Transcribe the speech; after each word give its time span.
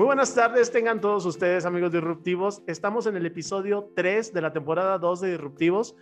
Muy 0.00 0.06
buenas 0.06 0.34
tardes, 0.34 0.72
tengan 0.72 0.98
todos 0.98 1.26
ustedes, 1.26 1.66
amigos 1.66 1.92
disruptivos. 1.92 2.62
Estamos 2.66 3.04
en 3.04 3.18
el 3.18 3.26
episodio 3.26 3.90
3 3.94 4.32
de 4.32 4.40
la 4.40 4.50
temporada 4.50 4.96
2 4.96 5.20
de 5.20 5.32
Disruptivos. 5.32 5.94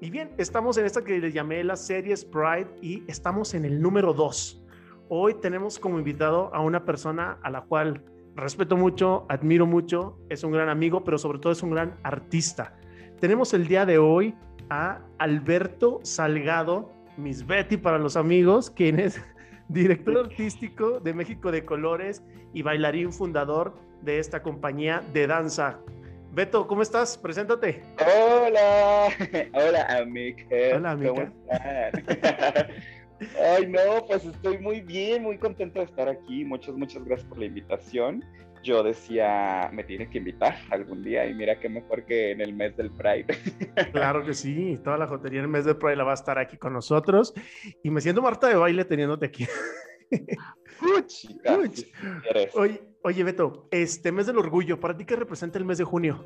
Y 0.00 0.08
bien, 0.10 0.32
estamos 0.38 0.78
en 0.78 0.86
esta 0.86 1.02
que 1.02 1.18
le 1.18 1.32
llamé 1.32 1.64
la 1.64 1.74
serie 1.74 2.14
Pride 2.30 2.68
y 2.80 3.02
estamos 3.08 3.54
en 3.54 3.64
el 3.64 3.82
número 3.82 4.14
2. 4.14 4.62
Hoy 5.08 5.34
tenemos 5.34 5.80
como 5.80 5.98
invitado 5.98 6.54
a 6.54 6.60
una 6.60 6.84
persona 6.84 7.40
a 7.42 7.50
la 7.50 7.62
cual 7.62 8.04
respeto 8.36 8.76
mucho, 8.76 9.26
admiro 9.28 9.66
mucho, 9.66 10.16
es 10.28 10.44
un 10.44 10.52
gran 10.52 10.68
amigo, 10.68 11.02
pero 11.02 11.18
sobre 11.18 11.40
todo 11.40 11.52
es 11.52 11.64
un 11.64 11.70
gran 11.70 11.98
artista. 12.04 12.78
Tenemos 13.18 13.52
el 13.52 13.66
día 13.66 13.84
de 13.84 13.98
hoy 13.98 14.32
a 14.68 15.00
Alberto 15.18 15.98
Salgado, 16.04 16.92
Miss 17.16 17.44
Betty 17.44 17.78
para 17.78 17.98
los 17.98 18.16
amigos, 18.16 18.70
quien 18.70 19.00
es 19.00 19.20
director 19.70 20.18
artístico 20.18 20.98
de 21.00 21.14
México 21.14 21.52
de 21.52 21.64
Colores 21.64 22.24
y 22.52 22.62
bailarín 22.62 23.12
fundador 23.12 23.74
de 24.02 24.18
esta 24.18 24.42
compañía 24.42 25.02
de 25.12 25.26
danza. 25.26 25.78
Beto, 26.32 26.66
¿cómo 26.66 26.82
estás? 26.82 27.16
Preséntate. 27.16 27.82
Hola, 28.00 29.08
hola, 29.54 29.86
amiga. 29.98 30.44
Hola, 30.76 30.90
amiga. 30.92 31.32
Ay, 33.54 33.66
no, 33.66 34.06
pues 34.08 34.24
estoy 34.24 34.58
muy 34.58 34.80
bien, 34.80 35.22
muy 35.22 35.38
contento 35.38 35.80
de 35.80 35.84
estar 35.84 36.08
aquí. 36.08 36.44
Muchas, 36.44 36.74
muchas 36.74 37.04
gracias 37.04 37.28
por 37.28 37.38
la 37.38 37.46
invitación. 37.46 38.24
Yo 38.62 38.82
decía, 38.82 39.70
me 39.72 39.84
tiene 39.84 40.10
que 40.10 40.18
invitar 40.18 40.54
algún 40.70 41.02
día 41.02 41.26
y 41.26 41.34
mira 41.34 41.58
qué 41.58 41.68
mejor 41.68 42.04
que 42.04 42.32
en 42.32 42.40
el 42.40 42.52
mes 42.52 42.76
del 42.76 42.90
Pride. 42.90 43.26
Claro 43.92 44.24
que 44.24 44.34
sí, 44.34 44.78
toda 44.84 44.98
la 44.98 45.06
jotería 45.06 45.38
en 45.38 45.46
el 45.46 45.50
mes 45.50 45.64
del 45.64 45.76
Pride 45.76 45.96
la 45.96 46.04
va 46.04 46.10
a 46.10 46.14
estar 46.14 46.38
aquí 46.38 46.58
con 46.58 46.72
nosotros 46.72 47.32
y 47.82 47.90
me 47.90 48.00
siento 48.00 48.20
Marta 48.20 48.48
de 48.48 48.56
baile 48.56 48.84
teniéndote 48.84 49.26
aquí. 49.26 49.46
Oye, 52.54 52.82
oye, 53.02 53.22
Beto, 53.24 53.68
este 53.70 54.12
mes 54.12 54.26
del 54.26 54.38
orgullo, 54.38 54.80
¿para 54.80 54.96
ti 54.96 55.04
qué 55.04 55.14
representa 55.14 55.58
el 55.58 55.66
mes 55.66 55.76
de 55.76 55.84
junio? 55.84 56.24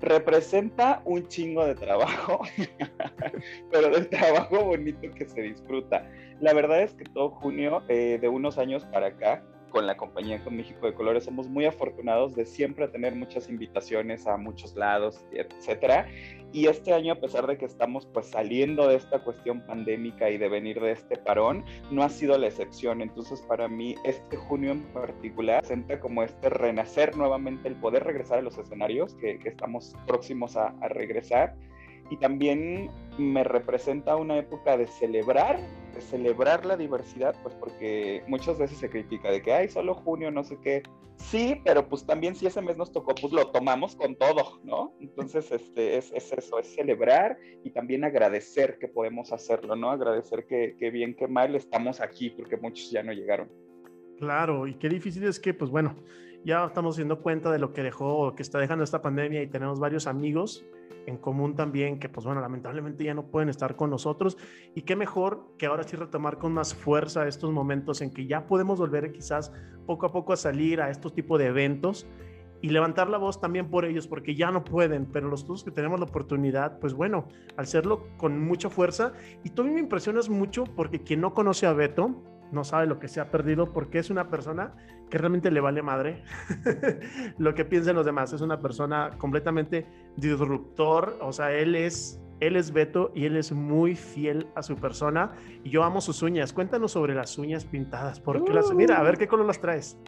representa 0.00 1.02
un 1.04 1.26
chingo 1.28 1.64
de 1.64 1.74
trabajo, 1.74 2.42
pero 3.70 3.90
del 3.90 4.08
trabajo 4.08 4.64
bonito 4.64 5.10
que 5.14 5.26
se 5.26 5.42
disfruta. 5.42 6.08
La 6.40 6.52
verdad 6.52 6.82
es 6.82 6.94
que 6.94 7.04
todo 7.04 7.30
junio, 7.30 7.82
eh, 7.88 8.18
de 8.20 8.28
unos 8.28 8.58
años 8.58 8.84
para 8.86 9.08
acá, 9.08 9.42
con 9.76 9.86
la 9.86 9.98
compañía 9.98 10.42
con 10.42 10.56
México 10.56 10.86
de 10.86 10.94
Colores 10.94 11.24
somos 11.24 11.48
muy 11.48 11.66
afortunados 11.66 12.34
de 12.34 12.46
siempre 12.46 12.88
tener 12.88 13.14
muchas 13.14 13.50
invitaciones 13.50 14.26
a 14.26 14.38
muchos 14.38 14.74
lados, 14.74 15.22
etcétera. 15.32 16.08
Y 16.50 16.64
este 16.68 16.94
año, 16.94 17.12
a 17.12 17.20
pesar 17.20 17.46
de 17.46 17.58
que 17.58 17.66
estamos 17.66 18.06
pues 18.06 18.28
saliendo 18.28 18.88
de 18.88 18.96
esta 18.96 19.22
cuestión 19.22 19.66
pandémica 19.66 20.30
y 20.30 20.38
de 20.38 20.48
venir 20.48 20.80
de 20.80 20.92
este 20.92 21.18
parón, 21.18 21.62
no 21.90 22.02
ha 22.02 22.08
sido 22.08 22.38
la 22.38 22.46
excepción. 22.46 23.02
Entonces, 23.02 23.42
para 23.42 23.68
mí, 23.68 23.96
este 24.02 24.38
junio 24.38 24.72
en 24.72 24.82
particular 24.94 25.60
presenta 25.60 26.00
como 26.00 26.22
este 26.22 26.48
renacer 26.48 27.14
nuevamente, 27.14 27.68
el 27.68 27.74
poder 27.74 28.04
regresar 28.04 28.38
a 28.38 28.42
los 28.42 28.56
escenarios 28.56 29.12
que, 29.16 29.38
que 29.38 29.50
estamos 29.50 29.94
próximos 30.06 30.56
a, 30.56 30.68
a 30.80 30.88
regresar 30.88 31.54
y 32.08 32.16
también 32.16 32.90
me 33.18 33.44
representa 33.44 34.16
una 34.16 34.38
época 34.38 34.78
de 34.78 34.86
celebrar, 34.86 35.58
celebrar 36.00 36.64
la 36.66 36.76
diversidad, 36.76 37.34
pues 37.42 37.54
porque 37.54 38.22
muchas 38.26 38.58
veces 38.58 38.78
se 38.78 38.90
critica 38.90 39.30
de 39.30 39.42
que, 39.42 39.52
hay 39.52 39.68
solo 39.68 39.94
junio, 39.94 40.30
no 40.30 40.44
sé 40.44 40.58
qué. 40.62 40.82
Sí, 41.16 41.60
pero 41.64 41.88
pues 41.88 42.04
también 42.04 42.34
si 42.34 42.46
ese 42.46 42.60
mes 42.60 42.76
nos 42.76 42.92
tocó, 42.92 43.14
pues 43.14 43.32
lo 43.32 43.50
tomamos 43.50 43.96
con 43.96 44.16
todo, 44.16 44.60
¿no? 44.64 44.94
Entonces, 45.00 45.50
este, 45.50 45.96
es, 45.96 46.12
es 46.12 46.32
eso, 46.32 46.58
es 46.58 46.74
celebrar 46.74 47.38
y 47.64 47.70
también 47.70 48.04
agradecer 48.04 48.78
que 48.78 48.88
podemos 48.88 49.32
hacerlo, 49.32 49.76
¿no? 49.76 49.90
Agradecer 49.90 50.46
que, 50.46 50.76
que 50.78 50.90
bien, 50.90 51.14
que 51.14 51.26
mal 51.26 51.54
estamos 51.54 52.00
aquí, 52.00 52.30
porque 52.30 52.56
muchos 52.56 52.90
ya 52.90 53.02
no 53.02 53.12
llegaron. 53.12 53.50
Claro, 54.18 54.66
y 54.66 54.74
qué 54.74 54.88
difícil 54.88 55.24
es 55.24 55.40
que, 55.40 55.54
pues 55.54 55.70
bueno, 55.70 55.96
ya 56.46 56.64
estamos 56.64 56.96
dando 56.96 57.20
cuenta 57.20 57.50
de 57.50 57.58
lo 57.58 57.72
que 57.72 57.82
dejó, 57.82 58.32
que 58.36 58.42
está 58.44 58.60
dejando 58.60 58.84
esta 58.84 59.02
pandemia 59.02 59.42
y 59.42 59.48
tenemos 59.48 59.80
varios 59.80 60.06
amigos 60.06 60.64
en 61.06 61.18
común 61.18 61.56
también 61.56 61.98
que, 61.98 62.08
pues 62.08 62.24
bueno, 62.24 62.40
lamentablemente 62.40 63.02
ya 63.02 63.14
no 63.14 63.26
pueden 63.26 63.48
estar 63.48 63.74
con 63.74 63.90
nosotros. 63.90 64.38
Y 64.72 64.82
qué 64.82 64.94
mejor 64.94 65.44
que 65.58 65.66
ahora 65.66 65.82
sí 65.82 65.96
retomar 65.96 66.38
con 66.38 66.52
más 66.52 66.72
fuerza 66.72 67.26
estos 67.26 67.50
momentos 67.50 68.00
en 68.00 68.12
que 68.12 68.26
ya 68.28 68.46
podemos 68.46 68.78
volver 68.78 69.10
quizás 69.10 69.52
poco 69.86 70.06
a 70.06 70.12
poco 70.12 70.32
a 70.32 70.36
salir 70.36 70.80
a 70.80 70.88
estos 70.88 71.12
tipos 71.14 71.36
de 71.40 71.46
eventos 71.46 72.06
y 72.62 72.68
levantar 72.68 73.10
la 73.10 73.18
voz 73.18 73.40
también 73.40 73.68
por 73.68 73.84
ellos, 73.84 74.06
porque 74.06 74.36
ya 74.36 74.52
no 74.52 74.62
pueden, 74.62 75.06
pero 75.06 75.28
los 75.28 75.44
todos 75.44 75.64
que 75.64 75.72
tenemos 75.72 75.98
la 75.98 76.06
oportunidad, 76.06 76.78
pues 76.78 76.94
bueno, 76.94 77.26
al 77.56 77.64
hacerlo 77.64 78.06
con 78.18 78.40
mucha 78.40 78.70
fuerza. 78.70 79.12
Y 79.42 79.50
tú 79.50 79.64
me 79.64 79.80
impresionas 79.80 80.28
mucho 80.28 80.62
porque 80.62 81.02
quien 81.02 81.20
no 81.20 81.34
conoce 81.34 81.66
a 81.66 81.72
Beto, 81.72 82.22
no 82.52 82.64
sabe 82.64 82.86
lo 82.86 82.98
que 82.98 83.08
se 83.08 83.20
ha 83.20 83.30
perdido 83.30 83.72
porque 83.72 83.98
es 83.98 84.10
una 84.10 84.30
persona 84.30 84.74
que 85.10 85.18
realmente 85.18 85.50
le 85.50 85.60
vale 85.60 85.82
madre 85.82 86.22
lo 87.38 87.54
que 87.54 87.64
piensen 87.64 87.96
los 87.96 88.06
demás. 88.06 88.32
Es 88.32 88.40
una 88.40 88.60
persona 88.60 89.10
completamente 89.18 89.86
disruptor, 90.16 91.18
o 91.20 91.32
sea, 91.32 91.52
él 91.52 91.74
es, 91.74 92.20
él 92.40 92.56
es 92.56 92.72
Beto 92.72 93.12
y 93.14 93.26
él 93.26 93.36
es 93.36 93.52
muy 93.52 93.94
fiel 93.94 94.48
a 94.54 94.62
su 94.62 94.76
persona 94.76 95.32
y 95.62 95.70
yo 95.70 95.84
amo 95.84 96.00
sus 96.00 96.22
uñas. 96.22 96.52
Cuéntanos 96.52 96.92
sobre 96.92 97.14
las 97.14 97.38
uñas 97.38 97.64
pintadas, 97.64 98.20
porque 98.20 98.52
las, 98.52 98.72
mira, 98.72 98.98
a 98.98 99.02
ver 99.02 99.16
qué 99.18 99.28
color 99.28 99.46
las 99.46 99.60
traes. 99.60 99.98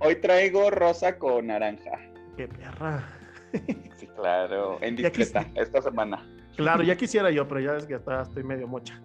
Hoy 0.00 0.16
traigo 0.16 0.70
rosa 0.70 1.18
con 1.18 1.46
naranja. 1.46 1.92
¡Qué 2.36 2.48
perra! 2.48 3.04
sí, 3.96 4.08
claro, 4.08 4.78
en 4.80 4.96
discreta, 4.96 5.46
esta 5.54 5.80
semana. 5.80 6.26
Claro, 6.56 6.82
ya 6.82 6.96
quisiera 6.96 7.30
yo, 7.30 7.46
pero 7.46 7.60
ya 7.60 7.76
es 7.76 7.86
que 7.86 7.94
estoy 7.94 8.42
medio 8.42 8.66
mocha. 8.66 9.00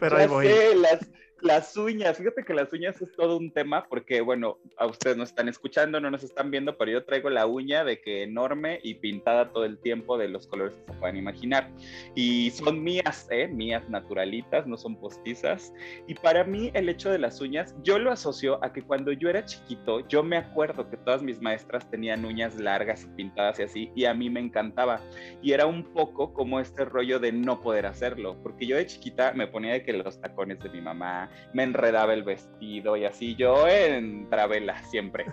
Pero 0.00 0.16
ahí 0.16 0.26
voy. 0.26 0.48
las, 0.76 1.00
las 1.40 1.76
uñas, 1.76 2.18
fíjate 2.18 2.44
que 2.44 2.54
las 2.54 2.72
uñas 2.72 3.00
es 3.00 3.12
todo 3.12 3.36
un 3.36 3.50
tema 3.50 3.86
porque, 3.88 4.20
bueno, 4.20 4.58
a 4.76 4.86
ustedes 4.86 5.16
no 5.16 5.24
están 5.24 5.48
escuchando, 5.48 6.00
no 6.00 6.10
nos 6.10 6.22
están 6.22 6.50
viendo, 6.50 6.76
pero 6.76 6.92
yo 6.92 7.04
traigo 7.04 7.30
la 7.30 7.46
uña 7.46 7.84
de 7.84 8.00
que 8.00 8.24
enorme 8.24 8.80
y 8.82 8.94
pintada 8.94 9.52
todo 9.52 9.64
el 9.64 9.78
tiempo 9.78 10.18
de 10.18 10.28
los 10.28 10.46
colores 10.46 10.74
que 10.74 10.92
se 10.92 10.98
puedan 10.98 11.16
imaginar. 11.16 11.70
Y 12.14 12.50
son 12.50 12.82
mías, 12.82 13.28
¿eh? 13.30 13.48
Mías 13.48 13.88
naturalitas, 13.88 14.66
no 14.66 14.76
son 14.76 14.96
postizas. 14.96 15.72
Y 16.06 16.14
para 16.14 16.44
mí 16.44 16.70
el 16.74 16.88
hecho 16.88 17.10
de 17.10 17.18
las 17.18 17.40
uñas, 17.40 17.74
yo 17.82 17.98
lo 17.98 18.10
asocio 18.10 18.62
a 18.64 18.72
que 18.72 18.82
cuando 18.82 19.12
yo 19.12 19.28
era 19.28 19.44
chiquito, 19.44 20.06
yo 20.08 20.22
me 20.22 20.36
acuerdo 20.36 20.88
que 20.90 20.96
todas 20.96 21.22
mis 21.22 21.40
maestras 21.40 21.88
tenían 21.90 22.24
uñas 22.24 22.56
largas 22.56 23.04
y 23.04 23.08
pintadas 23.16 23.58
y 23.60 23.62
así, 23.62 23.92
y 23.94 24.04
a 24.04 24.14
mí 24.14 24.30
me 24.30 24.40
encantaba. 24.40 25.00
Y 25.42 25.52
era 25.52 25.66
un 25.66 25.84
poco 25.92 26.32
como 26.32 26.60
este 26.60 26.84
rollo 26.84 27.18
de 27.18 27.32
no 27.32 27.60
poder 27.60 27.86
hacerlo, 27.86 28.36
porque 28.42 28.66
yo 28.66 28.76
de 28.76 28.86
chiquita 28.86 29.32
me 29.32 29.46
ponía 29.46 29.72
de 29.72 29.82
que 29.82 29.92
los 29.92 30.20
tacones 30.20 30.58
de 30.60 30.68
mi 30.68 30.80
mamá, 30.80 31.27
me 31.52 31.62
enredaba 31.62 32.14
el 32.14 32.22
vestido 32.22 32.96
y 32.96 33.04
así 33.04 33.34
yo 33.36 33.66
en 33.68 34.28
travela 34.30 34.82
siempre. 34.84 35.26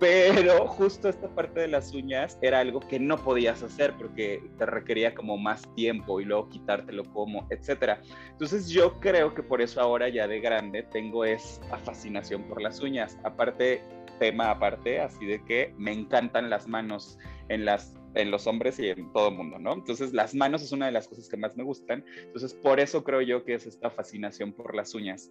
Pero 0.00 0.66
justo 0.66 1.10
esta 1.10 1.28
parte 1.28 1.60
de 1.60 1.68
las 1.68 1.92
uñas 1.92 2.38
era 2.40 2.60
algo 2.60 2.80
que 2.80 2.98
no 2.98 3.18
podías 3.18 3.62
hacer 3.62 3.92
porque 3.98 4.42
te 4.56 4.64
requería 4.64 5.14
como 5.14 5.36
más 5.36 5.62
tiempo 5.74 6.22
y 6.22 6.24
luego 6.24 6.48
quitártelo 6.48 7.04
como, 7.12 7.46
etcétera. 7.50 8.00
Entonces 8.30 8.70
yo 8.70 8.98
creo 8.98 9.34
que 9.34 9.42
por 9.42 9.60
eso 9.60 9.78
ahora 9.78 10.08
ya 10.08 10.26
de 10.26 10.40
grande 10.40 10.84
tengo 10.84 11.26
esta 11.26 11.76
fascinación 11.76 12.44
por 12.44 12.62
las 12.62 12.80
uñas. 12.80 13.18
Aparte, 13.24 13.84
tema 14.18 14.50
aparte, 14.50 15.00
así 15.00 15.26
de 15.26 15.44
que 15.44 15.74
me 15.76 15.92
encantan 15.92 16.48
las 16.48 16.66
manos 16.66 17.18
en 17.50 17.66
las 17.66 17.99
en 18.14 18.30
los 18.30 18.46
hombres 18.46 18.78
y 18.78 18.88
en 18.88 19.12
todo 19.12 19.28
el 19.28 19.34
mundo, 19.34 19.58
¿no? 19.58 19.74
Entonces 19.74 20.12
las 20.12 20.34
manos 20.34 20.62
es 20.62 20.72
una 20.72 20.86
de 20.86 20.92
las 20.92 21.08
cosas 21.08 21.28
que 21.28 21.36
más 21.36 21.56
me 21.56 21.64
gustan, 21.64 22.04
entonces 22.22 22.54
por 22.54 22.80
eso 22.80 23.04
creo 23.04 23.20
yo 23.20 23.44
que 23.44 23.54
es 23.54 23.66
esta 23.66 23.90
fascinación 23.90 24.52
por 24.52 24.74
las 24.74 24.94
uñas. 24.94 25.30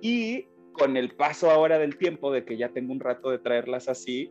Y 0.00 0.46
con 0.72 0.96
el 0.96 1.10
paso 1.14 1.50
ahora 1.50 1.78
del 1.78 1.96
tiempo, 1.96 2.32
de 2.32 2.44
que 2.44 2.56
ya 2.56 2.70
tengo 2.70 2.92
un 2.92 3.00
rato 3.00 3.30
de 3.30 3.38
traerlas 3.38 3.88
así, 3.88 4.30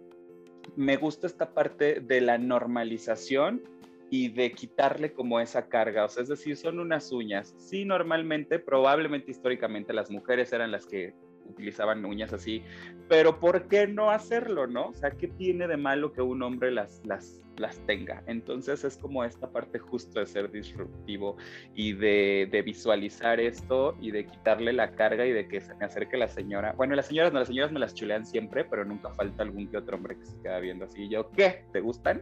me 0.75 0.97
gusta 0.97 1.27
esta 1.27 1.53
parte 1.53 1.99
de 1.99 2.21
la 2.21 2.37
normalización 2.37 3.61
y 4.11 4.29
de 4.29 4.51
quitarle 4.51 5.13
como 5.13 5.39
esa 5.39 5.67
carga, 5.69 6.05
o 6.05 6.09
sea, 6.09 6.23
es 6.23 6.29
decir, 6.29 6.57
son 6.57 6.79
unas 6.79 7.11
uñas. 7.11 7.53
Sí, 7.57 7.85
normalmente, 7.85 8.57
probablemente 8.57 9.31
históricamente 9.31 9.93
las 9.93 10.09
mujeres 10.09 10.51
eran 10.51 10.71
las 10.71 10.85
que 10.85 11.13
utilizaban 11.49 12.05
uñas 12.05 12.33
así, 12.33 12.63
pero 13.07 13.39
¿por 13.39 13.67
qué 13.67 13.87
no 13.87 14.11
hacerlo, 14.11 14.67
no? 14.67 14.87
O 14.87 14.93
sea, 14.93 15.11
¿qué 15.11 15.27
tiene 15.27 15.67
de 15.67 15.77
malo 15.77 16.13
que 16.13 16.21
un 16.21 16.41
hombre 16.43 16.71
las, 16.71 17.01
las, 17.05 17.41
las 17.57 17.79
tenga? 17.85 18.23
Entonces 18.27 18.83
es 18.83 18.97
como 18.97 19.23
esta 19.23 19.51
parte 19.51 19.79
justo 19.79 20.19
de 20.19 20.25
ser 20.25 20.51
disruptivo 20.51 21.37
y 21.75 21.93
de, 21.93 22.47
de, 22.51 22.61
visualizar 22.61 23.39
esto 23.39 23.97
y 23.99 24.11
de 24.11 24.25
quitarle 24.25 24.73
la 24.73 24.91
carga 24.91 25.25
y 25.25 25.31
de 25.31 25.47
que 25.47 25.61
se 25.61 25.73
me 25.75 25.85
acerque 25.85 26.17
la 26.17 26.27
señora. 26.27 26.73
Bueno, 26.77 26.95
las 26.95 27.07
señoras 27.07 27.33
no, 27.33 27.39
las 27.39 27.47
señoras 27.47 27.71
me 27.71 27.79
las 27.79 27.93
chulean 27.93 28.25
siempre, 28.25 28.63
pero 28.65 28.85
nunca 28.85 29.09
falta 29.11 29.43
algún 29.43 29.67
que 29.67 29.77
otro 29.77 29.97
hombre 29.97 30.17
que 30.17 30.25
se 30.25 30.39
queda 30.41 30.59
viendo 30.59 30.85
así. 30.85 31.03
Y 31.03 31.09
yo, 31.09 31.29
¿qué? 31.31 31.65
¿Te 31.73 31.81
gustan? 31.81 32.21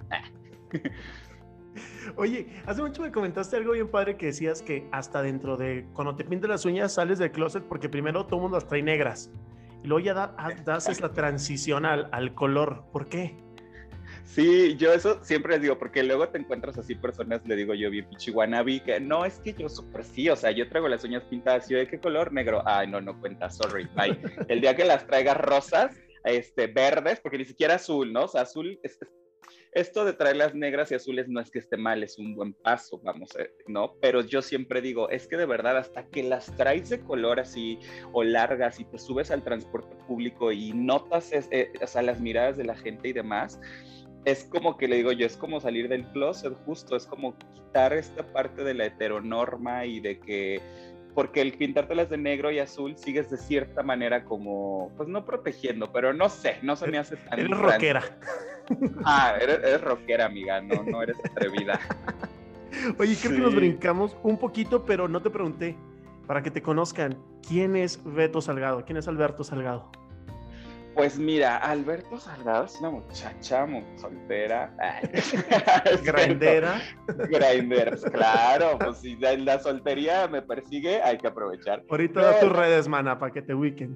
Oye, 2.15 2.47
hace 2.65 2.81
mucho 2.81 3.01
me 3.01 3.11
comentaste 3.11 3.57
algo 3.57 3.73
bien 3.73 3.89
padre 3.89 4.17
que 4.17 4.27
decías 4.27 4.61
que 4.61 4.87
hasta 4.91 5.21
dentro 5.21 5.57
de 5.57 5.85
cuando 5.93 6.15
te 6.15 6.23
pintas 6.23 6.49
las 6.49 6.65
uñas 6.65 6.93
sales 6.93 7.19
del 7.19 7.31
closet 7.31 7.63
porque 7.63 7.89
primero 7.89 8.25
todo 8.25 8.39
mundo 8.39 8.57
las 8.57 8.67
trae 8.67 8.81
negras 8.81 9.31
y 9.83 9.87
luego 9.87 10.03
ya 10.03 10.13
das 10.13 11.01
la 11.01 11.13
transición 11.13 11.85
al, 11.85 12.09
al 12.11 12.33
color. 12.33 12.85
¿Por 12.91 13.07
qué? 13.07 13.35
Sí, 14.23 14.75
yo 14.77 14.93
eso 14.93 15.23
siempre 15.23 15.53
les 15.53 15.61
digo, 15.61 15.79
porque 15.79 16.03
luego 16.03 16.27
te 16.29 16.37
encuentras 16.37 16.77
así 16.77 16.95
personas, 16.95 17.41
le 17.45 17.55
digo 17.55 17.73
yo 17.73 17.89
bien 17.89 18.07
pichiguanabi, 18.09 18.81
que 18.81 18.99
no, 18.99 19.25
es 19.25 19.39
que 19.39 19.53
yo 19.53 19.69
súper 19.69 20.03
sí, 20.03 20.29
o 20.29 20.35
sea, 20.35 20.51
yo 20.51 20.67
traigo 20.67 20.87
las 20.87 21.03
uñas 21.03 21.23
pintadas, 21.23 21.67
yo 21.69 21.77
de 21.77 21.87
qué 21.87 21.99
color 21.99 22.31
negro, 22.31 22.61
ay, 22.65 22.87
no, 22.87 22.99
no 23.01 23.19
cuenta, 23.19 23.49
sorry, 23.49 23.87
bye. 23.95 24.19
El 24.49 24.61
día 24.61 24.75
que 24.75 24.85
las 24.85 25.07
traigas 25.07 25.37
rosas, 25.37 25.95
este, 26.23 26.67
verdes, 26.67 27.19
porque 27.21 27.37
ni 27.37 27.45
siquiera 27.45 27.75
azul, 27.75 28.11
¿no? 28.11 28.25
O 28.25 28.27
sea, 28.27 28.41
azul, 28.41 28.79
es, 28.83 28.99
esto 29.77 30.05
de 30.05 30.13
traerlas 30.13 30.55
negras 30.55 30.91
y 30.91 30.95
azules 30.95 31.27
no 31.29 31.39
es 31.39 31.51
que 31.51 31.59
esté 31.59 31.77
mal, 31.77 32.01
es 32.01 32.17
un 32.17 32.35
buen 32.35 32.53
paso, 32.53 32.99
vamos, 33.03 33.29
a, 33.35 33.43
¿no? 33.67 33.93
Pero 34.01 34.21
yo 34.21 34.41
siempre 34.41 34.81
digo, 34.81 35.09
es 35.09 35.27
que 35.27 35.37
de 35.37 35.45
verdad, 35.45 35.77
hasta 35.77 36.07
que 36.07 36.23
las 36.23 36.55
traes 36.55 36.89
de 36.89 36.99
color 36.99 37.39
así 37.39 37.77
o 38.11 38.23
largas 38.23 38.79
y 38.79 38.85
te 38.85 38.97
subes 38.97 39.29
al 39.29 39.43
transporte 39.43 39.95
público 40.07 40.51
y 40.51 40.73
notas, 40.73 41.31
eh, 41.31 41.71
o 41.79 41.87
sea, 41.87 42.01
las 42.01 42.19
miradas 42.19 42.57
de 42.57 42.63
la 42.63 42.75
gente 42.75 43.09
y 43.09 43.13
demás, 43.13 43.59
es 44.25 44.45
como 44.45 44.77
que 44.77 44.87
le 44.87 44.97
digo 44.97 45.11
yo, 45.11 45.27
es 45.27 45.37
como 45.37 45.61
salir 45.61 45.87
del 45.89 46.05
closet 46.11 46.53
justo, 46.65 46.95
es 46.95 47.05
como 47.05 47.37
quitar 47.37 47.93
esta 47.93 48.25
parte 48.33 48.63
de 48.63 48.73
la 48.73 48.85
heteronorma 48.85 49.85
y 49.85 49.99
de 49.99 50.19
que, 50.19 50.59
porque 51.17 51.41
el 51.41 51.53
pintártelas 51.53 52.11
de 52.11 52.17
negro 52.19 52.51
y 52.51 52.59
azul 52.59 52.95
sigues 52.95 53.27
de 53.31 53.37
cierta 53.37 53.81
manera 53.81 54.23
como, 54.23 54.91
pues 54.97 55.09
no 55.09 55.25
protegiendo, 55.25 55.91
pero 55.91 56.13
no 56.13 56.29
sé, 56.29 56.59
no 56.61 56.75
se 56.75 56.85
me 56.85 56.99
hace 56.99 57.15
tan... 57.17 57.39
Eres 57.39 57.57
rockera. 57.57 58.03
Ah, 59.03 59.33
eres, 59.41 59.81
rockera, 59.81 60.27
amiga, 60.27 60.61
no, 60.61 60.83
no 60.83 61.01
eres 61.01 61.17
atrevida. 61.25 61.79
Oye, 62.99 63.17
creo 63.19 63.33
que 63.33 63.39
nos 63.39 63.55
brincamos 63.55 64.15
un 64.21 64.37
poquito, 64.37 64.85
pero 64.85 65.07
no 65.07 65.19
te 65.19 65.31
pregunté, 65.31 65.75
para 66.27 66.43
que 66.43 66.51
te 66.51 66.61
conozcan, 66.61 67.17
¿quién 67.47 67.75
es 67.75 67.99
Beto 68.03 68.39
Salgado? 68.39 68.85
¿Quién 68.85 68.97
es 68.97 69.07
Alberto 69.07 69.43
Salgado? 69.43 69.89
Pues 70.97 71.19
mira, 71.19 71.57
Alberto 71.57 72.17
Salgado 72.17 72.65
es 72.65 72.79
una 72.79 72.89
muchacha 72.89 73.67
soltera. 73.97 74.75
Grindera. 76.03 76.81
Grindera, 77.07 77.95
claro. 78.11 78.79
Pues 78.79 78.97
si 78.97 79.15
la 79.15 79.59
soltería 79.59 80.27
me 80.27 80.41
persigue, 80.41 80.99
hay 81.03 81.19
que 81.19 81.27
aprovechar. 81.27 81.83
Ahorita 81.87 82.19
da 82.19 82.39
tus 82.39 82.51
redes, 82.51 82.87
mana, 82.87 83.19
para 83.19 83.31
que 83.31 83.43
te 83.43 83.53
ubiquen. 83.53 83.95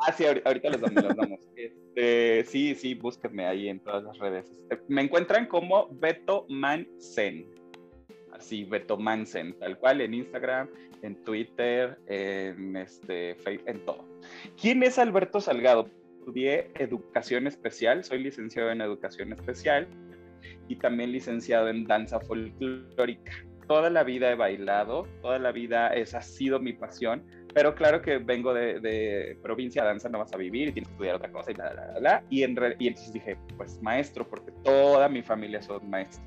Ah, 0.00 0.12
sí, 0.12 0.26
ahorita 0.26 0.68
les 0.68 0.80
damos, 0.82 1.16
damos. 1.16 1.40
Este, 1.56 2.44
sí, 2.44 2.74
sí, 2.74 2.94
búsquenme 2.94 3.46
ahí 3.46 3.68
en 3.70 3.80
todas 3.80 4.04
las 4.04 4.18
redes. 4.18 4.46
Este, 4.50 4.78
me 4.86 5.02
encuentran 5.02 5.46
como 5.46 5.88
Beto 5.92 6.44
Mansen. 6.50 7.46
Así, 8.32 8.64
Beto 8.64 8.98
Mansen, 8.98 9.58
tal 9.58 9.78
cual, 9.78 10.02
en 10.02 10.14
Instagram, 10.14 10.68
en 11.02 11.24
Twitter, 11.24 11.98
en, 12.06 12.76
este, 12.76 13.36
en 13.46 13.84
todo. 13.84 14.04
¿Quién 14.60 14.82
es 14.82 14.98
Alberto 14.98 15.40
Salgado? 15.40 15.88
Estudié 16.28 16.70
educación 16.78 17.46
especial, 17.46 18.04
soy 18.04 18.22
licenciado 18.22 18.70
en 18.70 18.82
educación 18.82 19.32
especial 19.32 19.88
y 20.68 20.76
también 20.76 21.10
licenciado 21.10 21.68
en 21.68 21.84
danza 21.84 22.20
folclórica. 22.20 23.32
Toda 23.66 23.88
la 23.88 24.04
vida 24.04 24.30
he 24.30 24.34
bailado, 24.34 25.06
toda 25.22 25.38
la 25.38 25.52
vida 25.52 25.88
esa 25.88 26.18
ha 26.18 26.22
sido 26.22 26.60
mi 26.60 26.74
pasión, 26.74 27.24
pero 27.54 27.74
claro 27.74 28.02
que 28.02 28.18
vengo 28.18 28.52
de, 28.52 28.78
de 28.80 29.38
provincia, 29.42 29.84
danza 29.84 30.10
no 30.10 30.18
vas 30.18 30.32
a 30.34 30.36
vivir 30.36 30.72
tienes 30.72 30.88
que 30.88 30.92
estudiar 30.92 31.16
otra 31.16 31.32
cosa 31.32 31.50
y 31.50 31.54
la, 31.54 31.72
la, 31.72 32.00
la, 32.00 32.24
y, 32.28 32.42
en, 32.42 32.58
y 32.78 32.88
entonces 32.88 33.12
dije, 33.12 33.38
pues 33.56 33.80
maestro, 33.82 34.28
porque 34.28 34.52
toda 34.64 35.08
mi 35.08 35.22
familia 35.22 35.62
son 35.62 35.88
maestros. 35.88 36.26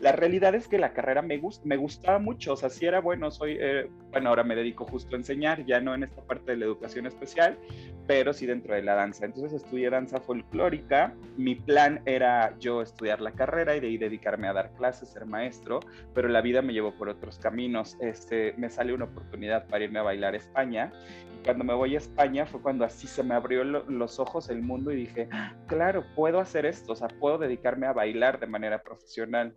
La 0.00 0.12
realidad 0.12 0.54
es 0.54 0.66
que 0.66 0.78
la 0.78 0.94
carrera 0.94 1.20
me, 1.20 1.36
gust 1.36 1.62
me 1.66 1.76
gustaba 1.76 2.18
mucho, 2.18 2.54
o 2.54 2.56
sea, 2.56 2.70
si 2.70 2.86
era 2.86 3.00
bueno, 3.00 3.30
soy, 3.30 3.58
eh, 3.60 3.90
bueno, 4.10 4.30
ahora 4.30 4.44
me 4.44 4.56
dedico 4.56 4.86
justo 4.86 5.14
a 5.14 5.18
enseñar, 5.18 5.66
ya 5.66 5.80
no 5.80 5.94
en 5.94 6.04
esta 6.04 6.22
parte 6.22 6.52
de 6.52 6.56
la 6.56 6.64
educación 6.64 7.06
especial, 7.06 7.58
pero 8.06 8.32
sí 8.32 8.46
dentro 8.46 8.74
de 8.74 8.82
la 8.82 8.94
danza. 8.94 9.26
Entonces 9.26 9.62
estudié 9.62 9.90
danza 9.90 10.18
folclórica, 10.18 11.14
mi 11.36 11.54
plan 11.54 12.00
era 12.06 12.56
yo 12.58 12.80
estudiar 12.80 13.20
la 13.20 13.32
carrera 13.32 13.76
y 13.76 13.80
de 13.80 13.88
ahí 13.88 13.98
dedicarme 13.98 14.48
a 14.48 14.54
dar 14.54 14.72
clases, 14.72 15.10
ser 15.10 15.26
maestro, 15.26 15.80
pero 16.14 16.28
la 16.28 16.40
vida 16.40 16.62
me 16.62 16.72
llevó 16.72 16.92
por 16.92 17.10
otros 17.10 17.38
caminos. 17.38 17.98
Este, 18.00 18.54
me 18.56 18.70
sale 18.70 18.94
una 18.94 19.04
oportunidad 19.04 19.66
para 19.68 19.84
irme 19.84 19.98
a 19.98 20.02
bailar 20.02 20.32
a 20.32 20.38
España 20.38 20.92
y 21.38 21.44
cuando 21.44 21.62
me 21.62 21.74
voy 21.74 21.94
a 21.94 21.98
España 21.98 22.46
fue 22.46 22.62
cuando 22.62 22.86
así 22.86 23.06
se 23.06 23.22
me 23.22 23.34
abrió 23.34 23.64
los 23.64 24.18
ojos 24.18 24.48
el 24.48 24.62
mundo 24.62 24.92
y 24.92 24.96
dije, 24.96 25.28
ah, 25.30 25.54
claro, 25.66 26.04
puedo 26.16 26.40
hacer 26.40 26.64
esto, 26.64 26.92
o 26.92 26.96
sea, 26.96 27.08
puedo 27.08 27.36
dedicarme 27.36 27.86
a 27.86 27.92
bailar 27.92 28.40
de 28.40 28.46
manera 28.46 28.82
profesional 28.82 29.54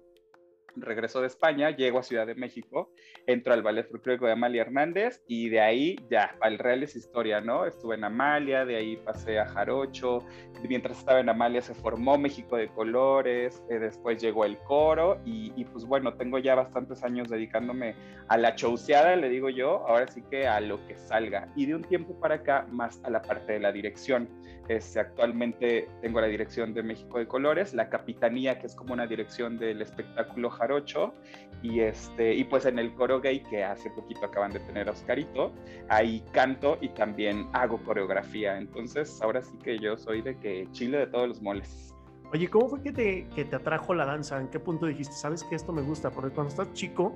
regreso 0.75 1.22
de 1.22 1.28
España, 1.28 1.72
llego 1.72 2.00
a 2.00 2.04
Ciudad 2.04 2.28
de 2.28 2.36
México, 2.36 2.92
entro 3.28 3.54
al 3.54 3.62
Ballet 3.62 3.88
Folclórico 3.90 4.25
de 4.25 4.34
Amalia 4.34 4.62
Hernández 4.62 5.22
y 5.28 5.50
de 5.50 5.62
ahí 5.62 5.96
ya, 6.10 6.36
al 6.42 6.58
Real 6.58 6.84
es 6.84 6.96
historia, 6.96 7.42
¿no? 7.42 7.66
Estuve 7.66 7.96
en 7.96 8.04
Amalia, 8.04 8.66
de 8.66 8.75
ahí 8.75 8.98
pasé 8.98 9.40
a 9.40 9.46
Jarocho, 9.46 10.20
mientras 10.68 10.98
estaba 10.98 11.20
en 11.20 11.30
Amalia 11.30 11.62
se 11.62 11.74
formó 11.74 12.18
México 12.18 12.56
de 12.56 12.68
Colores, 12.70 13.64
eh, 13.70 13.80
después 13.80 14.22
llegó 14.22 14.46
el 14.46 14.58
coro 14.60 15.20
y, 15.25 15.52
y, 15.56 15.66
pues 15.66 15.86
bueno, 15.86 16.14
tengo 16.16 16.40
ya 16.40 16.56
bastantes 16.56 17.04
años 17.04 17.30
dedicándome 17.30 17.96
a 18.28 18.38
la 18.38 18.56
chauceada, 18.56 19.16
le 19.16 19.30
digo 19.30 19.50
yo, 19.50 19.86
ahora 19.88 20.08
sí 20.08 20.24
que 20.30 20.48
a 20.48 20.60
lo 20.60 20.86
que 20.88 20.98
salga 20.98 21.48
y 21.56 21.66
de 21.66 21.76
un 21.76 21.84
tiempo 21.84 22.19
para 22.19 22.36
acá 22.36 22.68
más 22.72 23.00
a 23.04 23.10
la 23.10 23.22
parte 23.22 23.54
de 23.54 23.60
la 23.60 23.72
dirección. 23.72 24.30
Este, 24.69 25.00
actualmente 25.00 25.90
tengo 26.02 26.22
la 26.22 26.28
dirección 26.28 26.74
de 26.74 26.84
México 26.84 27.19
de 27.19 27.28
Colores, 27.28 27.74
la 27.74 27.90
capitanía, 27.90 28.60
que 28.60 28.68
es 28.68 28.76
como 28.76 28.94
una 28.94 29.08
dirección 29.08 29.58
del 29.58 29.81
espectáculo 29.81 30.50
jarocho, 30.63 31.13
y, 31.62 31.80
este, 31.80 32.33
y 32.33 32.44
pues 32.44 32.65
en 32.65 32.77
el 32.77 32.94
coro 32.94 33.21
gay, 33.21 33.42
que 33.42 33.63
hace 33.63 33.89
poquito 33.89 34.25
acaban 34.25 34.51
de 34.51 34.60
tener 34.60 34.89
a 34.89 34.92
Oscarito, 34.92 35.54
ahí 35.88 36.24
canto 36.33 36.77
y 36.81 36.89
también 36.89 37.48
hago 37.54 37.77
coreografía. 37.77 38.57
Entonces, 38.57 39.21
ahora 39.21 39.42
sí 39.42 39.57
que 39.63 39.80
yo 39.80 39.95
soy 39.98 40.21
de 40.21 40.38
que 40.38 40.68
chile 40.71 40.98
de 41.00 41.07
todos 41.07 41.30
los 41.30 41.42
moles. 41.42 41.95
Oye, 42.33 42.50
¿cómo 42.50 42.68
fue 42.68 42.81
que 42.81 42.92
te, 42.92 43.27
que 43.30 43.45
te 43.45 43.56
atrajo 43.56 43.94
la 43.94 44.06
danza? 44.06 44.39
¿En 44.42 44.50
qué 44.50 44.60
punto 44.60 44.88
dijiste, 44.88 45.13
sabes 45.13 45.44
que 45.44 45.56
esto 45.56 45.71
me 45.71 45.81
gusta? 45.81 46.12
Porque 46.12 46.33
cuando 46.33 46.50
estás 46.50 46.74
chico, 46.74 47.16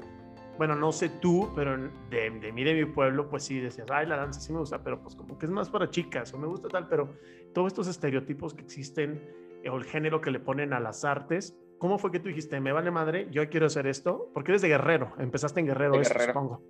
bueno, 0.57 0.75
no 0.75 0.91
sé 0.93 1.09
tú, 1.09 1.51
pero 1.53 1.77
de, 2.09 2.29
de, 2.29 2.51
mí, 2.53 2.63
de 2.63 2.73
mi 2.73 2.85
pueblo, 2.85 3.29
pues 3.29 3.43
sí 3.43 3.59
decías, 3.59 3.87
ay, 3.91 4.07
la 4.07 4.15
danza 4.15 4.39
sí 4.39 4.53
me 4.53 4.59
gusta, 4.59 4.81
pero 4.81 5.01
pues 5.01 5.15
como 5.15 5.37
que 5.37 5.45
es 5.45 5.51
más 5.51 5.69
para 5.69 5.89
chicas 5.89 6.33
o 6.33 6.37
me 6.37 6.47
gusta 6.47 6.69
tal, 6.69 6.87
pero 6.87 7.13
todos 7.53 7.67
estos 7.67 7.87
estereotipos 7.87 8.53
que 8.53 8.61
existen 8.61 9.21
o 9.69 9.75
el 9.75 9.83
género 9.83 10.21
que 10.21 10.31
le 10.31 10.39
ponen 10.39 10.71
a 10.71 10.79
las 10.79 11.03
artes, 11.03 11.57
¿cómo 11.77 11.97
fue 11.97 12.11
que 12.11 12.19
tú 12.19 12.29
dijiste, 12.29 12.59
me 12.59 12.71
vale 12.71 12.91
madre, 12.91 13.27
yo 13.31 13.47
quiero 13.49 13.67
hacer 13.67 13.87
esto? 13.87 14.29
Porque 14.33 14.51
eres 14.51 14.61
de 14.61 14.69
Guerrero, 14.69 15.13
empezaste 15.19 15.59
en 15.59 15.67
Guerrero, 15.67 15.99
eso, 15.99 16.13
Guerrero. 16.13 16.33
supongo. 16.33 16.61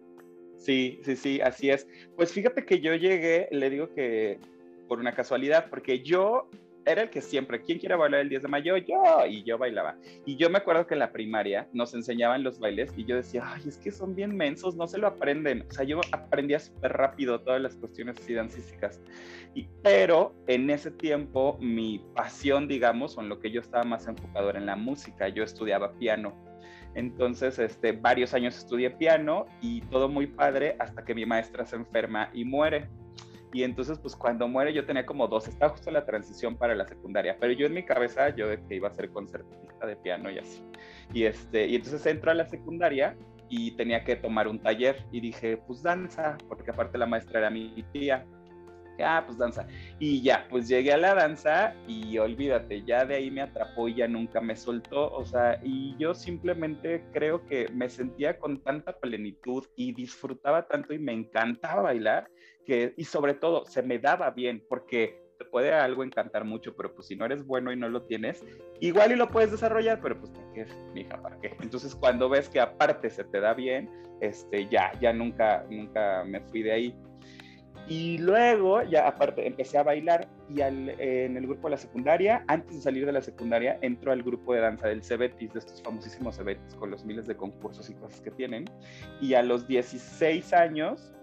Sí, 0.57 0.99
sí, 1.03 1.15
sí, 1.15 1.41
así 1.41 1.69
es. 1.69 1.87
Pues 2.15 2.31
fíjate 2.31 2.65
que 2.65 2.79
yo 2.79 2.93
llegué, 2.95 3.47
le 3.51 3.69
digo 3.69 3.93
que 3.93 4.39
por 4.87 4.99
una 4.99 5.13
casualidad, 5.13 5.69
porque 5.69 6.01
yo 6.01 6.49
era 6.87 7.01
el 7.03 7.09
que 7.09 7.21
siempre, 7.21 7.61
¿quién 7.61 7.79
quiere 7.79 7.95
bailar 7.95 8.21
el 8.21 8.29
10 8.29 8.43
de 8.43 8.47
mayo? 8.47 8.77
Yo, 8.77 9.25
y 9.27 9.43
yo 9.43 9.57
bailaba. 9.57 9.97
Y 10.25 10.37
yo 10.37 10.49
me 10.49 10.57
acuerdo 10.57 10.87
que 10.87 10.95
en 10.95 10.99
la 10.99 11.11
primaria 11.11 11.67
nos 11.73 11.93
enseñaban 11.93 12.43
los 12.43 12.59
bailes 12.59 12.93
y 12.95 13.05
yo 13.05 13.17
decía, 13.17 13.43
ay, 13.45 13.61
es 13.67 13.77
que 13.77 13.91
son 13.91 14.15
bien 14.15 14.35
mensos, 14.35 14.75
no 14.75 14.87
se 14.87 14.97
lo 14.97 15.07
aprenden. 15.07 15.65
O 15.69 15.71
sea, 15.71 15.83
yo 15.83 15.99
aprendía 16.11 16.59
súper 16.59 16.93
rápido 16.93 17.41
todas 17.41 17.61
las 17.61 17.75
cuestiones 17.75 18.17
así 18.19 18.33
dancísticas. 18.33 19.01
Y, 19.53 19.67
pero 19.83 20.33
en 20.47 20.69
ese 20.69 20.91
tiempo 20.91 21.57
mi 21.59 22.03
pasión, 22.15 22.67
digamos, 22.67 23.17
o 23.17 23.21
en 23.21 23.29
lo 23.29 23.39
que 23.39 23.51
yo 23.51 23.59
estaba 23.59 23.83
más 23.83 24.07
enfocado 24.07 24.49
era 24.49 24.59
en 24.59 24.65
la 24.65 24.77
música. 24.77 25.27
Yo 25.27 25.43
estudiaba 25.43 25.93
piano. 25.93 26.35
Entonces, 26.95 27.59
este, 27.59 27.91
varios 27.91 28.33
años 28.33 28.57
estudié 28.57 28.89
piano 28.91 29.45
y 29.61 29.81
todo 29.81 30.09
muy 30.09 30.25
padre 30.25 30.77
hasta 30.79 31.03
que 31.03 31.13
mi 31.13 31.25
maestra 31.25 31.65
se 31.65 31.75
enferma 31.75 32.29
y 32.33 32.45
muere. 32.45 32.89
Y 33.53 33.63
entonces, 33.63 33.97
pues 33.99 34.15
cuando 34.15 34.47
muere 34.47 34.73
yo 34.73 34.85
tenía 34.85 35.05
como 35.05 35.27
dos, 35.27 35.47
estaba 35.47 35.71
justo 35.71 35.89
la 35.89 36.05
transición 36.05 36.57
para 36.57 36.75
la 36.75 36.85
secundaria, 36.85 37.37
pero 37.39 37.53
yo 37.53 37.65
en 37.67 37.73
mi 37.73 37.85
cabeza 37.85 38.29
yo 38.29 38.47
de 38.47 38.61
que 38.65 38.75
iba 38.75 38.89
a 38.89 38.93
ser 38.93 39.09
concertista 39.09 39.85
de 39.85 39.95
piano 39.95 40.29
y 40.29 40.39
así. 40.39 40.61
Y, 41.13 41.23
este, 41.23 41.67
y 41.67 41.75
entonces 41.75 42.05
entro 42.05 42.31
a 42.31 42.33
la 42.33 42.47
secundaria 42.47 43.15
y 43.49 43.71
tenía 43.71 44.03
que 44.03 44.15
tomar 44.17 44.47
un 44.47 44.59
taller 44.59 45.05
y 45.11 45.21
dije, 45.21 45.57
pues 45.65 45.81
danza, 45.81 46.37
porque 46.49 46.71
aparte 46.71 46.97
la 46.97 47.05
maestra 47.05 47.39
era 47.39 47.49
mi 47.49 47.83
tía. 47.93 48.25
Ah, 48.99 49.23
pues 49.25 49.37
danza. 49.37 49.67
Y 49.99 50.21
ya, 50.21 50.47
pues 50.49 50.67
llegué 50.67 50.93
a 50.93 50.97
la 50.97 51.13
danza 51.13 51.75
y 51.87 52.17
olvídate, 52.17 52.83
ya 52.83 53.05
de 53.05 53.15
ahí 53.15 53.29
me 53.29 53.41
atrapó 53.41 53.87
y 53.87 53.95
ya 53.95 54.07
nunca 54.07 54.41
me 54.41 54.55
soltó. 54.55 55.11
O 55.11 55.25
sea, 55.25 55.59
y 55.63 55.95
yo 55.97 56.13
simplemente 56.15 57.03
creo 57.13 57.45
que 57.45 57.69
me 57.69 57.89
sentía 57.89 58.39
con 58.39 58.61
tanta 58.63 58.93
plenitud 58.93 59.65
y 59.75 59.93
disfrutaba 59.93 60.67
tanto 60.67 60.93
y 60.93 60.99
me 60.99 61.13
encantaba 61.13 61.83
bailar 61.83 62.29
y 62.67 63.03
sobre 63.05 63.33
todo 63.33 63.65
se 63.65 63.81
me 63.81 63.99
daba 63.99 64.31
bien, 64.31 64.63
porque 64.67 65.27
te 65.37 65.45
puede 65.45 65.71
algo 65.71 66.03
encantar 66.03 66.43
mucho, 66.43 66.75
pero 66.75 66.93
pues 66.93 67.07
si 67.07 67.15
no 67.15 67.25
eres 67.25 67.45
bueno 67.45 67.71
y 67.71 67.75
no 67.75 67.89
lo 67.89 68.03
tienes, 68.03 68.43
igual 68.79 69.11
y 69.11 69.15
lo 69.15 69.29
puedes 69.29 69.51
desarrollar, 69.51 69.99
pero 70.01 70.19
pues 70.19 70.31
¿para 70.31 70.51
qué, 70.53 70.65
mija? 70.93 71.21
¿Para 71.21 71.39
qué? 71.39 71.55
Entonces 71.61 71.95
cuando 71.95 72.27
ves 72.27 72.49
que 72.49 72.59
aparte 72.59 73.09
se 73.09 73.23
te 73.23 73.39
da 73.39 73.53
bien, 73.53 73.89
este, 74.21 74.67
ya, 74.67 74.91
ya 74.99 75.13
nunca, 75.13 75.65
nunca 75.69 76.23
me 76.25 76.41
fui 76.41 76.63
de 76.63 76.71
ahí. 76.71 76.95
Y 77.89 78.17
luego, 78.17 78.83
ya 78.83 79.07
aparte, 79.07 79.47
empecé 79.47 79.77
a 79.77 79.83
bailar 79.83 80.27
y 80.49 80.59
al, 80.59 80.89
en 80.99 81.37
el 81.37 81.47
grupo 81.47 81.67
de 81.67 81.71
la 81.71 81.77
secundaria, 81.77 82.43
antes 82.47 82.75
de 82.75 82.81
salir 82.81 83.05
de 83.05 83.13
la 83.13 83.21
secundaria, 83.21 83.79
entro 83.81 84.11
al 84.11 84.23
grupo 84.23 84.53
de 84.53 84.59
danza 84.59 84.89
del 84.89 85.01
Cebetis, 85.01 85.53
de 85.53 85.59
estos 85.59 85.81
famosísimos 85.81 86.35
Cebetis, 86.35 86.75
con 86.75 86.91
los 86.91 87.05
miles 87.05 87.27
de 87.27 87.37
concursos 87.37 87.89
y 87.89 87.93
cosas 87.93 88.19
que 88.19 88.31
tienen. 88.31 88.65
Y 89.21 89.35
a 89.35 89.43
los 89.43 89.67
16 89.67 90.51
años 90.51 91.13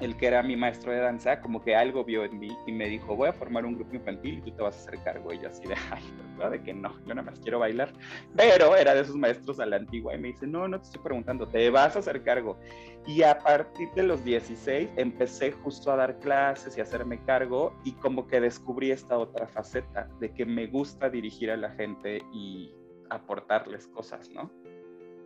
el 0.00 0.16
que 0.16 0.26
era 0.26 0.42
mi 0.42 0.56
maestro 0.56 0.92
de 0.92 0.98
danza, 0.98 1.40
como 1.40 1.62
que 1.62 1.74
algo 1.74 2.04
vio 2.04 2.24
en 2.24 2.38
mí 2.38 2.56
y 2.66 2.72
me 2.72 2.88
dijo, 2.88 3.16
voy 3.16 3.28
a 3.28 3.32
formar 3.32 3.64
un 3.64 3.74
grupo 3.74 3.94
infantil 3.94 4.38
y 4.38 4.42
tú 4.42 4.50
te 4.52 4.62
vas 4.62 4.76
a 4.76 4.80
hacer 4.80 5.02
cargo. 5.02 5.32
Y 5.32 5.40
yo 5.40 5.48
así 5.48 5.66
de, 5.66 5.74
ay, 5.90 6.02
¿verdad? 6.36 6.50
De 6.52 6.62
que 6.62 6.74
no, 6.74 6.94
yo 7.06 7.14
nada 7.14 7.30
más 7.30 7.40
quiero 7.40 7.58
bailar. 7.58 7.92
Pero 8.36 8.76
era 8.76 8.94
de 8.94 9.00
esos 9.00 9.16
maestros 9.16 9.58
a 9.60 9.66
la 9.66 9.76
antigua 9.76 10.14
y 10.14 10.18
me 10.18 10.28
dice, 10.28 10.46
no, 10.46 10.68
no 10.68 10.78
te 10.78 10.86
estoy 10.86 11.02
preguntando, 11.02 11.48
te 11.48 11.70
vas 11.70 11.96
a 11.96 12.00
hacer 12.00 12.22
cargo. 12.22 12.58
Y 13.06 13.22
a 13.22 13.38
partir 13.38 13.88
de 13.94 14.02
los 14.02 14.24
16 14.24 14.90
empecé 14.96 15.52
justo 15.52 15.92
a 15.92 15.96
dar 15.96 16.18
clases 16.18 16.76
y 16.76 16.80
a 16.80 16.82
hacerme 16.82 17.22
cargo 17.24 17.74
y 17.84 17.92
como 17.92 18.26
que 18.26 18.40
descubrí 18.40 18.90
esta 18.90 19.16
otra 19.16 19.46
faceta 19.46 20.08
de 20.20 20.32
que 20.32 20.44
me 20.44 20.66
gusta 20.66 21.08
dirigir 21.08 21.50
a 21.50 21.56
la 21.56 21.70
gente 21.70 22.20
y 22.32 22.74
aportarles 23.08 23.86
cosas, 23.86 24.28
¿no? 24.30 24.50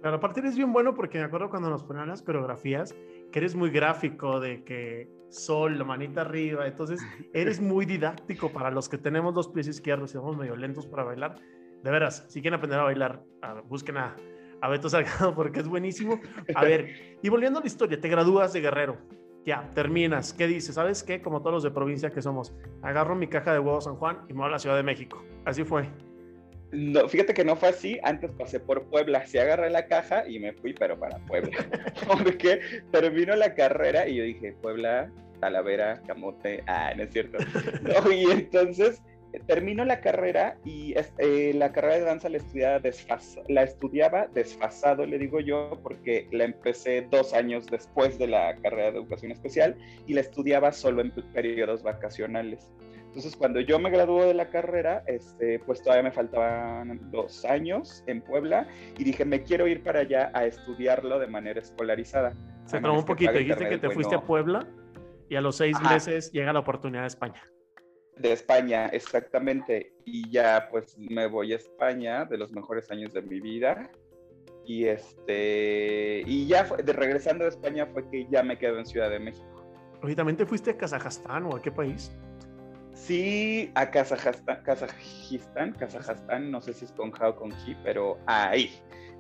Pero 0.02 0.16
aparte 0.16 0.40
eres 0.40 0.57
bien 0.57 0.73
bueno 0.73 0.95
porque 0.95 1.19
me 1.19 1.25
acuerdo 1.25 1.50
cuando 1.50 1.69
nos 1.69 1.85
ponían 1.85 2.09
las 2.09 2.23
coreografías 2.23 2.95
que 3.30 3.38
eres 3.38 3.54
muy 3.54 3.71
gráfico, 3.71 4.40
de 4.40 4.64
que 4.64 5.09
sol, 5.28 5.78
la 5.78 5.85
manita 5.85 6.23
arriba, 6.23 6.66
entonces 6.66 7.00
eres 7.35 7.61
muy 7.61 7.87
didáctico 7.87 8.50
para 8.50 8.71
los 8.71 8.88
que 8.88 8.99
tenemos 8.99 9.35
dos 9.35 9.49
pies 9.49 9.69
izquierdos 9.69 10.11
y 10.11 10.14
somos 10.14 10.37
medio 10.37 10.57
lentos 10.57 10.87
para 10.87 11.04
bailar. 11.04 11.37
De 11.83 11.90
veras, 11.90 12.26
si 12.28 12.42
quieren 12.42 12.59
aprender 12.59 12.78
a 12.78 12.85
bailar, 12.85 13.23
busquen 13.69 13.97
a, 13.97 14.16
a 14.61 14.69
Beto 14.69 14.88
Salgado 14.88 15.35
porque 15.37 15.61
es 15.61 15.69
buenísimo. 15.69 16.21
A 16.54 16.64
ver, 16.64 17.19
y 17.23 17.28
volviendo 17.28 17.59
a 17.59 17.62
la 17.62 17.66
historia, 17.66 18.00
te 18.00 18.09
gradúas 18.09 18.52
de 18.52 18.61
guerrero, 18.61 18.99
ya, 19.47 19.71
terminas, 19.75 20.35
¿qué 20.35 20.47
dices? 20.47 20.75
¿Sabes 20.75 21.02
qué? 21.02 21.23
Como 21.23 21.40
todos 21.40 21.54
los 21.54 21.62
de 21.62 21.71
provincia 21.71 22.11
que 22.11 22.21
somos, 22.21 22.54
agarro 22.83 23.14
mi 23.14 23.26
caja 23.26 23.52
de 23.52 23.59
huevos 23.59 23.85
San 23.85 23.97
Juan 23.97 24.19
y 24.28 24.35
me 24.35 24.40
voy 24.40 24.49
a 24.49 24.52
la 24.52 24.59
Ciudad 24.59 24.76
de 24.76 24.83
México. 24.83 25.23
Así 25.45 25.64
fue. 25.64 25.88
No, 26.73 27.09
fíjate 27.09 27.35
que 27.35 27.45
no 27.45 27.57
fue 27.57 27.71
así. 27.71 27.99
Antes 28.03 28.31
pasé 28.33 28.61
por 28.61 28.85
Puebla, 28.85 29.27
sí 29.27 29.39
agarré 29.39 29.71
la 29.71 29.87
caja 29.87 30.29
y 30.29 30.39
me 30.39 30.53
fui, 30.53 30.73
pero 30.73 30.99
para 30.99 31.19
Puebla. 31.27 31.50
Porque 32.07 32.61
terminó 32.93 33.35
la 33.37 33.55
carrera 33.55 34.09
y 34.09 34.17
yo 34.17 34.25
dije, 34.25 34.55
Puebla, 34.61 35.11
Talavera, 35.41 36.00
Camote, 36.07 36.62
ah, 36.67 36.93
no 36.97 37.03
es 37.03 37.12
cierto. 37.12 37.39
y 38.12 38.31
entonces 38.31 39.03
termino 39.47 39.85
la 39.85 40.00
carrera 40.00 40.57
y 40.65 40.95
eh, 41.19 41.53
la 41.55 41.73
carrera 41.73 41.95
de 41.97 42.00
danza 42.03 42.29
la 42.29 42.39
estudiaba, 42.39 42.81
la 43.49 43.62
estudiaba 43.62 44.27
desfasado, 44.35 45.07
le 45.07 45.19
digo 45.19 45.41
yo, 45.41 45.79
porque 45.83 46.27
la 46.33 46.45
empecé 46.45 47.07
dos 47.11 47.33
años 47.33 47.67
después 47.67 48.19
de 48.19 48.27
la 48.27 48.57
carrera 48.57 48.91
de 48.91 48.99
educación 48.99 49.33
especial 49.33 49.77
y 50.07 50.15
la 50.15 50.21
estudiaba 50.23 50.73
solo 50.73 51.03
en 51.03 51.11
periodos 51.33 51.83
vacacionales. 51.83 52.69
Entonces, 53.11 53.35
cuando 53.35 53.59
yo 53.59 53.81
me 53.81 53.90
gradué 53.90 54.26
de 54.26 54.35
la 54.35 54.50
carrera, 54.50 55.02
este, 55.09 55.59
pues 55.59 55.83
todavía 55.83 56.05
me 56.05 56.12
faltaban 56.12 57.11
dos 57.11 57.45
años 57.45 58.05
en 58.07 58.23
Puebla 58.23 58.69
y 58.97 59.02
dije, 59.02 59.25
me 59.25 59.43
quiero 59.43 59.67
ir 59.67 59.83
para 59.83 60.00
allá 60.00 60.31
a 60.33 60.47
estudiarlo 60.47 61.19
de 61.19 61.26
manera 61.26 61.59
escolarizada. 61.59 62.35
Se 62.67 62.81
tomó 62.81 63.00
un 63.00 63.05
poquito, 63.05 63.33
dijiste 63.33 63.69
que 63.69 63.79
te 63.79 63.90
fuiste 63.90 64.14
a 64.14 64.21
Puebla 64.21 64.64
y 65.29 65.35
a 65.35 65.40
los 65.40 65.57
seis 65.57 65.76
meses 65.81 66.31
llega 66.31 66.52
la 66.52 66.61
oportunidad 66.61 67.00
de 67.00 67.09
España. 67.09 67.43
De 68.17 68.31
España, 68.31 68.87
exactamente. 68.87 69.93
Y 70.05 70.31
ya 70.31 70.69
pues 70.71 70.97
me 70.97 71.26
voy 71.26 71.52
a 71.52 71.57
España, 71.57 72.26
de 72.26 72.38
los 72.38 72.52
mejores 72.52 72.93
años 72.93 73.12
de 73.12 73.23
mi 73.23 73.40
vida. 73.40 73.90
Y 74.64 74.85
este 74.85 76.23
y 76.26 76.47
ya 76.47 76.62
de, 76.62 76.93
regresando 76.93 77.43
de 77.43 77.50
España 77.50 77.87
fue 77.87 78.09
que 78.09 78.29
ya 78.31 78.45
me 78.45 78.57
quedo 78.57 78.79
en 78.79 78.87
Ciudad 78.87 79.11
de 79.11 79.19
México. 79.19 79.67
Oye, 80.00 80.14
¿también 80.14 80.37
te 80.37 80.47
fuiste 80.47 80.71
a 80.71 80.76
Kazajstán 80.76 81.47
o 81.47 81.57
a 81.57 81.61
qué 81.61 81.73
país? 81.73 82.17
Sí, 83.00 83.71
a 83.75 83.90
Kazajstán, 83.90 84.62
Kazajistán, 84.62 85.73
Kazajstán, 85.73 86.50
no 86.50 86.61
sé 86.61 86.75
si 86.75 86.85
es 86.85 86.92
con 86.92 87.11
Ja 87.12 87.30
o 87.30 87.37
con 87.37 87.50
Ji, 87.50 87.75
pero 87.83 88.19
ahí. 88.26 88.71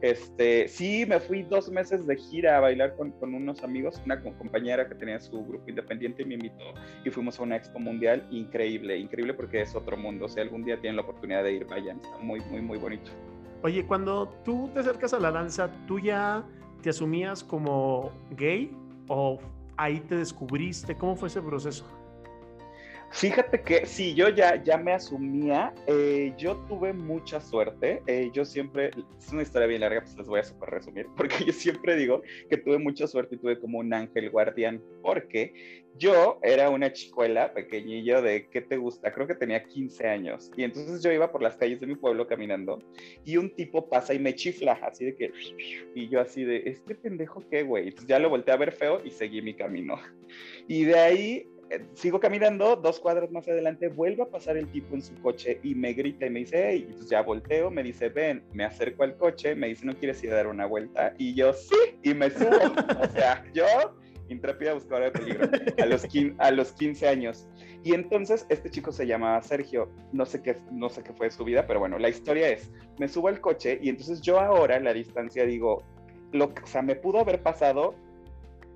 Este, 0.02 0.68
sí, 0.68 1.06
me 1.08 1.18
fui 1.18 1.42
dos 1.42 1.70
meses 1.70 2.06
de 2.06 2.16
gira 2.16 2.58
a 2.58 2.60
bailar 2.60 2.94
con, 2.96 3.10
con, 3.12 3.34
unos 3.34 3.64
amigos, 3.64 4.00
una 4.04 4.22
compañera 4.22 4.86
que 4.86 4.94
tenía 4.94 5.18
su 5.18 5.44
grupo 5.44 5.68
independiente 5.68 6.24
me 6.26 6.34
invitó 6.34 6.74
y 7.04 7.10
fuimos 7.10 7.40
a 7.40 7.42
una 7.42 7.56
expo 7.56 7.78
mundial 7.78 8.26
increíble, 8.30 8.98
increíble 8.98 9.32
porque 9.32 9.62
es 9.62 9.74
otro 9.74 9.96
mundo. 9.96 10.28
Si 10.28 10.40
algún 10.40 10.62
día 10.62 10.78
tienen 10.78 10.96
la 10.96 11.02
oportunidad 11.02 11.42
de 11.42 11.52
ir, 11.52 11.64
vayan, 11.66 12.00
está 12.00 12.18
muy, 12.18 12.40
muy, 12.50 12.60
muy 12.60 12.78
bonito. 12.78 13.10
Oye, 13.62 13.86
cuando 13.86 14.28
tú 14.44 14.70
te 14.74 14.80
acercas 14.80 15.14
a 15.14 15.18
la 15.18 15.30
danza, 15.30 15.70
¿tú 15.86 15.98
ya 15.98 16.44
te 16.82 16.90
asumías 16.90 17.42
como 17.42 18.12
gay 18.36 18.70
o 19.08 19.38
ahí 19.78 20.00
te 20.00 20.16
descubriste? 20.16 20.94
¿Cómo 20.94 21.16
fue 21.16 21.28
ese 21.28 21.40
proceso? 21.40 21.99
Fíjate 23.12 23.62
que 23.62 23.86
sí, 23.86 24.14
yo 24.14 24.28
ya, 24.28 24.62
ya 24.62 24.78
me 24.78 24.92
asumía, 24.92 25.74
eh, 25.88 26.32
yo 26.38 26.56
tuve 26.68 26.92
mucha 26.92 27.40
suerte, 27.40 28.02
eh, 28.06 28.30
yo 28.32 28.44
siempre, 28.44 28.92
es 29.18 29.32
una 29.32 29.42
historia 29.42 29.66
bien 29.66 29.80
larga, 29.80 30.02
pues 30.02 30.16
les 30.16 30.28
voy 30.28 30.38
a 30.38 30.44
super 30.44 30.70
resumir, 30.70 31.06
porque 31.16 31.44
yo 31.44 31.52
siempre 31.52 31.96
digo 31.96 32.22
que 32.48 32.56
tuve 32.56 32.78
mucha 32.78 33.08
suerte 33.08 33.34
y 33.34 33.38
tuve 33.38 33.58
como 33.58 33.80
un 33.80 33.92
ángel 33.92 34.30
guardián, 34.30 34.80
porque 35.02 35.82
yo 35.98 36.38
era 36.42 36.70
una 36.70 36.92
chicuela 36.92 37.52
pequeñillo 37.52 38.22
de, 38.22 38.48
¿qué 38.48 38.60
te 38.60 38.76
gusta? 38.76 39.12
Creo 39.12 39.26
que 39.26 39.34
tenía 39.34 39.64
15 39.64 40.06
años, 40.06 40.48
y 40.56 40.62
entonces 40.62 41.02
yo 41.02 41.10
iba 41.10 41.32
por 41.32 41.42
las 41.42 41.56
calles 41.56 41.80
de 41.80 41.88
mi 41.88 41.96
pueblo 41.96 42.28
caminando, 42.28 42.78
y 43.24 43.36
un 43.38 43.50
tipo 43.56 43.88
pasa 43.88 44.14
y 44.14 44.20
me 44.20 44.36
chifla, 44.36 44.78
así 44.82 45.06
de 45.06 45.16
que, 45.16 45.32
y 45.96 46.08
yo 46.08 46.20
así 46.20 46.44
de, 46.44 46.62
¿este 46.64 46.94
pendejo 46.94 47.42
qué, 47.50 47.64
güey? 47.64 47.88
Entonces 47.88 48.08
ya 48.08 48.20
lo 48.20 48.30
volteé 48.30 48.54
a 48.54 48.58
ver 48.58 48.70
feo 48.70 49.02
y 49.04 49.10
seguí 49.10 49.42
mi 49.42 49.54
camino. 49.54 49.98
Y 50.68 50.84
de 50.84 50.98
ahí 50.98 51.46
sigo 51.94 52.20
caminando, 52.20 52.76
dos 52.76 53.00
cuadras 53.00 53.30
más 53.30 53.46
adelante, 53.48 53.88
vuelve 53.88 54.22
a 54.22 54.26
pasar 54.26 54.56
el 54.56 54.66
tipo 54.68 54.94
en 54.94 55.02
su 55.02 55.14
coche 55.20 55.60
y 55.62 55.74
me 55.74 55.92
grita 55.92 56.26
y 56.26 56.30
me 56.30 56.40
dice, 56.40 56.68
hey, 56.68 56.84
entonces 56.86 57.10
ya 57.10 57.22
volteo, 57.22 57.70
me 57.70 57.82
dice, 57.82 58.08
ven, 58.08 58.42
me 58.52 58.64
acerco 58.64 59.04
al 59.04 59.16
coche, 59.16 59.54
me 59.54 59.68
dice, 59.68 59.86
¿no 59.86 59.96
quieres 59.96 60.22
ir 60.24 60.32
a 60.32 60.36
dar 60.36 60.46
una 60.48 60.66
vuelta? 60.66 61.14
Y 61.18 61.34
yo, 61.34 61.52
sí, 61.52 61.76
y 62.02 62.14
me 62.14 62.30
subo. 62.30 62.56
o 63.00 63.08
sea, 63.12 63.44
yo, 63.54 63.64
intrépida 64.28 64.74
buscadora 64.74 65.06
de 65.06 65.12
peligro, 65.12 65.48
a 65.78 65.86
los, 65.86 66.06
a 66.38 66.50
los 66.50 66.72
15 66.72 67.08
años. 67.08 67.48
Y 67.82 67.94
entonces 67.94 68.46
este 68.48 68.70
chico 68.70 68.92
se 68.92 69.06
llamaba 69.06 69.42
Sergio, 69.42 69.90
no 70.12 70.26
sé 70.26 70.42
qué, 70.42 70.56
no 70.70 70.88
sé 70.88 71.02
qué 71.02 71.12
fue 71.12 71.30
su 71.30 71.44
vida, 71.44 71.66
pero 71.66 71.80
bueno, 71.80 71.98
la 71.98 72.08
historia 72.08 72.48
es, 72.48 72.70
me 72.98 73.08
subo 73.08 73.28
al 73.28 73.40
coche 73.40 73.78
y 73.80 73.88
entonces 73.88 74.20
yo 74.20 74.38
ahora 74.38 74.76
en 74.76 74.84
la 74.84 74.92
distancia 74.92 75.46
digo, 75.46 75.82
lo, 76.32 76.46
o 76.46 76.66
sea, 76.66 76.82
me 76.82 76.94
pudo 76.94 77.20
haber 77.20 77.42
pasado 77.42 77.94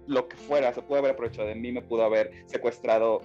lo 0.06 0.28
que 0.28 0.36
fuera, 0.36 0.72
se 0.72 0.82
puede 0.82 1.00
haber 1.00 1.12
aprovechado 1.12 1.48
de 1.48 1.54
mí, 1.54 1.72
me 1.72 1.82
pudo 1.82 2.04
haber 2.04 2.30
secuestrado, 2.46 3.20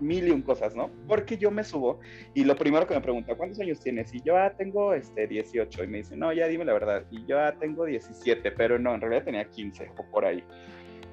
mil 0.00 0.28
y 0.28 0.30
un 0.30 0.42
cosas, 0.42 0.74
¿no? 0.74 0.90
Porque 1.08 1.38
yo 1.38 1.50
me 1.50 1.64
subo 1.64 2.00
y 2.34 2.44
lo 2.44 2.56
primero 2.56 2.86
que 2.86 2.94
me 2.94 3.00
pregunta, 3.00 3.34
¿cuántos 3.34 3.60
años 3.60 3.80
tienes? 3.80 4.12
Y 4.14 4.20
yo, 4.22 4.36
ah, 4.36 4.52
tengo 4.56 4.92
este, 4.92 5.26
18. 5.26 5.84
Y 5.84 5.86
me 5.86 5.98
dice, 5.98 6.16
no, 6.16 6.32
ya 6.32 6.46
dime 6.46 6.64
la 6.64 6.74
verdad. 6.74 7.04
Y 7.10 7.24
yo, 7.26 7.38
ah, 7.40 7.54
tengo 7.58 7.84
17, 7.84 8.52
pero 8.52 8.78
no, 8.78 8.94
en 8.94 9.00
realidad 9.00 9.24
tenía 9.24 9.48
15 9.48 9.92
o 9.96 10.10
por 10.10 10.24
ahí. 10.24 10.44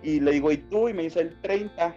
Y 0.02 0.20
le 0.20 0.32
digo, 0.32 0.52
¿y 0.52 0.58
tú? 0.58 0.90
Y 0.90 0.94
me 0.94 1.04
dice, 1.04 1.22
el 1.22 1.40
30. 1.40 1.96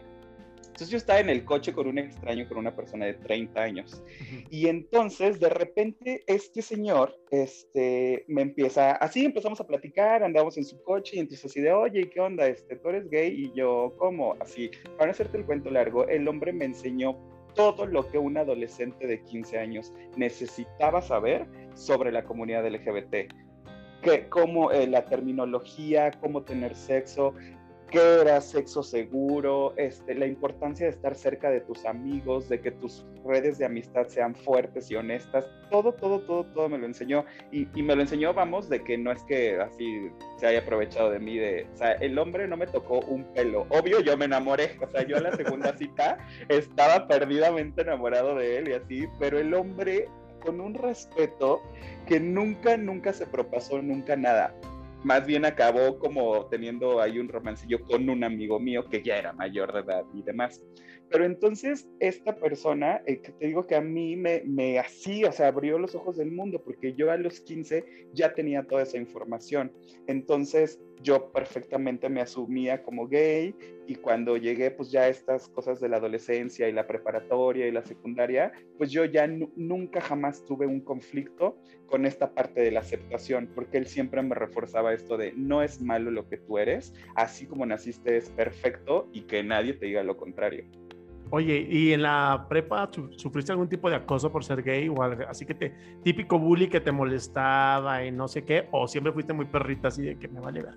Entonces 0.76 0.90
yo 0.90 0.98
estaba 0.98 1.20
en 1.20 1.30
el 1.30 1.42
coche 1.42 1.72
con 1.72 1.86
un 1.86 1.96
extraño, 1.96 2.46
con 2.46 2.58
una 2.58 2.76
persona 2.76 3.06
de 3.06 3.14
30 3.14 3.62
años. 3.62 4.02
Y 4.50 4.66
entonces 4.66 5.40
de 5.40 5.48
repente 5.48 6.22
este 6.26 6.60
señor 6.60 7.18
este, 7.30 8.26
me 8.28 8.42
empieza, 8.42 8.92
así 8.92 9.24
empezamos 9.24 9.58
a 9.58 9.66
platicar, 9.66 10.22
andamos 10.22 10.58
en 10.58 10.66
su 10.66 10.82
coche 10.82 11.16
y 11.16 11.20
entonces 11.20 11.46
así 11.46 11.62
de, 11.62 11.72
oye, 11.72 12.10
¿qué 12.10 12.20
onda? 12.20 12.46
Este, 12.46 12.76
¿Tú 12.76 12.90
eres 12.90 13.08
gay? 13.08 13.32
Y 13.46 13.58
yo, 13.58 13.94
¿cómo? 13.96 14.36
Así, 14.38 14.70
para 14.98 15.12
hacerte 15.12 15.38
el 15.38 15.46
cuento 15.46 15.70
largo, 15.70 16.06
el 16.08 16.28
hombre 16.28 16.52
me 16.52 16.66
enseñó 16.66 17.16
todo 17.54 17.86
lo 17.86 18.06
que 18.10 18.18
un 18.18 18.36
adolescente 18.36 19.06
de 19.06 19.22
15 19.22 19.58
años 19.58 19.94
necesitaba 20.18 21.00
saber 21.00 21.46
sobre 21.72 22.12
la 22.12 22.22
comunidad 22.22 22.68
LGBT. 22.68 23.32
Que, 24.02 24.28
cómo 24.28 24.70
eh, 24.72 24.86
la 24.86 25.06
terminología, 25.06 26.10
cómo 26.20 26.42
tener 26.42 26.76
sexo, 26.76 27.32
qué 27.96 28.20
era 28.20 28.40
sexo 28.42 28.82
seguro, 28.82 29.72
este, 29.76 30.14
la 30.14 30.26
importancia 30.26 30.84
de 30.84 30.90
estar 30.90 31.14
cerca 31.14 31.48
de 31.50 31.62
tus 31.62 31.86
amigos, 31.86 32.46
de 32.48 32.60
que 32.60 32.70
tus 32.70 33.06
redes 33.24 33.56
de 33.56 33.64
amistad 33.64 34.06
sean 34.08 34.34
fuertes 34.34 34.90
y 34.90 34.96
honestas, 34.96 35.46
todo, 35.70 35.94
todo, 35.94 36.20
todo, 36.20 36.44
todo 36.44 36.68
me 36.68 36.76
lo 36.76 36.84
enseñó. 36.84 37.24
Y, 37.50 37.68
y, 37.74 37.82
me 37.82 37.96
lo 37.96 38.02
enseñó, 38.02 38.34
vamos, 38.34 38.68
de 38.68 38.84
que 38.84 38.98
no 38.98 39.12
es 39.12 39.22
que 39.22 39.58
así 39.58 40.10
se 40.36 40.46
haya 40.46 40.58
aprovechado 40.58 41.10
de 41.10 41.20
mí, 41.20 41.38
de, 41.38 41.66
o 41.72 41.76
sea, 41.76 41.92
el 41.92 42.18
hombre 42.18 42.46
no 42.46 42.58
me 42.58 42.66
tocó 42.66 43.00
un 43.00 43.24
pelo. 43.32 43.66
Obvio, 43.70 44.00
yo 44.00 44.14
me 44.18 44.26
enamoré, 44.26 44.76
o 44.82 44.90
sea, 44.90 45.06
yo 45.06 45.16
en 45.16 45.22
la 45.22 45.34
segunda 45.34 45.72
cita 45.78 46.18
estaba 46.48 47.08
perdidamente 47.08 47.80
enamorado 47.80 48.34
de 48.34 48.58
él 48.58 48.68
y 48.68 48.72
así, 48.74 49.06
pero 49.18 49.38
el 49.38 49.54
hombre 49.54 50.06
con 50.40 50.60
un 50.60 50.74
respeto 50.74 51.62
que 52.06 52.20
nunca, 52.20 52.76
nunca 52.76 53.14
se 53.14 53.26
propasó, 53.26 53.80
nunca 53.80 54.16
nada 54.16 54.54
más 55.06 55.24
bien 55.24 55.44
acabó 55.44 56.00
como 56.00 56.46
teniendo 56.46 57.00
ahí 57.00 57.20
un 57.20 57.28
romancillo 57.28 57.80
con 57.80 58.10
un 58.10 58.24
amigo 58.24 58.58
mío 58.58 58.88
que 58.90 59.04
ya 59.04 59.16
era 59.16 59.32
mayor 59.32 59.72
de 59.72 59.80
edad 59.80 60.04
y 60.12 60.22
demás. 60.22 60.60
Pero 61.08 61.24
entonces 61.24 61.88
esta 62.00 62.34
persona, 62.34 63.00
eh, 63.06 63.20
que 63.20 63.30
te 63.30 63.46
digo 63.46 63.68
que 63.68 63.76
a 63.76 63.80
mí 63.80 64.16
me, 64.16 64.42
me 64.44 64.80
así, 64.80 65.24
o 65.24 65.30
sea, 65.30 65.46
abrió 65.46 65.78
los 65.78 65.94
ojos 65.94 66.16
del 66.16 66.32
mundo, 66.32 66.60
porque 66.60 66.92
yo 66.94 67.12
a 67.12 67.16
los 67.16 67.40
15 67.40 67.84
ya 68.14 68.34
tenía 68.34 68.64
toda 68.64 68.82
esa 68.82 68.98
información. 68.98 69.70
Entonces, 70.08 70.80
yo 71.02 71.30
perfectamente 71.32 72.08
me 72.08 72.20
asumía 72.20 72.82
como 72.82 73.06
gay 73.08 73.54
y 73.86 73.96
cuando 73.96 74.36
llegué 74.36 74.70
pues 74.70 74.90
ya 74.90 75.08
estas 75.08 75.48
cosas 75.48 75.80
de 75.80 75.88
la 75.88 75.98
adolescencia 75.98 76.68
y 76.68 76.72
la 76.72 76.86
preparatoria 76.86 77.66
y 77.66 77.72
la 77.72 77.84
secundaria, 77.84 78.52
pues 78.78 78.90
yo 78.90 79.04
ya 79.04 79.26
nunca 79.26 80.00
jamás 80.00 80.44
tuve 80.44 80.66
un 80.66 80.80
conflicto 80.80 81.58
con 81.86 82.06
esta 82.06 82.34
parte 82.34 82.60
de 82.60 82.70
la 82.70 82.80
aceptación, 82.80 83.50
porque 83.54 83.78
él 83.78 83.86
siempre 83.86 84.22
me 84.22 84.34
reforzaba 84.34 84.92
esto 84.92 85.16
de 85.16 85.32
no 85.36 85.62
es 85.62 85.80
malo 85.80 86.10
lo 86.10 86.28
que 86.28 86.38
tú 86.38 86.58
eres, 86.58 86.94
así 87.14 87.46
como 87.46 87.66
naciste 87.66 88.16
es 88.16 88.30
perfecto 88.30 89.08
y 89.12 89.22
que 89.22 89.42
nadie 89.42 89.74
te 89.74 89.86
diga 89.86 90.02
lo 90.02 90.16
contrario. 90.16 90.64
Oye, 91.30 91.66
¿y 91.68 91.92
en 91.92 92.02
la 92.02 92.46
prepa 92.48 92.88
sufriste 93.16 93.50
algún 93.50 93.68
tipo 93.68 93.90
de 93.90 93.96
acoso 93.96 94.30
por 94.30 94.44
ser 94.44 94.62
gay 94.62 94.88
o 94.88 95.02
algo? 95.02 95.24
Así 95.28 95.44
que 95.44 95.54
te, 95.54 95.74
típico 96.02 96.38
bully 96.38 96.68
que 96.68 96.80
te 96.80 96.92
molestaba 96.92 98.04
y 98.04 98.12
no 98.12 98.28
sé 98.28 98.44
qué, 98.44 98.68
o 98.70 98.86
siempre 98.86 99.12
fuiste 99.12 99.32
muy 99.32 99.46
perrita 99.46 99.88
así 99.88 100.02
de 100.02 100.18
que 100.18 100.28
me 100.28 100.40
vale 100.40 100.62
ver. 100.62 100.74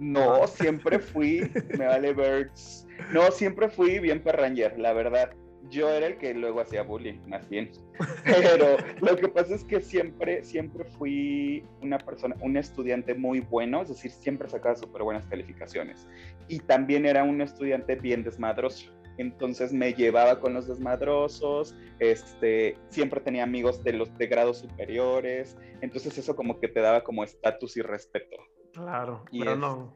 No, 0.00 0.46
siempre 0.46 0.98
fui, 0.98 1.50
me 1.76 1.86
vale 1.86 2.12
birds. 2.12 2.86
No, 3.12 3.30
siempre 3.30 3.68
fui 3.68 3.98
bien 4.00 4.22
perranger, 4.22 4.78
la 4.78 4.92
verdad. 4.92 5.30
Yo 5.70 5.90
era 5.90 6.06
el 6.06 6.18
que 6.18 6.34
luego 6.34 6.60
hacía 6.60 6.82
bullying, 6.82 7.20
más 7.26 7.48
bien. 7.48 7.70
Pero 8.24 8.76
lo 9.00 9.16
que 9.16 9.28
pasa 9.28 9.54
es 9.54 9.64
que 9.64 9.80
siempre, 9.80 10.44
siempre 10.44 10.84
fui 10.84 11.64
una 11.82 11.98
persona, 11.98 12.36
un 12.40 12.56
estudiante 12.56 13.14
muy 13.14 13.40
bueno, 13.40 13.82
es 13.82 13.88
decir, 13.88 14.10
siempre 14.10 14.48
sacaba 14.48 14.76
súper 14.76 15.02
buenas 15.02 15.26
calificaciones. 15.26 16.08
Y 16.46 16.60
también 16.60 17.04
era 17.06 17.22
un 17.24 17.40
estudiante 17.42 17.96
bien 17.96 18.22
desmadroso 18.22 18.97
entonces 19.18 19.72
me 19.72 19.92
llevaba 19.92 20.40
con 20.40 20.54
los 20.54 20.66
desmadrosos, 20.66 21.74
este, 21.98 22.78
siempre 22.88 23.20
tenía 23.20 23.42
amigos 23.42 23.82
de 23.84 23.92
los 23.92 24.16
de 24.16 24.26
grados 24.26 24.58
superiores, 24.58 25.56
entonces 25.80 26.16
eso 26.16 26.34
como 26.34 26.58
que 26.60 26.68
te 26.68 26.80
daba 26.80 27.02
como 27.02 27.24
estatus 27.24 27.76
y 27.76 27.82
respeto. 27.82 28.36
Claro, 28.72 29.24
pero 29.30 29.56
no. 29.56 29.94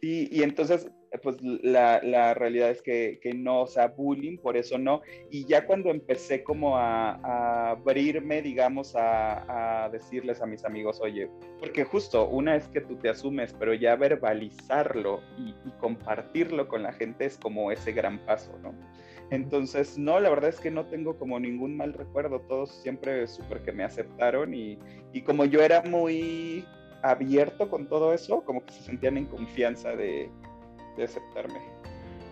Y, 0.00 0.36
y 0.36 0.42
entonces 0.42 0.90
pues 1.22 1.36
la, 1.42 2.00
la 2.02 2.34
realidad 2.34 2.70
es 2.70 2.82
que, 2.82 3.18
que, 3.22 3.34
no, 3.34 3.62
o 3.62 3.66
sea, 3.66 3.88
bullying, 3.88 4.36
por 4.38 4.56
eso 4.56 4.78
no. 4.78 5.02
Y 5.30 5.44
ya 5.46 5.66
cuando 5.66 5.90
empecé 5.90 6.42
como 6.42 6.76
a, 6.76 7.14
a 7.22 7.70
abrirme, 7.70 8.42
digamos, 8.42 8.96
a, 8.96 9.84
a, 9.84 9.88
decirles 9.90 10.40
a 10.40 10.46
mis 10.46 10.64
amigos, 10.64 11.00
oye, 11.00 11.28
porque 11.58 11.84
justo 11.84 12.28
una 12.28 12.56
es 12.56 12.68
que 12.68 12.80
tú 12.80 12.96
te 12.96 13.08
asumes, 13.08 13.54
pero 13.58 13.74
ya 13.74 13.96
verbalizarlo 13.96 15.20
y, 15.38 15.50
y 15.66 15.70
compartirlo 15.78 16.68
con 16.68 16.82
la 16.82 16.92
gente 16.92 17.26
es 17.26 17.38
como 17.38 17.70
ese 17.70 17.92
gran 17.92 18.18
paso, 18.24 18.58
¿no? 18.62 18.74
Entonces, 19.30 19.96
no, 19.98 20.20
la 20.20 20.30
verdad 20.30 20.50
es 20.50 20.60
que 20.60 20.70
no 20.70 20.86
tengo 20.86 21.18
como 21.18 21.40
ningún 21.40 21.76
mal 21.76 21.92
recuerdo, 21.92 22.40
todos 22.40 22.70
siempre 22.82 23.26
súper 23.26 23.62
que 23.62 23.72
me 23.72 23.84
aceptaron 23.84 24.54
y, 24.54 24.78
y 25.12 25.22
como 25.22 25.44
yo 25.44 25.62
era 25.62 25.82
muy 25.82 26.64
abierto 27.02 27.68
con 27.68 27.86
todo 27.86 28.14
eso, 28.14 28.42
como 28.44 28.64
que 28.64 28.72
se 28.72 28.82
sentían 28.82 29.16
en 29.18 29.26
confianza 29.26 29.94
de, 29.94 30.30
de 30.96 31.04
aceptarme. 31.04 31.60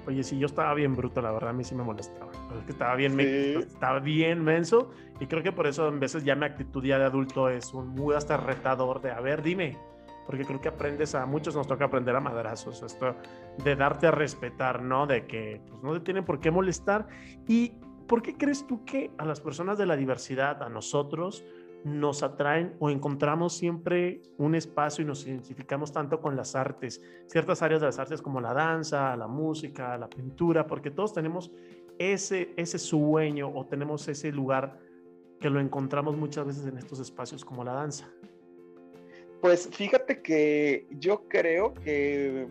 Oye, 0.07 0.25
sí, 0.25 0.38
yo 0.38 0.47
estaba 0.47 0.75
bien 0.75 0.97
bruto, 0.97 1.23
la 1.23 1.31
verdad, 1.31 1.50
a 1.50 1.52
mí 1.52 1.62
sí 1.62 1.75
me 1.75 1.85
molestaba. 1.85 2.33
Es 2.59 2.64
que 2.64 2.73
estaba 2.73 2.97
bien, 2.97 3.19
estaba 3.21 4.00
bien 4.00 4.42
menso 4.42 4.90
y 5.21 5.26
creo 5.26 5.42
que 5.42 5.52
por 5.52 5.66
eso 5.66 5.88
en 5.88 6.00
veces 6.00 6.25
ya 6.25 6.35
mi 6.35 6.45
actitud 6.45 6.85
ya 6.85 6.99
de 6.99 7.04
adulto 7.04 7.49
es 7.49 7.73
un 7.73 7.88
muy 7.88 8.14
hasta 8.14 8.37
retador 8.37 9.00
de, 9.00 9.12
a 9.12 9.21
ver, 9.21 9.42
dime, 9.42 9.78
porque 10.26 10.45
creo 10.45 10.61
que 10.61 10.69
aprendes 10.69 11.14
a, 11.14 11.25
muchos 11.26 11.54
nos 11.54 11.66
toca 11.66 11.85
aprender 11.85 12.16
a 12.16 12.21
madrazos, 12.21 12.83
esto 12.83 13.14
de 13.64 13.76
darte 13.76 14.09
a 14.09 14.11
respetar, 14.11 14.83
¿no? 14.83 15.07
De 15.07 15.26
que 15.26 15.61
pues, 15.69 15.83
no 15.83 15.92
te 15.92 16.00
tienen 16.00 16.25
por 16.25 16.40
qué 16.40 16.50
molestar. 16.50 17.07
¿Y 17.47 17.75
por 18.09 18.23
qué 18.23 18.37
crees 18.37 18.66
tú 18.66 18.85
que 18.85 19.11
a 19.19 19.25
las 19.25 19.40
personas 19.40 19.78
de 19.78 19.87
la 19.87 19.97
diversidad, 19.97 20.62
a 20.62 20.69
nosotros, 20.69 21.45
nos 21.84 22.22
atraen 22.22 22.74
o 22.78 22.90
encontramos 22.90 23.56
siempre 23.56 24.22
un 24.38 24.54
espacio 24.54 25.02
y 25.02 25.06
nos 25.06 25.26
identificamos 25.26 25.92
tanto 25.92 26.20
con 26.20 26.36
las 26.36 26.54
artes, 26.54 27.02
ciertas 27.26 27.62
áreas 27.62 27.80
de 27.80 27.86
las 27.86 27.98
artes 27.98 28.22
como 28.22 28.40
la 28.40 28.54
danza, 28.54 29.16
la 29.16 29.26
música, 29.26 29.96
la 29.98 30.08
pintura, 30.08 30.66
porque 30.66 30.90
todos 30.90 31.12
tenemos 31.12 31.50
ese, 31.98 32.52
ese 32.56 32.78
sueño 32.78 33.50
o 33.54 33.66
tenemos 33.66 34.06
ese 34.08 34.30
lugar 34.32 34.78
que 35.40 35.50
lo 35.50 35.60
encontramos 35.60 36.16
muchas 36.16 36.46
veces 36.46 36.66
en 36.66 36.78
estos 36.78 37.00
espacios 37.00 37.44
como 37.44 37.64
la 37.64 37.72
danza. 37.72 38.08
Pues 39.40 39.68
fíjate 39.72 40.22
que 40.22 40.86
yo 40.92 41.26
creo 41.28 41.74
que 41.74 42.46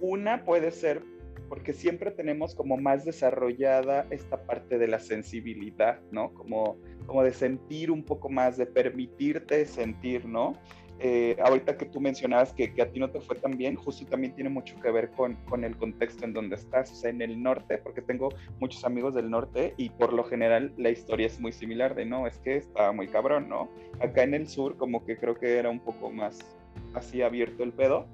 una 0.00 0.44
puede 0.44 0.70
ser 0.70 1.02
porque 1.50 1.72
siempre 1.72 2.12
tenemos 2.12 2.54
como 2.54 2.76
más 2.76 3.04
desarrollada 3.04 4.06
esta 4.10 4.40
parte 4.46 4.78
de 4.78 4.86
la 4.86 5.00
sensibilidad, 5.00 5.98
¿no? 6.12 6.32
Como, 6.32 6.78
como 7.06 7.24
de 7.24 7.32
sentir 7.32 7.90
un 7.90 8.04
poco 8.04 8.28
más, 8.28 8.56
de 8.56 8.66
permitirte 8.66 9.66
sentir, 9.66 10.26
¿no? 10.26 10.52
Eh, 11.00 11.36
ahorita 11.42 11.76
que 11.76 11.86
tú 11.86 12.00
mencionabas 12.00 12.52
que, 12.52 12.72
que, 12.72 12.82
a 12.82 12.92
ti 12.92 13.00
no 13.00 13.10
te 13.10 13.20
fue 13.20 13.34
tan 13.34 13.56
bien, 13.58 13.74
justo 13.74 14.06
también 14.06 14.32
tiene 14.32 14.48
mucho 14.48 14.78
que 14.80 14.92
ver 14.92 15.10
con, 15.10 15.34
con, 15.46 15.64
el 15.64 15.76
contexto 15.76 16.24
en 16.24 16.34
donde 16.34 16.54
estás, 16.54 16.92
o 16.92 16.94
sea, 16.94 17.10
en 17.10 17.20
el 17.20 17.42
norte, 17.42 17.78
porque 17.78 18.00
tengo 18.00 18.28
muchos 18.60 18.84
amigos 18.84 19.14
del 19.14 19.28
norte 19.28 19.74
y 19.76 19.88
por 19.88 20.12
lo 20.12 20.22
general 20.22 20.72
la 20.76 20.90
historia 20.90 21.26
es 21.26 21.40
muy 21.40 21.50
similar 21.50 21.96
de, 21.96 22.04
no, 22.04 22.28
es 22.28 22.38
que 22.38 22.58
estaba 22.58 22.92
muy 22.92 23.08
cabrón, 23.08 23.48
¿no? 23.48 23.68
Acá 23.98 24.22
en 24.22 24.34
el 24.34 24.46
sur 24.46 24.76
como 24.76 25.04
que 25.04 25.16
creo 25.16 25.34
que 25.34 25.56
era 25.56 25.68
un 25.68 25.80
poco 25.80 26.12
más 26.12 26.38
así 26.94 27.22
abierto 27.22 27.62
el 27.62 27.72
pedo 27.72 28.06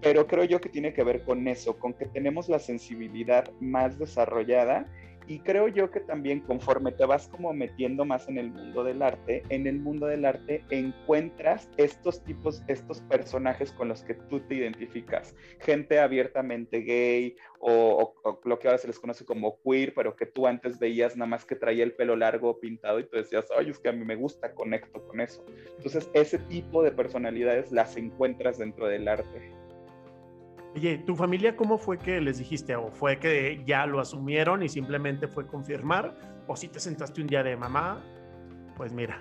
pero 0.00 0.26
creo 0.26 0.44
yo 0.44 0.60
que 0.60 0.68
tiene 0.68 0.92
que 0.92 1.04
ver 1.04 1.22
con 1.24 1.46
eso, 1.48 1.78
con 1.78 1.92
que 1.94 2.06
tenemos 2.06 2.48
la 2.48 2.58
sensibilidad 2.58 3.50
más 3.60 3.98
desarrollada 3.98 4.86
y 5.30 5.38
creo 5.38 5.68
yo 5.68 5.92
que 5.92 6.00
también 6.00 6.40
conforme 6.40 6.90
te 6.90 7.04
vas 7.04 7.28
como 7.28 7.52
metiendo 7.52 8.04
más 8.04 8.28
en 8.28 8.36
el 8.36 8.50
mundo 8.50 8.82
del 8.82 9.00
arte, 9.00 9.44
en 9.48 9.68
el 9.68 9.78
mundo 9.78 10.06
del 10.06 10.24
arte 10.24 10.64
encuentras 10.70 11.70
estos 11.76 12.24
tipos, 12.24 12.64
estos 12.66 13.00
personajes 13.02 13.70
con 13.70 13.86
los 13.86 14.02
que 14.02 14.14
tú 14.14 14.40
te 14.40 14.56
identificas. 14.56 15.36
Gente 15.60 16.00
abiertamente 16.00 16.80
gay 16.80 17.36
o, 17.60 18.12
lo 18.44 18.58
que 18.58 18.66
ahora 18.66 18.78
se 18.78 18.88
les 18.88 18.98
conoce 18.98 19.24
como 19.24 19.60
queer, 19.62 19.94
pero 19.94 20.16
que 20.16 20.26
tú 20.26 20.48
antes 20.48 20.80
veías 20.80 21.16
nada 21.16 21.28
más 21.28 21.44
que 21.44 21.54
traía 21.54 21.84
el 21.84 21.92
pelo 21.92 22.16
largo 22.16 22.58
pintado 22.58 22.98
y 22.98 23.04
tú 23.04 23.16
decías, 23.16 23.46
ay, 23.56 23.70
es 23.70 23.78
que 23.78 23.90
a 23.90 23.92
mí 23.92 24.04
me 24.04 24.16
gusta, 24.16 24.52
conecto 24.52 25.06
con 25.06 25.20
eso. 25.20 25.46
Entonces 25.76 26.10
ese 26.12 26.38
tipo 26.38 26.82
de 26.82 26.90
personalidades 26.90 27.70
las 27.70 27.96
encuentras 27.96 28.58
dentro 28.58 28.88
del 28.88 29.06
arte. 29.06 29.59
Oye, 30.74 30.98
¿tu 30.98 31.16
familia 31.16 31.56
cómo 31.56 31.78
fue 31.78 31.98
que 31.98 32.20
les 32.20 32.38
dijiste? 32.38 32.76
¿O 32.76 32.90
fue 32.90 33.18
que 33.18 33.62
ya 33.66 33.86
lo 33.86 34.00
asumieron 34.00 34.62
y 34.62 34.68
simplemente 34.68 35.26
fue 35.26 35.46
confirmar? 35.46 36.14
¿O 36.46 36.56
si 36.56 36.68
te 36.68 36.78
sentaste 36.78 37.20
un 37.20 37.26
día 37.26 37.42
de 37.42 37.56
mamá? 37.56 38.04
Pues 38.76 38.92
mira. 38.92 39.20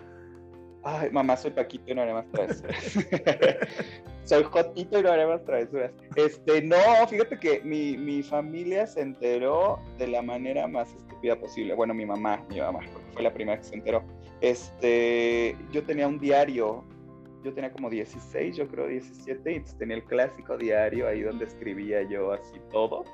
Ay, 0.84 1.10
mamá, 1.12 1.36
soy 1.36 1.52
Paquito 1.52 1.92
y 1.92 1.96
no 1.96 2.04
haré 2.04 2.14
más 2.14 2.30
travesuras. 2.32 2.76
soy 4.24 4.44
Jotito 4.44 5.00
y 5.00 5.04
no 5.04 5.12
haré 5.12 5.26
más 5.26 5.44
travesuras. 5.44 5.92
Este, 6.16 6.62
no, 6.62 6.78
fíjate 7.10 7.38
que 7.38 7.62
mi, 7.62 7.98
mi 7.98 8.24
familia 8.24 8.88
se 8.88 9.02
enteró 9.02 9.80
de 9.98 10.08
la 10.08 10.22
manera 10.22 10.68
más 10.68 10.94
estúpida 10.94 11.36
posible. 11.36 11.74
Bueno, 11.74 11.94
mi 11.94 12.06
mamá, 12.06 12.46
mi 12.50 12.62
mamá, 12.62 12.80
fue 13.12 13.24
la 13.24 13.34
primera 13.34 13.58
que 13.58 13.66
se 13.66 13.76
enteró. 13.76 14.04
Este, 14.40 15.58
yo 15.72 15.84
tenía 15.84 16.08
un 16.08 16.18
diario 16.18 16.86
yo 17.44 17.54
tenía 17.54 17.72
como 17.72 17.90
16, 17.90 18.56
yo 18.56 18.68
creo 18.68 18.88
17, 18.88 19.52
y 19.52 19.60
tenía 19.78 19.98
el 19.98 20.04
clásico 20.04 20.58
diario 20.58 21.08
ahí 21.08 21.22
donde 21.22 21.46
escribía 21.46 22.04
yo 22.04 22.32
así 22.32 22.60
todo. 22.72 23.06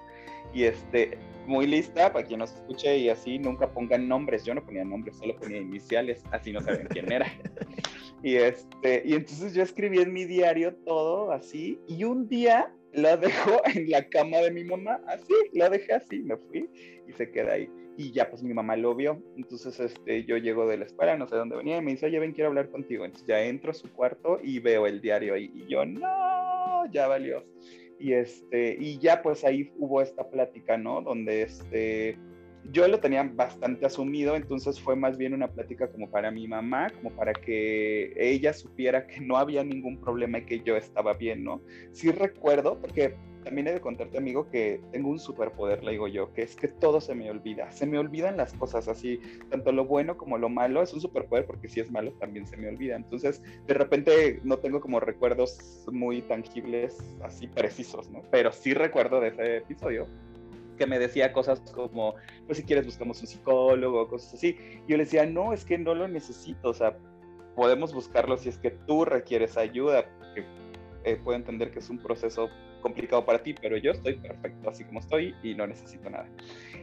Y 0.54 0.64
este, 0.64 1.18
muy 1.46 1.68
lista 1.68 2.12
para 2.14 2.26
quien 2.26 2.40
nos 2.40 2.54
escuche 2.54 2.98
y 2.98 3.10
así 3.10 3.38
nunca 3.40 3.70
pongan 3.72 4.08
nombres. 4.08 4.46
Yo 4.46 4.56
no 4.56 4.66
ponía 4.66 4.84
nombres, 4.84 5.18
solo 5.18 5.36
ponía 5.36 5.58
iniciales, 5.58 6.24
así 6.32 6.52
no 6.52 6.62
saben 6.62 6.88
quién 6.88 7.12
era. 7.12 7.28
Y 8.24 8.36
este, 8.38 9.04
y 9.06 9.14
entonces 9.14 9.54
yo 9.54 9.62
escribí 9.62 10.00
en 10.00 10.12
mi 10.12 10.26
diario 10.26 10.74
todo 10.86 11.32
así, 11.32 11.80
y 11.88 12.06
un 12.06 12.28
día 12.28 12.74
lo 12.94 13.18
dejo 13.18 13.62
en 13.76 13.90
la 13.90 14.08
cama 14.10 14.38
de 14.38 14.52
mi 14.52 14.64
mamá, 14.64 15.00
así, 15.08 15.34
lo 15.54 15.70
dejé 15.70 15.94
así, 15.94 16.24
me 16.24 16.36
fui 16.38 16.68
y 17.08 17.12
se 17.14 17.30
queda 17.30 17.54
ahí 17.54 17.70
y 17.98 18.12
ya 18.12 18.30
pues 18.30 18.44
mi 18.44 18.54
mamá 18.54 18.76
lo 18.76 18.96
vio. 18.96 19.22
Entonces 19.38 19.80
este, 19.80 20.26
yo 20.26 20.38
llego 20.38 20.68
de 20.68 20.78
la 20.78 20.86
escuela, 20.86 21.18
no 21.18 21.28
sé 21.28 21.36
dónde 21.36 21.56
venía, 21.56 21.78
y 21.78 21.82
me 21.82 21.92
dice, 21.92 22.06
oye, 22.08 22.20
ven, 22.20 22.34
quiero 22.34 22.50
hablar 22.50 22.70
contigo. 22.70 23.06
Entonces 23.06 23.28
ya 23.28 23.42
entro 23.42 23.72
a 23.72 23.74
su 23.74 23.92
cuarto 23.92 24.40
y 24.44 24.60
veo 24.60 24.88
el 24.88 25.02
diario 25.02 25.34
ahí. 25.34 25.52
Y 25.54 25.68
yo, 25.68 25.86
no, 25.86 26.86
ya 26.92 27.08
valió. 27.08 27.44
Y, 28.00 28.14
este, 28.14 28.76
y 28.80 29.00
ya 29.00 29.22
pues 29.22 29.44
ahí 29.46 29.72
hubo 29.78 30.02
esta 30.02 30.30
plática, 30.30 30.78
¿no? 30.78 31.02
Donde 31.02 31.44
este, 31.44 32.18
yo 32.72 32.88
lo 32.88 33.00
tenía 33.00 33.24
bastante 33.24 33.86
asumido, 33.86 34.36
entonces 34.36 34.80
fue 34.80 34.96
más 34.96 35.18
bien 35.18 35.34
una 35.34 35.48
plática 35.48 35.88
como 35.88 36.10
para 36.10 36.32
mi 36.32 36.48
mamá, 36.48 36.90
como 36.90 37.12
para 37.12 37.34
que 37.34 38.14
ella 38.18 38.54
supiera 38.54 39.08
que 39.08 39.22
no 39.22 39.38
había 39.38 39.64
ningún 39.64 40.00
problema 40.00 40.40
y 40.40 40.46
que 40.46 40.60
yo 40.62 40.76
estaba 40.76 41.14
bien, 41.14 41.44
¿no? 41.44 41.62
Sí 41.92 42.12
recuerdo, 42.12 42.80
porque 42.82 43.16
también 43.46 43.68
he 43.68 43.74
de 43.74 43.80
contarte, 43.80 44.18
amigo, 44.18 44.50
que 44.50 44.82
tengo 44.92 45.10
un 45.10 45.20
superpoder, 45.20 45.84
le 45.84 45.92
digo 45.92 46.08
yo, 46.08 46.34
que 46.34 46.42
es 46.42 46.56
que 46.56 46.68
todo 46.68 47.00
se 47.00 47.14
me 47.14 47.30
olvida. 47.30 47.72
Se 47.72 47.86
me 47.86 48.00
olvidan 48.00 48.38
las 48.38 48.54
cosas 48.54 48.88
así, 48.88 49.22
tanto 49.50 49.72
lo 49.72 49.86
bueno 49.86 50.18
como 50.18 50.38
lo 50.38 50.50
malo. 50.50 50.82
Es 50.82 50.94
un 50.94 51.00
superpoder 51.00 51.46
porque 51.46 51.70
si 51.70 51.80
es 51.80 51.92
malo 51.92 52.12
también 52.14 52.48
se 52.48 52.58
me 52.58 52.68
olvida. 52.68 52.96
Entonces, 52.96 53.42
de 53.68 53.74
repente 53.76 54.42
no 54.44 54.58
tengo 54.58 54.82
como 54.82 55.00
recuerdos 55.00 55.86
muy 55.92 56.24
tangibles, 56.24 56.98
así 57.24 57.48
precisos, 57.48 58.10
¿no? 58.10 58.24
Pero 58.32 58.52
sí 58.52 58.74
recuerdo 58.74 59.22
de 59.22 59.30
ese 59.30 59.58
episodio 59.58 60.08
que 60.78 60.88
me 60.88 61.00
decía 61.00 61.32
cosas 61.32 61.62
como, 61.72 62.16
pues 62.48 62.58
si 62.58 62.66
quieres 62.66 62.86
buscamos 62.86 63.22
un 63.22 63.28
psicólogo, 63.28 64.10
cosas 64.10 64.34
así. 64.34 64.58
Yo 64.88 64.98
le 64.98 65.06
decía, 65.06 65.26
no, 65.26 65.54
es 65.54 65.64
que 65.64 65.78
no 65.78 65.94
lo 65.96 66.08
necesito, 66.08 66.70
o 66.70 66.74
sea, 66.74 66.98
podemos 67.56 67.94
buscarlo 67.94 68.38
si 68.38 68.50
es 68.50 68.58
que 68.58 68.72
tú 68.72 69.06
requieres 69.06 69.56
ayuda, 69.56 70.06
porque 70.18 70.46
eh, 71.06 71.16
puedo 71.24 71.38
entender 71.38 71.72
que 71.72 71.80
es 71.80 71.90
un 71.90 72.00
proceso 72.00 72.50
complicado 72.86 73.26
para 73.26 73.42
ti, 73.42 73.56
pero 73.60 73.78
yo 73.78 73.94
estoy 73.94 74.14
perfecto 74.14 74.70
así 74.70 74.84
como 74.84 75.00
estoy 75.00 75.34
y 75.42 75.56
no 75.56 75.66
necesito 75.66 76.08
nada. 76.08 76.30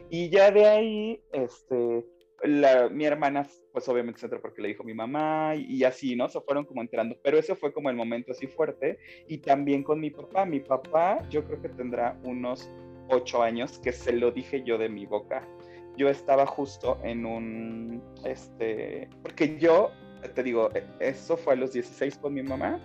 Y 0.09 0.29
ya 0.29 0.51
de 0.51 0.67
ahí, 0.67 1.21
este, 1.31 2.05
la, 2.43 2.89
mi 2.89 3.05
hermana, 3.05 3.47
pues 3.71 3.87
obviamente 3.87 4.19
se 4.19 4.25
entró 4.25 4.41
porque 4.41 4.61
le 4.61 4.67
dijo 4.67 4.83
mi 4.83 4.93
mamá 4.93 5.55
y, 5.55 5.77
y, 5.77 5.83
así, 5.85 6.17
¿no? 6.17 6.27
Se 6.27 6.41
fueron 6.41 6.65
como 6.65 6.81
entrando, 6.81 7.15
pero 7.23 7.37
ese 7.37 7.55
fue 7.55 7.71
como 7.71 7.89
el 7.89 7.95
momento 7.95 8.33
así 8.33 8.47
fuerte. 8.47 8.99
Y 9.29 9.37
también 9.37 9.81
con 9.81 10.01
mi 10.01 10.09
papá. 10.09 10.45
Mi 10.45 10.59
papá, 10.59 11.25
yo 11.29 11.45
creo 11.45 11.61
que 11.61 11.69
tendrá 11.69 12.19
unos 12.25 12.69
ocho 13.07 13.41
años 13.41 13.79
que 13.79 13.93
se 13.93 14.11
lo 14.11 14.31
dije 14.31 14.61
yo 14.65 14.77
de 14.77 14.89
mi 14.89 15.05
boca. 15.05 15.47
Yo 15.95 16.09
estaba 16.09 16.45
justo 16.45 16.99
en 17.03 17.25
un, 17.25 18.03
este, 18.25 19.07
porque 19.21 19.57
yo, 19.57 19.91
te 20.35 20.43
digo, 20.43 20.69
e, 20.75 20.83
eso 20.99 21.37
fue 21.37 21.53
a 21.53 21.55
los 21.55 21.71
16 21.71 22.17
con 22.17 22.33
mi 22.33 22.43
mamá 22.43 22.81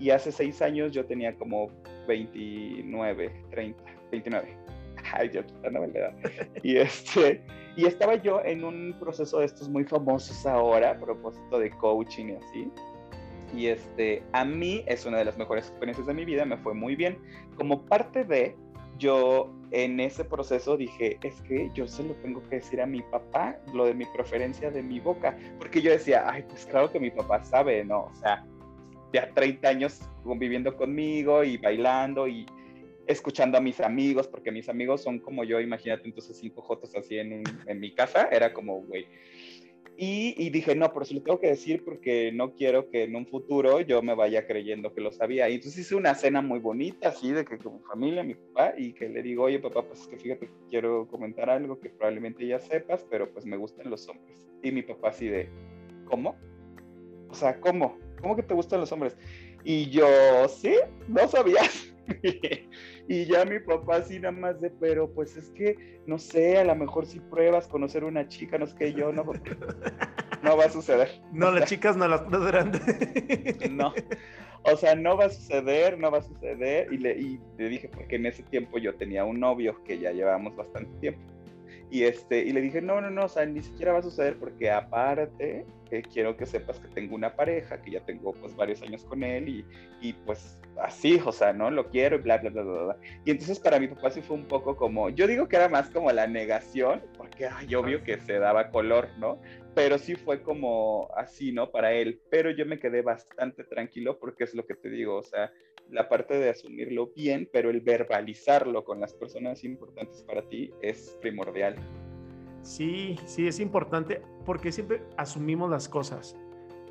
y 0.00 0.10
hace 0.10 0.32
seis 0.32 0.62
años 0.62 0.92
yo 0.92 1.04
tenía 1.04 1.36
como 1.36 1.70
29, 2.08 3.30
30, 3.50 3.84
29. 4.10 4.56
Ay, 5.12 5.30
yo 5.30 5.42
no 5.70 5.80
me 5.80 5.88
Y 6.62 6.78
este, 6.78 7.42
y 7.76 7.86
estaba 7.86 8.16
yo 8.16 8.42
en 8.44 8.64
un 8.64 8.96
proceso 8.98 9.40
de 9.40 9.46
estos 9.46 9.68
muy 9.68 9.84
famosos 9.84 10.46
ahora, 10.46 10.92
a 10.92 10.98
propósito 10.98 11.58
de 11.58 11.70
coaching 11.70 12.26
y 12.26 12.32
así. 12.32 12.72
Y 13.54 13.66
este, 13.66 14.22
a 14.32 14.44
mí 14.44 14.84
es 14.86 15.04
una 15.04 15.18
de 15.18 15.24
las 15.26 15.36
mejores 15.36 15.68
experiencias 15.68 16.06
de 16.06 16.14
mi 16.14 16.24
vida, 16.24 16.44
me 16.44 16.56
fue 16.56 16.72
muy 16.72 16.96
bien. 16.96 17.18
Como 17.56 17.82
parte 17.82 18.24
de, 18.24 18.56
yo 18.98 19.52
en 19.70 20.00
ese 20.00 20.24
proceso 20.24 20.76
dije, 20.76 21.18
es 21.22 21.40
que 21.42 21.70
yo 21.74 21.86
se 21.86 22.02
lo 22.04 22.14
tengo 22.16 22.42
que 22.48 22.56
decir 22.56 22.80
a 22.80 22.86
mi 22.86 23.02
papá, 23.02 23.58
lo 23.72 23.86
de 23.86 23.94
mi 23.94 24.06
preferencia 24.06 24.70
de 24.70 24.82
mi 24.82 25.00
boca, 25.00 25.36
porque 25.58 25.82
yo 25.82 25.90
decía, 25.90 26.24
ay, 26.26 26.44
pues 26.48 26.64
claro 26.66 26.90
que 26.90 27.00
mi 27.00 27.10
papá 27.10 27.42
sabe, 27.44 27.84
¿no? 27.84 28.04
O 28.04 28.14
sea, 28.14 28.44
ya 29.12 29.32
30 29.34 29.68
años 29.68 30.00
conviviendo 30.22 30.76
conmigo 30.76 31.44
y 31.44 31.56
bailando 31.56 32.28
y 32.28 32.46
escuchando 33.06 33.58
a 33.58 33.60
mis 33.60 33.80
amigos, 33.80 34.28
porque 34.28 34.52
mis 34.52 34.68
amigos 34.68 35.02
son 35.02 35.18
como 35.18 35.44
yo, 35.44 35.60
imagínate 35.60 36.06
entonces 36.06 36.36
cinco 36.36 36.62
jotos 36.62 36.94
así 36.94 37.18
en, 37.18 37.42
en 37.66 37.80
mi 37.80 37.92
casa, 37.92 38.28
era 38.30 38.52
como, 38.52 38.82
güey. 38.82 39.06
Y, 40.02 40.34
y, 40.38 40.48
dije, 40.48 40.74
no, 40.74 40.90
pero 40.94 41.04
se 41.04 41.12
lo 41.12 41.20
tengo 41.20 41.38
que 41.38 41.48
decir 41.48 41.84
porque 41.84 42.32
no 42.32 42.54
quiero 42.54 42.88
que 42.88 43.04
en 43.04 43.14
un 43.16 43.26
futuro 43.26 43.82
yo 43.82 44.00
me 44.00 44.14
vaya 44.14 44.46
creyendo 44.46 44.94
que 44.94 45.02
lo 45.02 45.12
sabía. 45.12 45.46
Y 45.50 45.56
entonces 45.56 45.82
hice 45.82 45.94
una 45.94 46.14
cena 46.14 46.40
muy 46.40 46.58
bonita, 46.58 47.10
así, 47.10 47.32
de 47.32 47.44
que 47.44 47.58
con 47.58 47.74
mi 47.74 47.80
familia, 47.80 48.22
mi 48.22 48.34
papá, 48.34 48.72
y 48.78 48.94
que 48.94 49.10
le 49.10 49.22
digo, 49.22 49.42
oye, 49.44 49.58
papá, 49.58 49.82
pues 49.82 50.00
es 50.00 50.06
que 50.08 50.16
fíjate 50.16 50.46
que 50.46 50.52
quiero 50.70 51.06
comentar 51.06 51.50
algo 51.50 51.78
que 51.78 51.90
probablemente 51.90 52.46
ya 52.46 52.58
sepas, 52.60 53.06
pero 53.10 53.30
pues 53.30 53.44
me 53.44 53.58
gustan 53.58 53.90
los 53.90 54.08
hombres. 54.08 54.42
Y 54.62 54.72
mi 54.72 54.80
papá 54.80 55.10
así 55.10 55.28
de, 55.28 55.50
¿cómo? 56.06 56.34
O 57.28 57.34
sea, 57.34 57.60
¿cómo? 57.60 57.98
¿Cómo 58.20 58.36
que 58.36 58.42
te 58.42 58.54
gustan 58.54 58.80
los 58.80 58.92
hombres? 58.92 59.16
Y 59.64 59.90
yo, 59.90 60.06
sí, 60.48 60.74
no 61.08 61.26
sabías. 61.28 61.92
y 63.08 63.24
ya 63.26 63.44
mi 63.44 63.60
papá 63.60 63.96
así 63.96 64.18
nada 64.18 64.32
más 64.32 64.60
de, 64.60 64.70
pero 64.70 65.12
pues 65.12 65.36
es 65.36 65.50
que, 65.50 66.00
no 66.06 66.18
sé, 66.18 66.58
a 66.58 66.64
lo 66.64 66.74
mejor 66.74 67.06
si 67.06 67.20
pruebas 67.20 67.68
conocer 67.68 68.04
una 68.04 68.26
chica, 68.28 68.58
no 68.58 68.66
sé 68.66 68.74
qué, 68.76 68.92
yo 68.92 69.12
no, 69.12 69.24
no 70.42 70.56
va 70.56 70.64
a 70.64 70.70
suceder. 70.70 71.20
No, 71.32 71.50
las 71.52 71.68
chicas 71.68 71.96
no 71.96 72.08
las 72.08 72.22
pueden 72.22 72.72
no, 73.70 73.94
o 74.62 74.76
sea, 74.76 74.94
no 74.94 75.16
va 75.16 75.26
a 75.26 75.30
suceder, 75.30 75.98
no 75.98 76.10
va 76.10 76.18
a 76.18 76.22
suceder. 76.22 76.92
Y 76.92 76.98
le, 76.98 77.18
y 77.18 77.40
le 77.58 77.68
dije, 77.68 77.88
porque 77.88 78.16
en 78.16 78.26
ese 78.26 78.42
tiempo 78.44 78.78
yo 78.78 78.94
tenía 78.94 79.24
un 79.24 79.40
novio 79.40 79.82
que 79.84 79.98
ya 79.98 80.12
llevábamos 80.12 80.56
bastante 80.56 80.90
tiempo. 81.00 81.20
Y, 81.90 82.04
este, 82.04 82.38
y 82.42 82.52
le 82.52 82.60
dije, 82.60 82.80
no, 82.80 83.00
no, 83.00 83.10
no, 83.10 83.24
o 83.24 83.28
sea, 83.28 83.44
ni 83.46 83.62
siquiera 83.62 83.92
va 83.92 83.98
a 83.98 84.02
suceder 84.02 84.36
porque 84.36 84.70
aparte 84.70 85.66
eh, 85.90 86.02
quiero 86.12 86.36
que 86.36 86.46
sepas 86.46 86.78
que 86.78 86.86
tengo 86.88 87.16
una 87.16 87.34
pareja, 87.34 87.82
que 87.82 87.90
ya 87.90 88.00
tengo 88.04 88.32
pues 88.32 88.54
varios 88.54 88.80
años 88.82 89.04
con 89.04 89.24
él 89.24 89.48
y, 89.48 89.64
y 90.00 90.12
pues 90.12 90.60
así, 90.80 91.20
o 91.24 91.32
sea, 91.32 91.52
¿no? 91.52 91.68
Lo 91.70 91.88
quiero 91.88 92.16
y 92.16 92.20
bla, 92.20 92.38
bla, 92.38 92.50
bla, 92.50 92.62
bla, 92.62 92.82
bla. 92.82 92.96
Y 93.24 93.32
entonces 93.32 93.58
para 93.58 93.80
mi 93.80 93.88
papá 93.88 94.10
sí 94.10 94.22
fue 94.22 94.36
un 94.36 94.46
poco 94.46 94.76
como, 94.76 95.10
yo 95.10 95.26
digo 95.26 95.48
que 95.48 95.56
era 95.56 95.68
más 95.68 95.90
como 95.90 96.12
la 96.12 96.28
negación, 96.28 97.02
porque 97.16 97.46
ay, 97.46 97.74
obvio 97.74 98.04
que 98.04 98.20
se 98.20 98.38
daba 98.38 98.70
color, 98.70 99.08
¿no? 99.18 99.40
Pero 99.74 99.98
sí 99.98 100.14
fue 100.14 100.42
como 100.42 101.08
así, 101.16 101.50
¿no? 101.52 101.70
Para 101.70 101.92
él. 101.92 102.20
Pero 102.30 102.50
yo 102.50 102.66
me 102.66 102.78
quedé 102.78 103.02
bastante 103.02 103.64
tranquilo 103.64 104.18
porque 104.18 104.44
es 104.44 104.54
lo 104.54 104.66
que 104.66 104.74
te 104.74 104.90
digo, 104.90 105.16
o 105.16 105.22
sea, 105.22 105.52
la 105.90 106.08
parte 106.08 106.34
de 106.34 106.50
asumirlo 106.50 107.10
bien, 107.14 107.48
pero 107.52 107.70
el 107.70 107.80
verbalizarlo 107.80 108.84
con 108.84 109.00
las 109.00 109.14
personas 109.14 109.64
importantes 109.64 110.22
para 110.22 110.42
ti 110.48 110.70
es 110.82 111.18
primordial. 111.20 111.76
Sí, 112.62 113.18
sí, 113.24 113.46
es 113.46 113.60
importante 113.60 114.22
porque 114.44 114.72
siempre 114.72 115.02
asumimos 115.16 115.70
las 115.70 115.88
cosas, 115.88 116.36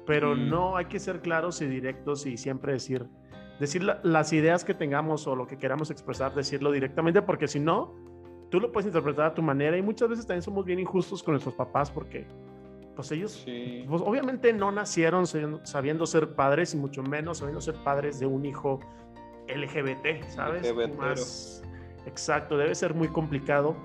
pero 0.06 0.36
mm. 0.36 0.50
no 0.50 0.78
hay 0.78 0.86
que 0.86 1.00
ser 1.00 1.22
claros 1.22 1.62
y 1.62 1.68
directos 1.68 2.26
y 2.26 2.38
siempre 2.38 2.74
decir, 2.74 3.06
decir 3.60 3.84
las 3.84 4.34
ideas 4.34 4.66
que 4.66 4.74
tengamos 4.74 5.28
o 5.28 5.36
lo 5.36 5.48
que 5.48 5.58
queramos 5.58 5.92
expresar, 5.92 6.34
decirlo 6.34 6.72
directamente, 6.72 7.22
porque 7.22 7.48
si 7.48 7.60
no, 7.60 7.94
tú 8.50 8.60
lo 8.60 8.72
puedes 8.72 8.88
interpretar 8.88 9.26
a 9.26 9.34
tu 9.34 9.42
manera 9.42 9.78
y 9.78 9.82
muchas 9.82 10.10
veces 10.10 10.26
también 10.26 10.42
somos 10.42 10.66
bien 10.66 10.80
injustos 10.80 11.22
con 11.22 11.34
nuestros 11.34 11.56
papás 11.56 11.92
porque 11.92 12.26
pues 13.00 13.14
ellos 13.14 13.46
pues, 13.88 14.02
obviamente 14.02 14.52
no 14.52 14.74
nacieron 14.74 15.26
sabiendo 15.26 16.06
ser 16.06 16.36
padres 16.36 16.74
y 16.74 16.78
mucho 16.78 17.02
menos 17.02 17.38
sabiendo 17.38 17.62
ser 17.62 17.76
padres 17.76 18.20
de 18.20 18.26
un 18.26 18.46
hijo 18.46 18.82
LGBT, 19.48 20.28
¿sabes? 20.28 20.70
Más, 20.98 21.64
exacto, 22.06 22.58
debe 22.58 22.76
ser 22.76 22.94
muy 22.94 23.08
complicado. 23.08 23.78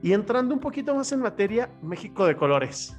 Y 0.00 0.12
entrando 0.12 0.54
un 0.54 0.60
poquito 0.60 0.94
más 0.94 1.10
en 1.10 1.22
materia, 1.22 1.70
México 1.82 2.24
de 2.24 2.36
colores. 2.36 2.96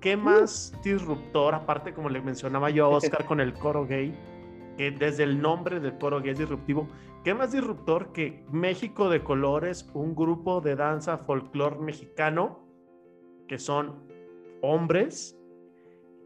¿Qué 0.00 0.16
uh. 0.16 0.18
más 0.18 0.76
disruptor, 0.82 1.54
aparte 1.54 1.94
como 1.94 2.08
le 2.08 2.20
mencionaba 2.20 2.70
yo 2.70 2.86
a 2.86 2.88
Oscar 2.96 3.24
con 3.26 3.40
el 3.40 3.54
coro 3.54 3.86
gay, 3.86 4.12
que 4.76 4.90
desde 4.90 5.22
el 5.22 5.40
nombre 5.40 5.78
del 5.78 5.96
coro 5.98 6.20
gay 6.20 6.32
es 6.32 6.38
disruptivo, 6.38 6.88
¿qué 7.22 7.32
más 7.32 7.52
disruptor 7.52 8.10
que 8.12 8.44
México 8.50 9.08
de 9.08 9.22
colores, 9.22 9.88
un 9.94 10.16
grupo 10.16 10.60
de 10.60 10.74
danza 10.74 11.16
folclor 11.18 11.78
mexicano 11.78 12.66
que 13.46 13.60
son 13.60 14.05
hombres 14.66 15.36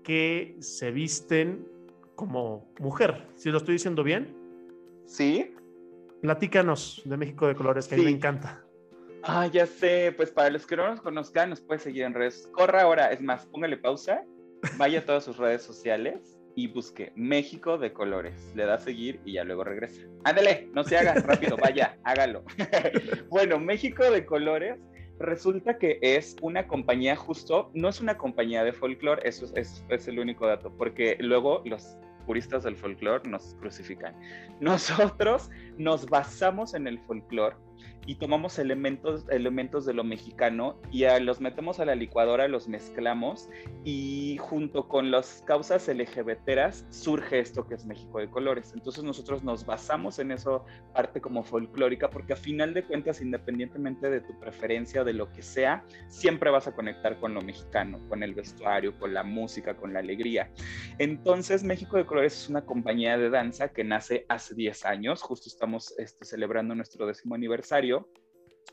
que 0.02 0.56
se 0.60 0.90
visten 0.90 1.66
como 2.14 2.72
mujer. 2.78 3.26
¿Si 3.34 3.50
lo 3.50 3.58
estoy 3.58 3.74
diciendo 3.74 4.02
bien? 4.02 4.36
Sí. 5.06 5.54
Platícanos 6.20 7.02
de 7.04 7.16
México 7.16 7.46
de 7.46 7.54
Colores, 7.54 7.88
que 7.88 7.94
a 7.94 7.98
mí 7.98 8.04
me 8.04 8.10
encanta. 8.10 8.64
Ah, 9.22 9.46
ya 9.46 9.66
sé, 9.66 10.12
pues 10.16 10.30
para 10.30 10.50
los 10.50 10.66
que 10.66 10.76
no 10.76 10.88
nos 10.88 11.00
conozcan, 11.00 11.50
nos 11.50 11.60
puede 11.60 11.80
seguir 11.80 12.04
en 12.04 12.14
redes. 12.14 12.48
Corra 12.52 12.82
ahora, 12.82 13.12
es 13.12 13.20
más, 13.20 13.46
póngale 13.46 13.76
pausa, 13.76 14.24
vaya 14.76 15.00
a 15.00 15.04
todas 15.04 15.24
sus 15.24 15.36
redes 15.36 15.62
sociales 15.62 16.38
y 16.54 16.68
busque 16.68 17.12
México 17.16 17.78
de 17.78 17.92
Colores. 17.92 18.52
Le 18.54 18.64
da 18.64 18.74
a 18.74 18.78
seguir 18.78 19.20
y 19.24 19.34
ya 19.34 19.44
luego 19.44 19.64
regresa. 19.64 20.02
Ándale, 20.24 20.68
no 20.74 20.84
se 20.84 20.96
haga 20.96 21.14
rápido, 21.14 21.56
vaya, 21.56 21.98
hágalo. 22.04 22.44
bueno, 23.28 23.58
México 23.58 24.10
de 24.10 24.24
Colores 24.24 24.78
resulta 25.20 25.78
que 25.78 25.98
es 26.00 26.36
una 26.40 26.66
compañía 26.66 27.14
justo, 27.14 27.70
no 27.74 27.88
es 27.88 28.00
una 28.00 28.16
compañía 28.16 28.64
de 28.64 28.72
folclore, 28.72 29.20
eso 29.28 29.46
es, 29.54 29.84
es, 29.88 30.08
el 30.08 30.18
único 30.18 30.46
dato, 30.46 30.72
porque 30.76 31.16
luego 31.20 31.62
los 31.64 31.96
puristas 32.26 32.64
del 32.64 32.76
folclore 32.76 33.28
nos 33.28 33.54
crucifican. 33.60 34.14
Nosotros 34.60 35.50
nos 35.76 36.06
basamos 36.06 36.74
en 36.74 36.86
el 36.86 36.98
folclore 37.00 37.56
y 38.06 38.16
tomamos 38.16 38.58
elementos, 38.58 39.24
elementos 39.30 39.84
de 39.84 39.94
lo 39.94 40.04
mexicano 40.04 40.76
y 40.90 41.04
los 41.20 41.40
metemos 41.40 41.80
a 41.80 41.84
la 41.84 41.94
licuadora, 41.94 42.48
los 42.48 42.66
mezclamos 42.66 43.48
y 43.84 44.36
junto 44.38 44.88
con 44.88 45.10
las 45.10 45.44
causas 45.46 45.86
LGBTeras 45.88 46.86
surge 46.90 47.38
esto 47.38 47.66
que 47.66 47.74
es 47.74 47.84
México 47.86 48.18
de 48.18 48.28
Colores. 48.28 48.72
Entonces 48.74 49.04
nosotros 49.04 49.44
nos 49.44 49.64
basamos 49.64 50.18
en 50.18 50.32
eso 50.32 50.64
parte 50.92 51.20
como 51.20 51.44
folclórica 51.44 52.10
porque 52.10 52.32
a 52.32 52.36
final 52.36 52.74
de 52.74 52.84
cuentas, 52.84 53.20
independientemente 53.20 54.10
de 54.10 54.20
tu 54.20 54.38
preferencia 54.40 55.04
de 55.04 55.12
lo 55.12 55.30
que 55.30 55.42
sea, 55.42 55.84
siempre 56.08 56.50
vas 56.50 56.66
a 56.66 56.72
conectar 56.72 57.20
con 57.20 57.34
lo 57.34 57.42
mexicano, 57.42 58.00
con 58.08 58.22
el 58.22 58.34
vestuario, 58.34 58.98
con 58.98 59.14
la 59.14 59.22
música, 59.22 59.76
con 59.76 59.92
la 59.92 60.00
alegría. 60.00 60.50
Entonces 60.98 61.62
México 61.62 61.96
de 61.96 62.06
Colores 62.06 62.34
es 62.34 62.48
una 62.48 62.64
compañía 62.64 63.16
de 63.18 63.30
danza 63.30 63.68
que 63.68 63.84
nace 63.84 64.26
hace 64.28 64.54
10 64.54 64.84
años, 64.86 65.22
justo 65.22 65.48
estamos 65.48 65.94
este, 65.98 66.24
celebrando 66.24 66.74
nuestro 66.74 67.06
décimo 67.06 67.34
aniversario 67.34 67.69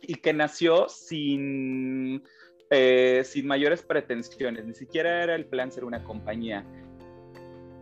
y 0.02 0.16
que 0.16 0.34
nació 0.34 0.90
sin, 0.90 2.24
eh, 2.70 3.22
sin 3.24 3.48
mayores 3.48 3.82
pretensiones, 3.82 4.66
ni 4.66 4.74
siquiera 4.74 5.24
era 5.24 5.36
el 5.36 5.46
plan 5.46 5.72
ser 5.72 5.86
una 5.86 6.04
compañía. 6.04 6.66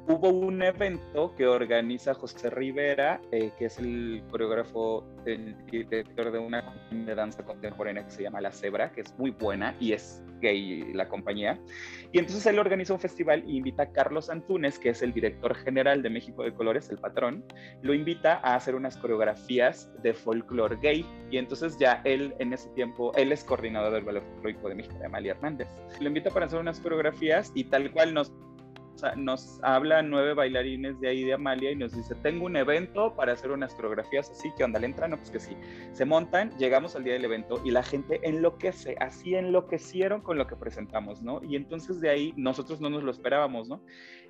Hubo 0.07 0.29
un 0.29 0.61
evento 0.61 1.33
que 1.35 1.47
organiza 1.47 2.13
José 2.13 2.51
Rivera, 2.51 3.19
eh, 3.31 3.51
que 3.57 3.65
es 3.65 3.79
el 3.79 4.21
coreógrafo, 4.29 5.03
el 5.25 5.55
director 5.65 6.31
de 6.31 6.37
una 6.37 6.63
compañía 6.63 7.05
de 7.05 7.15
danza 7.15 7.43
contemporánea 7.43 8.05
que 8.05 8.11
se 8.11 8.21
llama 8.21 8.39
La 8.39 8.51
Cebra, 8.51 8.91
que 8.91 9.01
es 9.01 9.17
muy 9.17 9.31
buena 9.31 9.75
y 9.79 9.93
es 9.93 10.23
gay 10.41 10.93
la 10.93 11.09
compañía. 11.09 11.59
Y 12.11 12.19
entonces 12.19 12.45
él 12.45 12.59
organiza 12.59 12.93
un 12.93 12.99
festival 12.99 13.43
y 13.47 13.57
invita 13.57 13.83
a 13.83 13.91
Carlos 13.91 14.29
Antunes, 14.29 14.77
que 14.77 14.89
es 14.89 15.01
el 15.01 15.11
director 15.11 15.55
general 15.55 16.03
de 16.03 16.11
México 16.11 16.43
de 16.43 16.53
Colores, 16.53 16.91
el 16.91 16.99
patrón, 16.99 17.43
lo 17.81 17.95
invita 17.95 18.39
a 18.43 18.53
hacer 18.55 18.75
unas 18.75 18.97
coreografías 18.97 19.91
de 20.03 20.13
folclore 20.13 20.77
gay. 20.83 21.03
Y 21.31 21.39
entonces 21.39 21.79
ya 21.79 22.01
él 22.03 22.35
en 22.37 22.53
ese 22.53 22.69
tiempo, 22.69 23.11
él 23.15 23.31
es 23.31 23.43
coordinador 23.43 23.91
del 23.91 24.03
ballet 24.03 24.23
folclórico 24.23 24.69
de 24.69 24.75
México, 24.75 24.99
de 24.99 25.05
Amalia 25.07 25.31
Hernández. 25.31 25.67
Lo 25.99 26.09
invita 26.09 26.29
para 26.29 26.45
hacer 26.45 26.59
unas 26.59 26.79
coreografías 26.79 27.51
y 27.55 27.63
tal 27.63 27.91
cual 27.91 28.13
nos 28.13 28.31
nos 29.17 29.59
hablan 29.63 30.09
nueve 30.09 30.33
bailarines 30.33 30.99
de 30.99 31.07
ahí 31.07 31.23
de 31.23 31.33
Amalia 31.33 31.71
y 31.71 31.75
nos 31.75 31.95
dice, 31.95 32.15
tengo 32.15 32.45
un 32.45 32.55
evento 32.55 33.15
para 33.15 33.33
hacer 33.33 33.51
unas 33.51 33.73
coreografías 33.75 34.29
así, 34.29 34.51
que 34.57 34.63
onda, 34.63 34.79
le 34.79 34.87
entran? 34.87 35.11
No, 35.11 35.17
pues 35.17 35.31
que 35.31 35.39
sí. 35.39 35.55
Se 35.91 36.05
montan, 36.05 36.51
llegamos 36.57 36.95
al 36.95 37.03
día 37.03 37.13
del 37.13 37.25
evento 37.25 37.61
y 37.63 37.71
la 37.71 37.83
gente 37.83 38.19
enloquece, 38.23 38.95
así 38.99 39.35
enloquecieron 39.35 40.21
con 40.21 40.37
lo 40.37 40.47
que 40.47 40.55
presentamos, 40.55 41.21
¿no? 41.21 41.41
Y 41.43 41.55
entonces 41.55 41.99
de 41.99 42.09
ahí 42.09 42.33
nosotros 42.35 42.81
no 42.81 42.89
nos 42.89 43.03
lo 43.03 43.11
esperábamos, 43.11 43.67
¿no? 43.67 43.83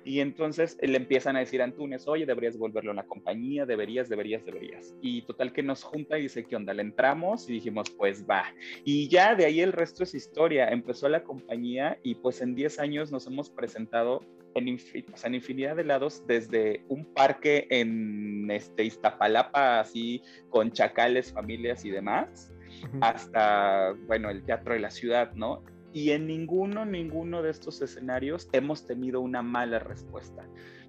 Y 0.06 0.20
entonces 0.20 0.78
le 0.80 0.96
empiezan 0.96 1.34
a 1.34 1.40
decir 1.40 1.60
a 1.60 1.64
Antunes, 1.64 2.06
oye, 2.06 2.26
deberías 2.26 2.56
volverlo 2.56 2.92
a 2.92 2.94
la 2.94 3.06
compañía, 3.06 3.66
deberías, 3.66 4.08
deberías, 4.08 4.44
deberías. 4.44 4.94
Y 5.02 5.22
total 5.22 5.52
que 5.52 5.64
nos 5.64 5.82
junta 5.82 6.16
y 6.16 6.22
dice, 6.22 6.44
¿qué 6.44 6.54
onda? 6.54 6.72
Le 6.72 6.82
entramos 6.82 7.50
y 7.50 7.54
dijimos, 7.54 7.90
pues 7.90 8.24
va. 8.24 8.44
Y 8.84 9.08
ya 9.08 9.34
de 9.34 9.46
ahí 9.46 9.60
el 9.60 9.72
resto 9.72 10.04
es 10.04 10.14
historia. 10.14 10.68
Empezó 10.68 11.08
la 11.08 11.24
compañía 11.24 11.98
y 12.04 12.14
pues 12.14 12.40
en 12.40 12.54
10 12.54 12.78
años 12.78 13.10
nos 13.10 13.26
hemos 13.26 13.50
presentado 13.50 14.24
en, 14.56 14.68
en, 14.68 15.34
infinidad 15.34 15.76
de 15.76 15.84
lados, 15.84 16.24
desde 16.26 16.84
un 16.88 17.04
parque 17.04 17.66
en 17.70 18.50
este, 18.50 18.84
Iztapalapa, 18.84 19.80
así 19.80 20.22
con 20.48 20.72
chacales, 20.72 21.32
familias 21.32 21.84
y 21.84 21.90
demás, 21.90 22.52
hasta, 23.00 23.94
bueno, 24.06 24.30
el 24.30 24.42
Teatro 24.44 24.74
de 24.74 24.80
la 24.80 24.90
Ciudad, 24.90 25.32
¿no? 25.34 25.62
Y 25.92 26.10
en 26.10 26.26
ninguno, 26.26 26.84
ninguno 26.84 27.42
de 27.42 27.50
estos 27.50 27.80
escenarios 27.80 28.48
hemos 28.52 28.86
tenido 28.86 29.20
una 29.20 29.42
mala 29.42 29.78
respuesta. 29.78 30.46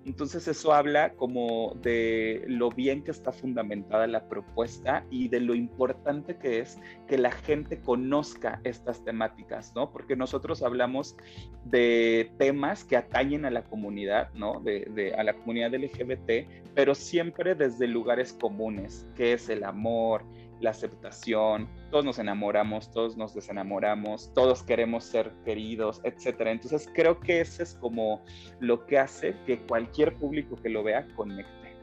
Entonces 0.08 0.48
eso 0.48 0.72
habla 0.72 1.12
como 1.16 1.76
de 1.82 2.46
lo 2.48 2.70
bien 2.70 3.04
que 3.04 3.12
está 3.12 3.34
fundamentada 3.34 4.08
la 4.08 4.30
propuesta 4.30 5.06
y 5.12 5.28
de 5.28 5.42
lo 5.42 5.54
importante 5.54 6.38
que 6.38 6.60
es 6.60 6.80
que 7.10 7.18
la 7.18 7.32
gente 7.32 7.82
conozca 7.82 8.62
estas 8.64 9.04
temáticas, 9.04 9.74
¿no? 9.76 9.92
Porque 9.92 10.16
nosotros 10.16 10.64
hablamos 10.64 11.18
de 11.66 12.32
temas 12.38 12.86
que 12.86 12.96
atañen 12.96 13.44
a 13.44 13.52
la 13.52 13.66
comunidad, 13.66 14.32
¿no? 14.34 14.62
De, 14.62 15.14
a 15.18 15.24
la 15.26 15.34
comunidad 15.34 15.76
LGBT, 15.76 16.48
pero 16.74 16.96
siempre 16.96 17.54
desde 17.54 17.86
lugares 17.86 18.32
comunes, 18.32 19.06
que 19.14 19.34
es 19.34 19.50
el 19.50 19.66
amor, 19.66 20.24
la 20.60 20.72
aceptación, 20.72 21.70
todos 21.92 22.04
nos 22.04 22.20
enamoramos, 22.20 22.92
todos 22.92 23.16
nos 23.18 23.34
desenamoramos, 23.34 24.34
todos 24.34 24.64
queremos 24.64 25.04
ser 25.04 25.32
queridos, 25.46 26.02
etc. 26.04 26.42
Entonces 26.48 26.90
creo 26.94 27.20
que 27.20 27.42
ese 27.42 27.64
es 27.64 27.76
como 27.76 28.24
lo 28.60 28.86
que 28.86 28.98
hace 28.98 29.36
que 29.46 29.60
cualquier 29.66 30.16
público 30.18 30.56
que 30.56 30.70
lo 30.70 30.84
vea 30.84 31.08
conecte. 31.16 31.76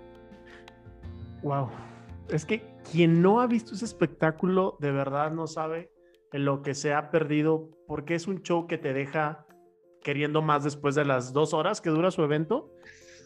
Wow. 1.42 1.68
Es 2.30 2.44
que 2.44 2.62
quien 2.90 3.20
no 3.20 3.40
ha 3.40 3.46
visto 3.46 3.74
ese 3.74 3.84
espectáculo 3.84 4.76
de 4.80 4.90
verdad 4.90 5.30
no 5.30 5.46
sabe 5.46 5.90
en 6.32 6.44
lo 6.44 6.62
que 6.62 6.74
se 6.74 6.92
ha 6.92 7.10
perdido 7.10 7.70
porque 7.86 8.14
es 8.14 8.26
un 8.26 8.42
show 8.42 8.66
que 8.66 8.78
te 8.78 8.92
deja 8.92 9.46
queriendo 10.02 10.42
más 10.42 10.64
después 10.64 10.94
de 10.94 11.04
las 11.04 11.32
dos 11.32 11.54
horas 11.54 11.80
que 11.80 11.90
dura 11.90 12.10
su 12.10 12.22
evento. 12.22 12.72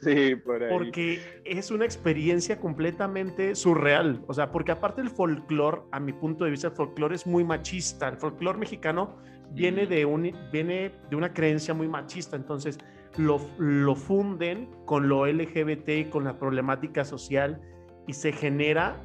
Sí, 0.03 0.37
por 0.37 0.63
ahí. 0.63 0.69
Porque 0.71 1.43
es 1.45 1.71
una 1.71 1.85
experiencia 1.85 2.59
completamente 2.59 3.55
surreal. 3.55 4.23
O 4.27 4.35
sea, 4.35 4.51
porque 4.51 4.73
aparte 4.73 5.01
el 5.01 5.11
folclore, 5.11 5.83
a 5.93 6.01
mi 6.01 6.13
punto 6.13 6.45
de 6.45 6.51
vista, 6.51 6.69
el 6.69 6.75
folclore 6.75 7.15
es 7.15 7.27
muy 7.27 7.45
machista. 7.45 8.09
El 8.09 8.17
folclore 8.17 8.59
mexicano 8.59 9.17
viene 9.53 9.87
de, 9.87 10.05
un, 10.05 10.33
viene 10.53 10.93
de 11.11 11.17
una 11.17 11.33
creencia 11.33 11.75
muy 11.75 11.89
machista. 11.89 12.37
Entonces, 12.37 12.79
lo, 13.17 13.41
lo 13.59 13.95
funden 13.95 14.69
con 14.85 15.09
lo 15.09 15.27
LGBT, 15.27 16.11
con 16.11 16.25
la 16.25 16.39
problemática 16.39 17.05
social 17.05 17.61
y 18.07 18.13
se 18.13 18.33
genera 18.33 19.03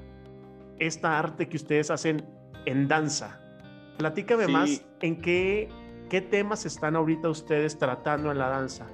esta 0.80 1.20
arte 1.20 1.50
que 1.50 1.58
ustedes 1.58 1.90
hacen 1.92 2.26
en 2.66 2.88
danza. 2.88 3.40
Platícame 3.98 4.48
más 4.48 4.86
en 5.02 5.22
qué, 5.22 5.70
qué 6.10 6.22
temas 6.22 6.66
están 6.66 6.96
ahorita 6.96 7.30
ustedes 7.30 7.78
tratando 7.78 8.32
en 8.32 8.38
la 8.38 8.50
danza. 8.50 8.88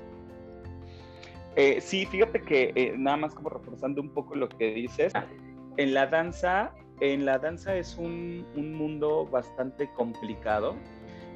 Eh, 1.60 1.82
sí, 1.82 2.06
fíjate 2.06 2.42
que 2.42 2.72
eh, 2.74 2.94
nada 2.98 3.18
más 3.18 3.36
como 3.36 3.50
reforzando 3.50 4.02
un 4.02 4.14
poco 4.14 4.34
lo 4.34 4.48
que 4.48 4.74
dices, 4.74 5.12
en 5.76 5.94
la 5.94 6.08
danza, 6.08 6.74
en 7.02 7.26
la 7.26 7.38
danza 7.38 7.76
es 7.76 7.98
un, 7.98 8.46
mundo 8.56 9.26
bastante 9.26 9.92
complicado, 9.92 10.78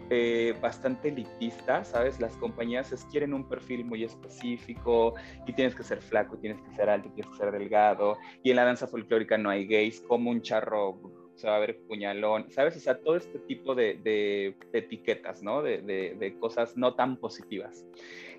eh, 0.09 0.55
bastante 0.61 1.09
elitista, 1.09 1.83
¿sabes? 1.83 2.21
Las 2.21 2.37
compañías 2.37 3.05
quieren 3.11 3.33
un 3.33 3.49
perfil 3.49 3.83
muy 3.83 4.05
específico 4.05 5.13
y 5.45 5.51
tienes 5.51 5.75
que 5.75 5.83
ser 5.83 6.01
flaco, 6.01 6.37
tienes 6.37 6.61
que 6.61 6.73
ser 6.73 6.89
alto, 6.89 7.09
tienes 7.13 7.29
que 7.29 7.39
ser 7.39 7.51
delgado. 7.51 8.17
Y 8.43 8.51
en 8.51 8.55
la 8.55 8.63
danza 8.63 8.87
folclórica 8.87 9.37
no 9.37 9.49
hay 9.49 9.67
gays, 9.67 9.99
como 10.07 10.31
un 10.31 10.41
charro 10.41 11.01
se 11.35 11.47
va 11.47 11.57
a 11.57 11.59
ver 11.59 11.81
puñalón, 11.85 12.49
¿sabes? 12.49 12.77
O 12.77 12.79
sea, 12.79 12.97
todo 12.99 13.17
este 13.17 13.39
tipo 13.39 13.75
de, 13.75 14.55
etiquetas, 14.71 15.43
¿no? 15.43 15.61
De, 15.61 15.81
de, 15.81 16.39
cosas 16.39 16.77
no 16.77 16.95
tan 16.95 17.17
positivas. 17.17 17.85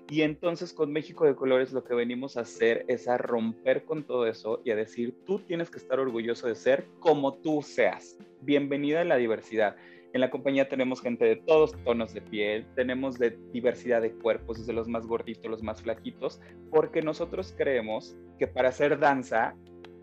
Y 0.09 0.21
entonces 0.21 0.71
con 0.71 0.91
México 0.93 1.25
de 1.25 1.35
Colores 1.35 1.73
lo 1.73 1.83
que 1.83 1.95
venimos 1.95 2.37
a 2.37 2.41
hacer 2.41 2.85
es 2.87 3.07
a 3.07 3.17
romper 3.17 3.85
con 3.85 4.03
todo 4.03 4.27
eso 4.27 4.61
y 4.63 4.69
a 4.69 4.75
decir, 4.75 5.15
tú 5.25 5.39
tienes 5.39 5.71
que 5.71 5.79
estar 5.79 5.99
orgulloso 5.99 6.47
de 6.47 6.53
ser 6.53 6.85
como 6.99 7.33
tú 7.33 7.63
seas. 7.63 8.15
Bienvenida 8.41 9.01
a 9.01 9.05
la 9.05 9.15
diversidad. 9.15 9.75
En 10.13 10.21
la 10.21 10.29
compañía 10.29 10.69
tenemos 10.69 11.01
gente 11.01 11.25
de 11.25 11.37
todos 11.37 11.73
tonos 11.83 12.13
de 12.13 12.21
piel, 12.21 12.67
tenemos 12.75 13.17
de 13.17 13.37
diversidad 13.51 14.01
de 14.01 14.11
cuerpos, 14.11 14.59
desde 14.59 14.73
los 14.73 14.87
más 14.87 15.07
gorditos, 15.07 15.49
los 15.49 15.63
más 15.63 15.81
flaquitos, 15.81 16.39
porque 16.69 17.01
nosotros 17.01 17.55
creemos 17.57 18.15
que 18.37 18.45
para 18.45 18.69
hacer 18.69 18.99
danza 18.99 19.55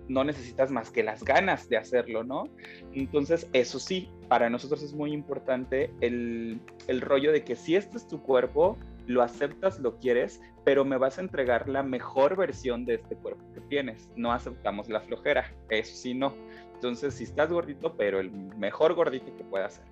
no 0.08 0.24
necesitas 0.24 0.72
más 0.72 0.90
que 0.90 1.04
las 1.04 1.22
ganas 1.22 1.68
de 1.68 1.76
hacerlo, 1.76 2.24
¿no? 2.24 2.44
Entonces, 2.92 3.48
eso 3.52 3.78
sí, 3.78 4.10
para 4.28 4.50
nosotros 4.50 4.82
es 4.82 4.92
muy 4.92 5.12
importante 5.12 5.90
el, 6.00 6.60
el 6.88 7.00
rollo 7.00 7.30
de 7.30 7.44
que 7.44 7.54
si 7.54 7.76
este 7.76 7.96
es 7.96 8.08
tu 8.08 8.20
cuerpo, 8.20 8.76
lo 9.06 9.22
aceptas, 9.22 9.78
lo 9.80 9.98
quieres, 9.98 10.40
pero 10.64 10.84
me 10.84 10.96
vas 10.96 11.18
a 11.18 11.22
entregar 11.22 11.68
la 11.68 11.82
mejor 11.82 12.36
versión 12.36 12.84
de 12.84 12.94
este 12.94 13.16
cuerpo 13.16 13.42
que 13.54 13.60
tienes. 13.62 14.08
No 14.16 14.32
aceptamos 14.32 14.88
la 14.88 15.00
flojera, 15.00 15.52
eso 15.68 15.94
sí 15.94 16.14
no. 16.14 16.34
Entonces, 16.74 17.14
si 17.14 17.24
estás 17.24 17.52
gordito, 17.52 17.96
pero 17.96 18.20
el 18.20 18.30
mejor 18.30 18.94
gordito 18.94 19.36
que 19.36 19.44
pueda 19.44 19.70
ser. 19.70 19.84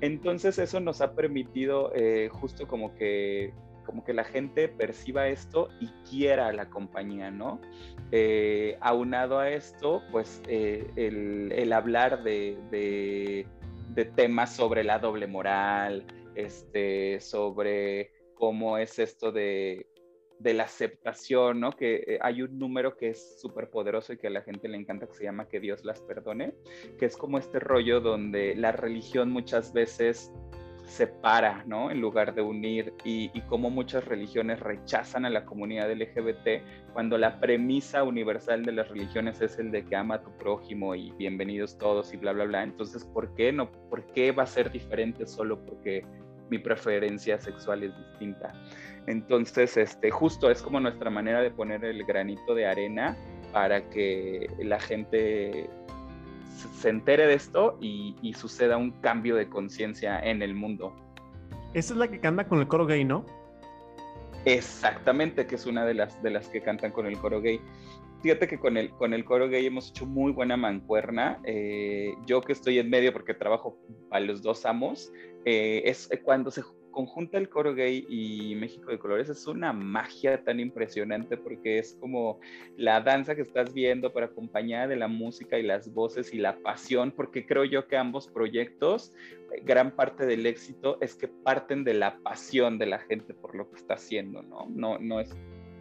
Entonces, 0.00 0.58
eso 0.58 0.80
nos 0.80 1.00
ha 1.00 1.14
permitido 1.14 1.92
eh, 1.94 2.28
justo 2.32 2.66
como 2.66 2.94
que 2.94 3.52
como 3.84 4.04
que 4.04 4.12
la 4.12 4.24
gente 4.24 4.68
perciba 4.68 5.28
esto 5.28 5.68
y 5.80 5.88
quiera 6.08 6.52
la 6.52 6.70
compañía, 6.70 7.30
¿no? 7.30 7.60
Eh, 8.10 8.76
aunado 8.80 9.38
a 9.38 9.50
esto, 9.50 10.02
pues 10.12 10.40
eh, 10.46 10.90
el, 10.96 11.72
hablar 11.72 12.22
de, 12.22 12.58
de, 12.70 13.46
de, 13.88 14.04
temas 14.04 14.54
sobre 14.54 14.84
la 14.84 14.98
doble 14.98 15.26
moral, 15.26 16.04
este, 16.34 17.20
sobre 17.20 18.12
cómo 18.42 18.76
es 18.76 18.98
esto 18.98 19.30
de, 19.30 19.86
la 20.42 20.64
aceptación, 20.64 21.60
¿no? 21.60 21.70
Que 21.76 22.02
eh, 22.04 22.18
hay 22.20 22.42
un 22.42 22.58
número 22.58 22.96
que 22.96 23.10
es 23.10 23.40
súper 23.40 23.70
poderoso 23.70 24.12
y 24.12 24.18
que 24.18 24.26
a 24.26 24.30
la 24.30 24.42
gente 24.42 24.66
le 24.66 24.76
encanta 24.78 25.06
que 25.06 25.14
se 25.14 25.22
llama 25.22 25.46
que 25.46 25.60
Dios 25.60 25.84
las 25.84 26.00
perdone, 26.00 26.52
que 26.98 27.06
es 27.06 27.16
como 27.16 27.38
este 27.38 27.60
rollo 27.60 28.00
donde 28.00 28.56
la 28.56 28.72
religión 28.72 29.30
muchas 29.30 29.72
veces 29.72 30.32
separa, 30.84 31.62
¿no? 31.68 31.92
En 31.92 32.00
lugar 32.00 32.34
de 32.34 32.42
unir 32.42 32.92
y, 33.04 33.30
y 33.32 33.42
cómo 33.42 33.70
muchas 33.70 34.04
religiones 34.06 34.58
rechazan 34.58 35.24
a 35.24 35.30
la 35.30 35.44
comunidad 35.44 35.92
LGBT 35.92 36.92
cuando 36.92 37.18
la 37.18 37.38
premisa 37.38 38.02
universal 38.02 38.64
de 38.64 38.72
las 38.72 38.88
religiones 38.88 39.40
es 39.40 39.56
el 39.60 39.70
de 39.70 39.84
que 39.84 39.94
ama 39.94 40.16
a 40.16 40.22
tu 40.24 40.36
prójimo 40.36 40.96
y 40.96 41.12
bienvenidos 41.12 41.78
todos 41.78 42.12
y 42.12 42.16
bla, 42.16 42.32
bla, 42.32 42.46
bla. 42.46 42.64
Entonces, 42.64 43.04
¿por 43.04 43.36
qué 43.36 43.52
no? 43.52 43.70
¿Por 43.88 44.04
qué 44.12 44.32
va 44.32 44.42
a 44.42 44.46
ser 44.46 44.72
diferente 44.72 45.28
solo 45.28 45.64
porque 45.64 46.04
mi 46.52 46.58
preferencia 46.58 47.38
sexual 47.38 47.82
es 47.82 47.96
distinta. 47.96 48.52
Entonces, 49.06 49.78
este, 49.78 50.10
justo 50.10 50.50
es 50.50 50.60
como 50.60 50.80
nuestra 50.80 51.08
manera 51.08 51.40
de 51.40 51.50
poner 51.50 51.82
el 51.82 52.04
granito 52.04 52.54
de 52.54 52.66
arena 52.66 53.16
para 53.54 53.88
que 53.88 54.50
la 54.58 54.78
gente 54.78 55.70
se 56.78 56.90
entere 56.90 57.26
de 57.26 57.32
esto 57.32 57.78
y, 57.80 58.34
suceda 58.36 58.76
un 58.76 58.90
cambio 59.00 59.34
de 59.34 59.48
conciencia 59.48 60.20
en 60.20 60.42
el 60.42 60.54
mundo. 60.54 60.94
Esa 61.72 61.94
es 61.94 61.98
la 61.98 62.08
que 62.08 62.20
canta 62.20 62.46
con 62.46 62.60
el 62.60 62.68
coro 62.68 62.84
gay, 62.84 63.02
¿no? 63.02 63.24
Exactamente, 64.44 65.46
que 65.46 65.54
es 65.54 65.64
una 65.64 65.86
de 65.86 65.94
las, 65.94 66.22
de 66.22 66.30
las 66.30 66.48
que 66.48 66.60
cantan 66.60 66.92
con 66.92 67.06
el 67.06 67.16
coro 67.16 67.40
gay. 67.40 67.62
Fíjate 68.22 68.46
que 68.46 68.58
con 68.58 68.76
el, 68.76 68.90
con 68.90 69.14
el 69.14 69.24
coro 69.24 69.48
gay 69.48 69.66
hemos 69.66 69.90
hecho 69.90 70.06
muy 70.06 70.30
buena 70.30 70.56
mancuerna. 70.56 71.40
Eh, 71.44 72.14
yo 72.24 72.40
que 72.40 72.52
estoy 72.52 72.78
en 72.78 72.88
medio 72.88 73.12
porque 73.12 73.34
trabajo 73.34 73.76
a 74.10 74.20
los 74.20 74.42
dos 74.42 74.64
amos, 74.64 75.12
eh, 75.44 75.82
es 75.84 76.08
cuando 76.22 76.52
se 76.52 76.62
conjunta 76.92 77.38
el 77.38 77.48
coro 77.48 77.74
gay 77.74 78.06
y 78.08 78.54
México 78.54 78.92
de 78.92 78.98
Colores, 78.98 79.28
es 79.28 79.46
una 79.48 79.72
magia 79.72 80.44
tan 80.44 80.60
impresionante 80.60 81.36
porque 81.36 81.78
es 81.78 81.96
como 81.98 82.38
la 82.76 83.00
danza 83.00 83.34
que 83.34 83.42
estás 83.42 83.74
viendo 83.74 84.12
para 84.12 84.26
acompañar 84.26 84.88
de 84.88 84.96
la 84.96 85.08
música 85.08 85.58
y 85.58 85.64
las 85.64 85.92
voces 85.92 86.32
y 86.32 86.38
la 86.38 86.58
pasión, 86.58 87.10
porque 87.10 87.44
creo 87.44 87.64
yo 87.64 87.88
que 87.88 87.96
ambos 87.96 88.28
proyectos, 88.28 89.12
gran 89.64 89.96
parte 89.96 90.26
del 90.26 90.46
éxito 90.46 90.98
es 91.00 91.16
que 91.16 91.26
parten 91.26 91.82
de 91.82 91.94
la 91.94 92.18
pasión 92.18 92.78
de 92.78 92.86
la 92.86 92.98
gente 93.00 93.34
por 93.34 93.56
lo 93.56 93.68
que 93.68 93.76
está 93.76 93.94
haciendo, 93.94 94.42
¿no? 94.42 94.66
No, 94.68 94.98
no 94.98 95.18
es 95.18 95.34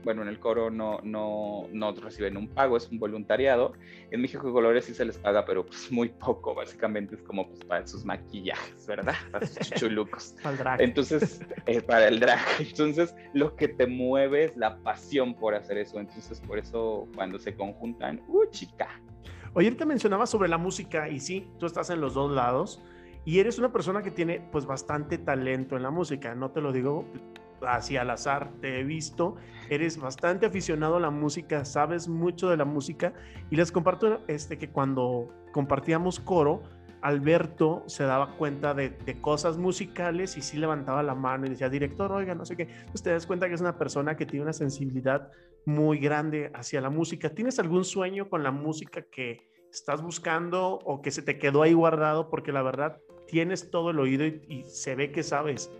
bueno, 0.03 0.21
en 0.21 0.27
el 0.27 0.39
coro 0.39 0.69
no, 0.69 0.99
no, 1.03 1.67
no 1.71 1.91
reciben 1.93 2.37
un 2.37 2.47
pago, 2.47 2.77
es 2.77 2.89
un 2.89 2.99
voluntariado. 2.99 3.73
En 4.09 4.21
México 4.21 4.51
Colores 4.51 4.85
sí 4.85 4.93
se 4.93 5.05
les 5.05 5.17
paga, 5.17 5.45
pero 5.45 5.65
pues 5.65 5.91
muy 5.91 6.09
poco, 6.09 6.53
básicamente 6.53 7.15
es 7.15 7.21
como 7.23 7.47
pues 7.47 7.63
para 7.63 7.87
sus 7.87 8.03
maquillajes, 8.05 8.85
¿verdad? 8.87 9.15
Para 9.31 9.45
sus 9.45 9.69
chulucos. 9.71 10.35
para 10.43 10.51
el 10.53 10.57
drag. 10.57 10.81
Entonces, 10.81 11.41
eh, 11.65 11.81
para 11.81 12.07
el 12.07 12.19
drag. 12.19 12.39
Entonces, 12.59 13.15
lo 13.33 13.55
que 13.55 13.67
te 13.67 13.87
mueve 13.87 14.45
es 14.45 14.57
la 14.57 14.77
pasión 14.77 15.33
por 15.33 15.55
hacer 15.55 15.77
eso. 15.77 15.99
Entonces, 15.99 16.39
por 16.41 16.57
eso 16.57 17.07
cuando 17.15 17.39
se 17.39 17.55
conjuntan, 17.55 18.21
¡uh, 18.27 18.45
chica! 18.49 18.87
Oye, 19.53 19.67
ahorita 19.67 19.85
mencionabas 19.85 20.29
sobre 20.29 20.47
la 20.47 20.57
música 20.57 21.09
y 21.09 21.19
sí, 21.19 21.47
tú 21.59 21.65
estás 21.65 21.89
en 21.89 21.99
los 21.99 22.13
dos 22.13 22.31
lados 22.31 22.81
y 23.25 23.39
eres 23.39 23.59
una 23.59 23.71
persona 23.71 24.01
que 24.01 24.11
tiene 24.11 24.41
pues 24.51 24.65
bastante 24.65 25.17
talento 25.17 25.75
en 25.75 25.83
la 25.83 25.91
música, 25.91 26.33
no 26.35 26.51
te 26.51 26.61
lo 26.61 26.71
digo 26.71 27.05
así 27.67 27.97
al 27.97 28.09
azar, 28.09 28.51
te 28.61 28.79
he 28.79 28.83
visto, 28.83 29.35
eres 29.69 29.99
bastante 29.99 30.45
aficionado 30.45 30.97
a 30.97 30.99
la 30.99 31.09
música, 31.11 31.65
sabes 31.65 32.07
mucho 32.07 32.49
de 32.49 32.57
la 32.57 32.65
música 32.65 33.13
y 33.49 33.55
les 33.55 33.71
comparto 33.71 34.21
este 34.27 34.57
que 34.57 34.69
cuando 34.69 35.27
compartíamos 35.51 36.19
coro, 36.19 36.61
Alberto 37.01 37.83
se 37.87 38.03
daba 38.03 38.35
cuenta 38.37 38.73
de, 38.73 38.95
cosas 39.21 39.57
musicales 39.57 40.37
y 40.37 40.41
sí 40.41 40.57
levantaba 40.57 41.01
la 41.03 41.15
mano 41.15 41.45
y 41.45 41.49
decía, 41.49 41.69
director, 41.69 42.11
oiga, 42.11 42.35
no 42.35 42.45
sé 42.45 42.55
qué. 42.55 42.67
Usted 42.93 43.09
te 43.09 43.13
das 43.13 43.25
cuenta 43.25 43.47
que 43.47 43.55
es 43.55 43.61
una 43.61 43.77
persona 43.77 44.15
que 44.15 44.25
tiene 44.25 44.43
una 44.43 44.53
sensibilidad 44.53 45.31
muy 45.65 45.99
grande 45.99 46.51
hacia 46.53 46.81
la 46.81 46.89
música. 46.89 47.29
¿Tienes 47.29 47.59
algún 47.59 47.85
sueño 47.85 48.29
con 48.29 48.43
la 48.43 48.51
música 48.51 49.03
que 49.11 49.39
estás 49.71 50.01
buscando 50.01 50.79
o 50.85 51.01
que 51.01 51.11
se 51.11 51.21
te 51.21 51.37
quedó 51.37 51.63
ahí 51.63 51.73
guardado? 51.73 52.29
Porque 52.29 52.51
la 52.51 52.61
verdad 52.61 52.99
tienes 53.27 53.71
todo 53.71 53.91
el 53.91 53.99
oído 53.99 54.25
y, 54.25 54.63
se 54.67 54.95
ve 54.95 55.11
que 55.11 55.23
sabes. 55.23 55.71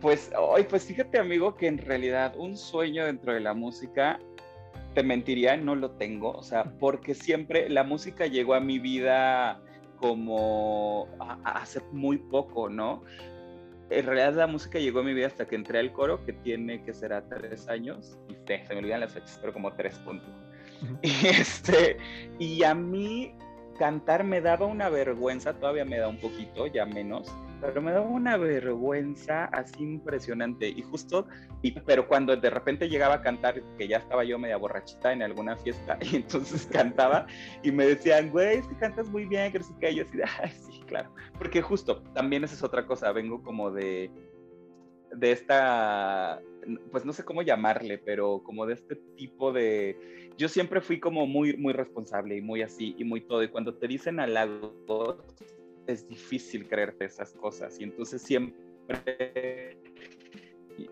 Pues, 0.00 0.30
hoy, 0.38 0.64
pues 0.64 0.84
fíjate, 0.84 1.18
amigo, 1.18 1.56
que 1.56 1.66
en 1.66 1.78
realidad 1.78 2.34
un 2.36 2.56
sueño 2.56 3.04
dentro 3.04 3.34
de 3.34 3.40
la 3.40 3.52
música, 3.52 4.18
te 4.94 5.02
mentiría, 5.02 5.56
no 5.56 5.74
lo 5.74 5.92
tengo. 5.92 6.32
O 6.32 6.42
sea, 6.42 6.64
porque 6.78 7.14
siempre 7.14 7.68
la 7.68 7.84
música 7.84 8.26
llegó 8.26 8.54
a 8.54 8.60
mi 8.60 8.78
vida 8.78 9.60
como 9.98 11.08
hace 11.44 11.80
muy 11.92 12.16
poco, 12.16 12.68
¿no? 12.70 13.04
En 13.90 14.06
realidad 14.06 14.34
la 14.34 14.46
música 14.46 14.78
llegó 14.78 15.00
a 15.00 15.02
mi 15.02 15.12
vida 15.12 15.26
hasta 15.26 15.46
que 15.46 15.56
entré 15.56 15.78
al 15.78 15.92
coro, 15.92 16.24
que 16.24 16.32
tiene 16.32 16.82
que 16.82 16.94
será 16.94 17.28
tres 17.28 17.68
años, 17.68 18.18
y 18.28 18.34
se 18.46 18.74
me 18.74 18.78
olvidan 18.78 19.00
las 19.00 19.12
fechas, 19.12 19.38
pero 19.40 19.52
como 19.52 19.72
tres 19.74 19.98
puntos. 19.98 20.30
Y, 21.02 21.26
este, 21.26 21.98
y 22.38 22.62
a 22.62 22.74
mí 22.74 23.34
cantar 23.78 24.24
me 24.24 24.40
daba 24.40 24.64
una 24.64 24.88
vergüenza, 24.88 25.52
todavía 25.52 25.84
me 25.84 25.98
da 25.98 26.08
un 26.08 26.16
poquito, 26.16 26.66
ya 26.68 26.86
menos, 26.86 27.30
pero 27.60 27.82
me 27.82 27.92
daba 27.92 28.06
una 28.06 28.36
vergüenza 28.36 29.46
así 29.46 29.82
impresionante. 29.82 30.68
Y 30.68 30.82
justo, 30.82 31.26
y, 31.62 31.72
pero 31.80 32.08
cuando 32.08 32.36
de 32.36 32.50
repente 32.50 32.88
llegaba 32.88 33.16
a 33.16 33.22
cantar, 33.22 33.62
que 33.76 33.88
ya 33.88 33.98
estaba 33.98 34.24
yo 34.24 34.38
media 34.38 34.56
borrachita 34.56 35.12
en 35.12 35.22
alguna 35.22 35.56
fiesta, 35.56 35.98
y 36.02 36.16
entonces 36.16 36.66
cantaba 36.66 37.26
y 37.62 37.70
me 37.72 37.86
decían, 37.86 38.30
güey, 38.30 38.58
es 38.58 38.66
que 38.66 38.76
cantas 38.76 39.08
muy 39.08 39.26
bien, 39.26 39.52
que 39.52 39.60
que 39.80 39.94
yo 39.94 40.04
así, 40.04 40.18
ay, 40.42 40.50
sí, 40.50 40.80
claro. 40.86 41.12
Porque 41.38 41.62
justo, 41.62 42.02
también 42.14 42.44
esa 42.44 42.54
es 42.54 42.62
otra 42.62 42.86
cosa, 42.86 43.12
vengo 43.12 43.42
como 43.42 43.70
de, 43.70 44.10
de 45.14 45.32
esta, 45.32 46.40
pues 46.90 47.04
no 47.04 47.12
sé 47.12 47.24
cómo 47.24 47.42
llamarle, 47.42 47.98
pero 47.98 48.42
como 48.42 48.66
de 48.66 48.74
este 48.74 48.96
tipo 49.16 49.52
de... 49.52 50.30
Yo 50.36 50.48
siempre 50.48 50.80
fui 50.80 51.00
como 51.00 51.26
muy, 51.26 51.56
muy 51.56 51.72
responsable 51.72 52.36
y 52.36 52.40
muy 52.40 52.62
así 52.62 52.94
y 52.98 53.04
muy 53.04 53.20
todo. 53.20 53.42
Y 53.42 53.48
cuando 53.48 53.74
te 53.74 53.86
dicen 53.86 54.20
halagos, 54.20 55.18
es 55.86 56.08
difícil 56.08 56.68
creerte 56.68 57.04
esas 57.04 57.32
cosas 57.32 57.78
y 57.80 57.84
entonces 57.84 58.22
siempre 58.22 58.56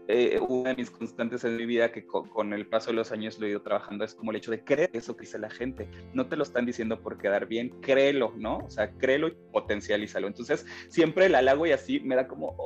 eh, 0.07 0.39
una 0.41 0.71
de 0.71 0.77
mis 0.77 0.91
constantes 0.91 1.45
en 1.45 1.57
mi 1.57 1.67
vida 1.67 1.93
que 1.93 2.07
con, 2.07 2.53
el 2.53 2.67
paso 2.67 2.91
de 2.91 2.97
los 2.97 3.13
años 3.13 3.39
lo 3.39 3.47
he 3.47 3.51
ido 3.51 3.63
trabajando 3.63 4.05
es 4.05 4.15
como 4.15 4.31
el 4.31 4.37
hecho 4.39 4.51
de 4.51 4.65
creer 4.65 4.91
eso 4.93 5.17
que 5.17 5.23
dice 5.23 5.39
la 5.39 5.51
gente. 5.51 5.89
No 6.13 6.27
te 6.27 6.37
lo 6.37 6.43
están 6.43 6.67
diciendo 6.67 7.01
por 7.01 7.19
quedar 7.19 7.47
bien, 7.47 7.71
créelo, 7.81 8.33
¿no? 8.37 8.59
O 8.59 8.71
sea, 8.71 8.91
créelo 8.93 9.29
y 9.29 9.37
potencialízalo. 9.53 10.27
Entonces, 10.27 10.67
siempre 10.89 11.27
el 11.27 11.35
halago 11.35 11.67
y 11.67 11.73
así 11.73 12.01
me 12.01 12.17
da 12.17 12.27
como, 12.27 12.57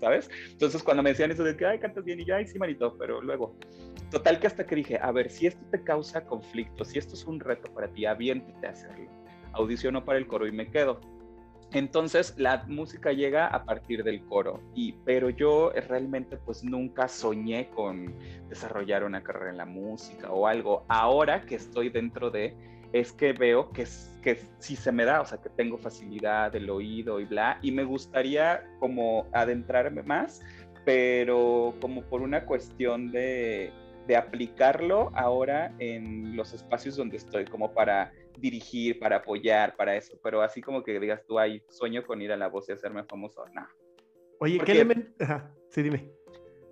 ¿sabes? 0.00 0.30
Entonces, 0.50 0.82
cuando 0.82 1.02
me 1.02 1.10
decían 1.10 1.30
eso 1.30 1.44
de 1.44 1.56
que, 1.56 1.66
ay, 1.66 1.78
cantas 1.78 2.04
bien 2.04 2.20
y 2.20 2.26
ya, 2.26 2.36
ay, 2.36 2.46
sí, 2.46 2.58
manito, 2.58 2.96
pero 2.98 3.20
luego, 3.22 3.56
total 4.10 4.38
que 4.38 4.46
hasta 4.46 4.66
que 4.66 4.76
dije, 4.76 4.98
a 5.00 5.10
ver, 5.12 5.30
si 5.30 5.46
esto 5.46 5.64
te 5.70 5.82
causa 5.82 6.24
conflicto, 6.24 6.84
si 6.84 6.98
esto 6.98 7.14
es 7.14 7.24
un 7.24 7.40
reto 7.40 7.72
para 7.72 7.88
ti, 7.88 8.06
aviéntate 8.06 8.66
a 8.66 8.70
hacerlo. 8.70 9.10
Audiciono 9.52 10.04
para 10.04 10.18
el 10.18 10.26
coro 10.26 10.46
y 10.46 10.52
me 10.52 10.70
quedo 10.70 11.00
entonces 11.72 12.34
la 12.38 12.64
música 12.66 13.12
llega 13.12 13.46
a 13.46 13.64
partir 13.64 14.02
del 14.02 14.24
coro, 14.24 14.60
y, 14.74 14.92
pero 15.04 15.28
yo 15.30 15.70
realmente 15.88 16.36
pues 16.38 16.64
nunca 16.64 17.08
soñé 17.08 17.68
con 17.70 18.14
desarrollar 18.48 19.04
una 19.04 19.22
carrera 19.22 19.50
en 19.50 19.58
la 19.58 19.66
música 19.66 20.30
o 20.30 20.46
algo. 20.46 20.84
Ahora 20.88 21.42
que 21.42 21.56
estoy 21.56 21.90
dentro 21.90 22.30
de, 22.30 22.54
es 22.92 23.12
que 23.12 23.34
veo 23.34 23.70
que, 23.70 23.86
que 24.22 24.40
sí 24.58 24.76
se 24.76 24.92
me 24.92 25.04
da, 25.04 25.20
o 25.20 25.26
sea, 25.26 25.38
que 25.38 25.50
tengo 25.50 25.76
facilidad 25.76 26.52
del 26.52 26.70
oído 26.70 27.20
y 27.20 27.26
bla, 27.26 27.58
y 27.60 27.70
me 27.70 27.84
gustaría 27.84 28.64
como 28.78 29.26
adentrarme 29.32 30.02
más, 30.02 30.40
pero 30.86 31.74
como 31.82 32.02
por 32.02 32.22
una 32.22 32.46
cuestión 32.46 33.12
de, 33.12 33.70
de 34.06 34.16
aplicarlo 34.16 35.12
ahora 35.14 35.74
en 35.78 36.34
los 36.34 36.54
espacios 36.54 36.96
donde 36.96 37.18
estoy, 37.18 37.44
como 37.44 37.74
para 37.74 38.10
dirigir, 38.40 38.98
para 38.98 39.16
apoyar, 39.16 39.76
para 39.76 39.96
eso, 39.96 40.18
pero 40.22 40.42
así 40.42 40.60
como 40.60 40.82
que 40.82 40.98
digas 40.98 41.24
tú, 41.26 41.38
hay 41.38 41.62
sueño 41.68 42.04
con 42.04 42.20
ir 42.22 42.32
a 42.32 42.36
la 42.36 42.48
voz 42.48 42.68
y 42.68 42.72
hacerme 42.72 43.04
famoso, 43.04 43.44
no. 43.54 43.66
Oye, 44.40 44.60
¿qué 44.60 44.72
elemento? 44.72 45.24
Sí, 45.70 45.82
dime. 45.82 46.10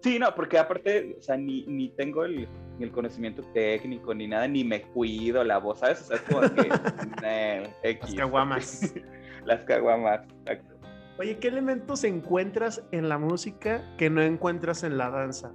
Sí, 0.02 0.18
no, 0.18 0.34
porque 0.34 0.58
aparte, 0.58 1.16
o 1.18 1.22
sea, 1.22 1.36
ni, 1.36 1.66
ni 1.66 1.88
tengo 1.90 2.24
el, 2.24 2.48
el, 2.78 2.92
conocimiento 2.92 3.42
técnico 3.52 4.14
ni 4.14 4.28
nada, 4.28 4.46
ni 4.46 4.62
me 4.62 4.82
cuido 4.82 5.42
la 5.42 5.58
voz, 5.58 5.80
¿sabes? 5.80 6.02
O 6.02 6.04
sea, 6.04 6.16
es 6.16 6.22
como 6.22 6.40
que... 6.42 6.68
Las 8.00 8.14
caguamas. 8.14 8.94
Las 9.44 9.60
caguamas, 9.62 10.20
exacto. 10.44 10.76
Oye, 11.18 11.38
¿qué 11.38 11.48
elementos 11.48 12.04
encuentras 12.04 12.84
en 12.92 13.08
la 13.08 13.18
música 13.18 13.82
que 13.96 14.10
no 14.10 14.22
encuentras 14.22 14.84
en 14.84 14.98
la 14.98 15.10
danza? 15.10 15.52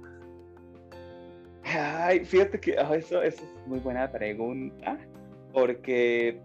Ay, 1.64 2.24
fíjate 2.24 2.60
que 2.60 2.76
oh, 2.78 2.94
eso, 2.94 3.22
eso 3.22 3.42
es 3.42 3.66
muy 3.66 3.78
buena 3.78 4.10
pregunta 4.10 4.98
porque 5.52 6.40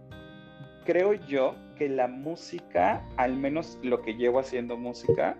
creo 0.84 1.14
yo 1.14 1.54
que 1.76 1.88
la 1.88 2.08
música, 2.08 3.04
al 3.16 3.36
menos 3.36 3.78
lo 3.82 4.02
que 4.02 4.14
llevo 4.14 4.40
haciendo 4.40 4.76
música, 4.76 5.36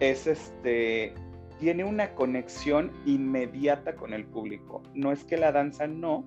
es 0.00 0.26
este, 0.26 1.14
tiene 1.60 1.84
una 1.84 2.14
conexión 2.14 2.92
inmediata 3.04 3.94
con 3.94 4.12
el 4.12 4.24
público. 4.24 4.82
No 4.94 5.12
es 5.12 5.24
que 5.24 5.36
la 5.36 5.52
danza 5.52 5.86
no, 5.86 6.24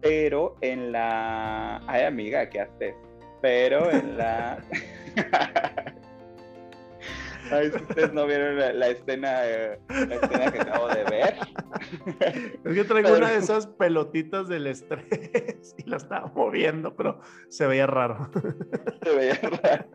pero 0.00 0.56
en 0.60 0.92
la... 0.92 1.80
Ay, 1.86 2.02
amiga, 2.02 2.48
¿qué 2.48 2.60
haces? 2.60 2.94
Pero 3.40 3.90
en 3.90 4.16
la... 4.16 4.62
Ay, 7.50 7.70
si 7.70 7.76
ustedes 7.76 8.12
no 8.12 8.26
vieron 8.26 8.56
la, 8.56 8.88
escena, 8.88 9.46
eh, 9.46 9.78
la 9.88 10.14
escena 10.14 10.52
que 10.52 10.60
acabo 10.60 10.88
de 10.88 11.04
ver. 11.04 11.34
Es 12.64 12.74
que 12.74 12.84
traigo 12.84 13.16
una 13.16 13.30
de 13.30 13.38
esas 13.38 13.66
pelotitas 13.66 14.48
del 14.48 14.66
estrés 14.66 15.74
y 15.78 15.88
la 15.88 15.96
estaba 15.96 16.32
moviendo, 16.34 16.94
pero 16.94 17.20
se 17.48 17.66
veía 17.66 17.86
raro. 17.86 18.30
Se 19.02 19.14
veía 19.14 19.34
raro. 19.62 19.86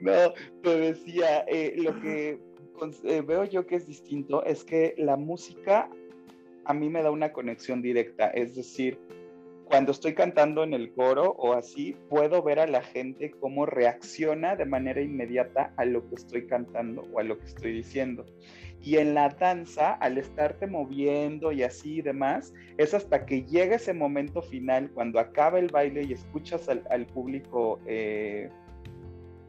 No, 0.00 0.34
te 0.62 0.76
decía, 0.78 1.44
eh, 1.48 1.74
lo 1.76 1.98
que 2.00 2.40
eh, 3.04 3.22
veo 3.22 3.44
yo 3.44 3.66
que 3.66 3.76
es 3.76 3.86
distinto 3.86 4.44
es 4.44 4.64
que 4.64 4.94
la 4.98 5.16
música 5.16 5.88
a 6.64 6.74
mí 6.74 6.88
me 6.88 7.02
da 7.02 7.10
una 7.10 7.32
conexión 7.32 7.82
directa, 7.82 8.28
es 8.28 8.54
decir, 8.54 8.98
cuando 9.64 9.92
estoy 9.92 10.14
cantando 10.14 10.62
en 10.62 10.74
el 10.74 10.92
coro 10.92 11.34
o 11.38 11.54
así, 11.54 11.96
puedo 12.08 12.42
ver 12.42 12.58
a 12.58 12.66
la 12.66 12.82
gente 12.82 13.32
cómo 13.40 13.66
reacciona 13.66 14.56
de 14.56 14.66
manera 14.66 15.00
inmediata 15.00 15.72
a 15.76 15.84
lo 15.84 16.08
que 16.08 16.16
estoy 16.16 16.46
cantando 16.46 17.02
o 17.12 17.20
a 17.20 17.22
lo 17.22 17.38
que 17.38 17.46
estoy 17.46 17.72
diciendo. 17.72 18.26
Y 18.80 18.98
en 18.98 19.14
la 19.14 19.30
danza, 19.30 19.94
al 19.94 20.18
estarte 20.18 20.66
moviendo 20.66 21.52
y 21.52 21.62
así 21.62 21.96
y 21.96 22.02
demás, 22.02 22.52
es 22.76 22.92
hasta 22.92 23.24
que 23.24 23.42
llega 23.44 23.76
ese 23.76 23.94
momento 23.94 24.42
final, 24.42 24.90
cuando 24.92 25.18
acaba 25.18 25.58
el 25.58 25.68
baile 25.68 26.02
y 26.04 26.12
escuchas 26.12 26.68
al, 26.68 27.06
público 27.06 27.80
eh, 27.86 28.50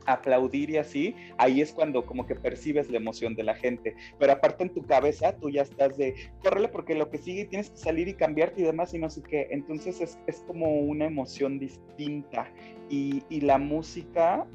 aplaudir 0.06 0.70
y 0.70 0.78
así, 0.78 1.15
ahí 1.38 1.62
es 1.62 1.72
cuando 1.72 2.06
como 2.06 2.26
que 2.26 2.36
percibes 2.36 2.89
la 2.89 2.98
emoción 2.98 3.36
de 3.36 3.44
la 3.44 3.56
gente. 3.56 3.96
Pero 4.20 4.34
aparte 4.34 4.63
en 4.63 4.74
tu 4.74 4.84
cabeza, 4.84 5.36
tú 5.38 5.50
ya 5.50 5.63
estás 5.63 5.98
de, 5.98 6.15
córrele 6.44 6.68
porque 6.68 6.96
lo 6.96 7.10
que 7.10 7.18
sigue 7.18 7.46
tienes 7.46 7.70
que 7.70 7.78
salir 7.78 8.08
y 8.08 8.13
cambiarte 8.13 8.62
y 8.62 8.65
demás 8.65 8.94
y 8.94 9.00
no 9.00 9.10
sé 9.10 9.22
qué. 9.24 9.48
Entonces 9.52 10.02
es, 10.02 10.18
es 10.28 10.44
como 10.48 10.80
una 10.80 11.06
emoción 11.06 11.60
distinta. 11.60 12.52
Y, 12.89 13.24
y 13.30 13.41
la 13.41 13.58
música 13.58 14.46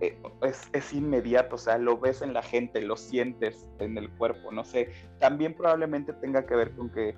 eh, 0.00 0.16
es, 0.42 0.68
es, 0.72 0.92
inmediato, 0.92 1.54
o 1.54 1.58
sea, 1.58 1.78
lo 1.78 1.98
ves 1.98 2.20
en 2.22 2.32
la 2.32 2.42
gente, 2.42 2.82
lo 2.82 2.96
sientes 2.96 3.66
en 3.78 3.96
el 3.96 4.10
cuerpo, 4.10 4.50
no 4.50 4.64
sé. 4.64 4.90
También 5.18 5.54
probablemente 5.54 6.12
tenga 6.14 6.44
que 6.46 6.56
ver 6.56 6.72
con 6.72 6.90
que 6.90 7.14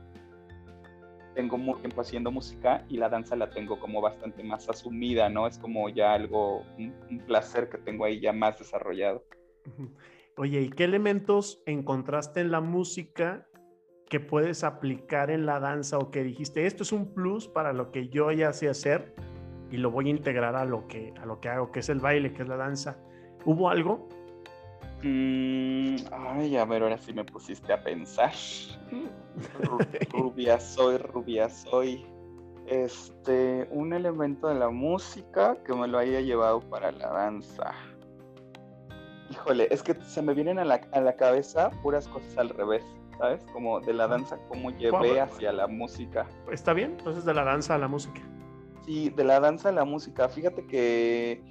tengo 1.36 1.58
mucho 1.58 1.80
tiempo 1.80 2.00
haciendo 2.00 2.32
música 2.32 2.84
y 2.88 2.96
la 2.96 3.10
danza 3.10 3.36
la 3.36 3.50
tengo 3.50 3.78
como 3.78 4.00
bastante 4.00 4.42
más 4.42 4.68
asumida, 4.68 5.28
¿no? 5.28 5.46
Es 5.46 5.58
como 5.58 5.88
ya 5.90 6.14
algo, 6.14 6.64
un, 6.78 7.22
placer 7.26 7.68
que 7.68 7.78
tengo 7.78 8.06
ahí 8.06 8.18
ya 8.18 8.32
más 8.32 8.58
desarrollado. 8.58 9.22
Oye, 10.38 10.62
¿y 10.62 10.70
qué 10.70 10.84
elementos 10.84 11.62
encontraste 11.66 12.40
en 12.40 12.50
la 12.50 12.60
música 12.60 13.46
que 14.08 14.18
puedes 14.18 14.64
aplicar 14.64 15.30
en 15.30 15.46
la 15.46 15.60
danza 15.60 15.98
o 15.98 16.10
que 16.10 16.22
dijiste, 16.22 16.66
esto 16.66 16.82
es 16.82 16.92
un 16.92 17.12
plus 17.12 17.48
para 17.48 17.72
lo 17.72 17.92
que 17.92 18.08
yo 18.08 18.32
ya 18.32 18.52
sé 18.52 18.68
hacer 18.68 19.14
y 19.70 19.76
lo 19.76 19.90
voy 19.90 20.08
a 20.08 20.10
integrar 20.10 20.56
a 20.56 20.64
lo 20.64 20.86
que, 20.86 21.12
a 21.20 21.26
lo 21.26 21.40
que 21.40 21.48
hago, 21.48 21.70
que 21.70 21.80
es 21.80 21.88
el 21.88 22.00
baile, 22.00 22.32
que 22.32 22.42
es 22.42 22.48
la 22.48 22.56
danza? 22.56 22.98
¿Hubo 23.44 23.68
algo? 23.68 24.08
Mm, 25.02 25.96
ay, 26.12 26.56
a 26.56 26.64
ver, 26.64 26.82
ahora 26.82 26.98
sí 26.98 27.12
me 27.12 27.24
pusiste 27.24 27.72
a 27.72 27.82
pensar. 27.82 28.32
Rubia 30.12 30.60
soy, 30.60 30.98
rubia 30.98 31.48
soy. 31.48 32.04
Este, 32.66 33.68
un 33.70 33.92
elemento 33.92 34.48
de 34.48 34.56
la 34.56 34.70
música 34.70 35.56
que 35.64 35.72
me 35.72 35.86
lo 35.86 35.98
haya 35.98 36.20
llevado 36.20 36.60
para 36.60 36.90
la 36.90 37.08
danza. 37.08 37.72
Híjole, 39.30 39.68
es 39.70 39.82
que 39.82 39.94
se 39.94 40.22
me 40.22 40.34
vienen 40.34 40.58
a 40.58 40.64
la, 40.64 40.80
a 40.92 41.00
la 41.00 41.14
cabeza 41.16 41.70
puras 41.82 42.08
cosas 42.08 42.36
al 42.38 42.48
revés. 42.50 42.82
¿sabes? 43.18 43.44
Como 43.52 43.80
de 43.80 43.94
la 43.94 44.06
danza, 44.06 44.38
cómo 44.48 44.70
llevé 44.70 45.20
hacia 45.20 45.52
la 45.52 45.66
música. 45.66 46.26
Está 46.50 46.72
bien, 46.72 46.92
entonces 46.98 47.24
de 47.24 47.34
la 47.34 47.44
danza 47.44 47.74
a 47.74 47.78
la 47.78 47.88
música. 47.88 48.20
Sí, 48.84 49.10
de 49.10 49.24
la 49.24 49.40
danza 49.40 49.70
a 49.70 49.72
la 49.72 49.84
música. 49.84 50.28
Fíjate 50.28 50.66
que 50.66 51.42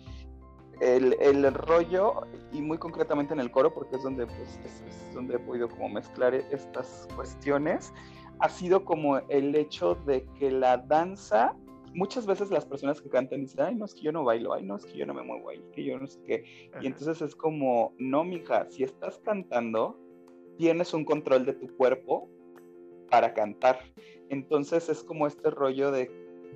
el, 0.80 1.16
el 1.20 1.54
rollo, 1.54 2.22
y 2.52 2.62
muy 2.62 2.78
concretamente 2.78 3.34
en 3.34 3.40
el 3.40 3.52
coro, 3.52 3.74
porque 3.74 3.96
es 3.96 4.04
donde, 4.04 4.26
pues, 4.26 4.60
es, 4.64 5.14
donde 5.14 5.36
he 5.36 5.40
podido 5.40 5.70
como 5.70 5.90
mezclar 5.90 6.34
estas 6.34 7.08
cuestiones, 7.16 7.94
ha 8.40 8.50
sido 8.50 8.84
como 8.84 9.18
el 9.30 9.56
hecho 9.56 9.96
de 10.06 10.26
que 10.38 10.52
la 10.52 10.78
danza 10.78 11.56
muchas 11.96 12.26
veces 12.26 12.52
las 12.52 12.66
personas 12.66 13.02
que 13.02 13.10
cantan 13.10 13.42
dicen, 13.42 13.62
ay, 13.62 13.76
no 13.76 13.86
es 13.86 13.96
que 13.96 14.02
yo 14.02 14.12
no 14.12 14.24
bailo, 14.24 14.54
ay, 14.54 14.64
no 14.64 14.76
es 14.76 14.86
que 14.86 14.98
yo 14.98 15.06
no 15.06 15.14
me 15.14 15.24
muevo, 15.24 15.50
ay, 15.50 15.64
que 15.74 15.84
yo 15.84 15.98
no 15.98 16.06
sé 16.06 16.22
qué. 16.24 16.70
Y 16.82 16.88
entonces 16.88 17.22
es 17.22 17.36
como, 17.36 17.94
no, 17.98 18.24
mija, 18.24 18.70
si 18.70 18.84
estás 18.84 19.20
cantando, 19.20 19.98
tienes 20.58 20.94
un 20.94 21.06
control 21.06 21.46
de 21.46 21.54
tu 21.54 21.68
cuerpo 21.78 22.30
para 23.10 23.34
cantar. 23.34 23.80
Entonces 24.30 24.90
es 24.90 25.04
como 25.04 25.26
este 25.26 25.50
rollo 25.50 25.92
de, 25.92 26.12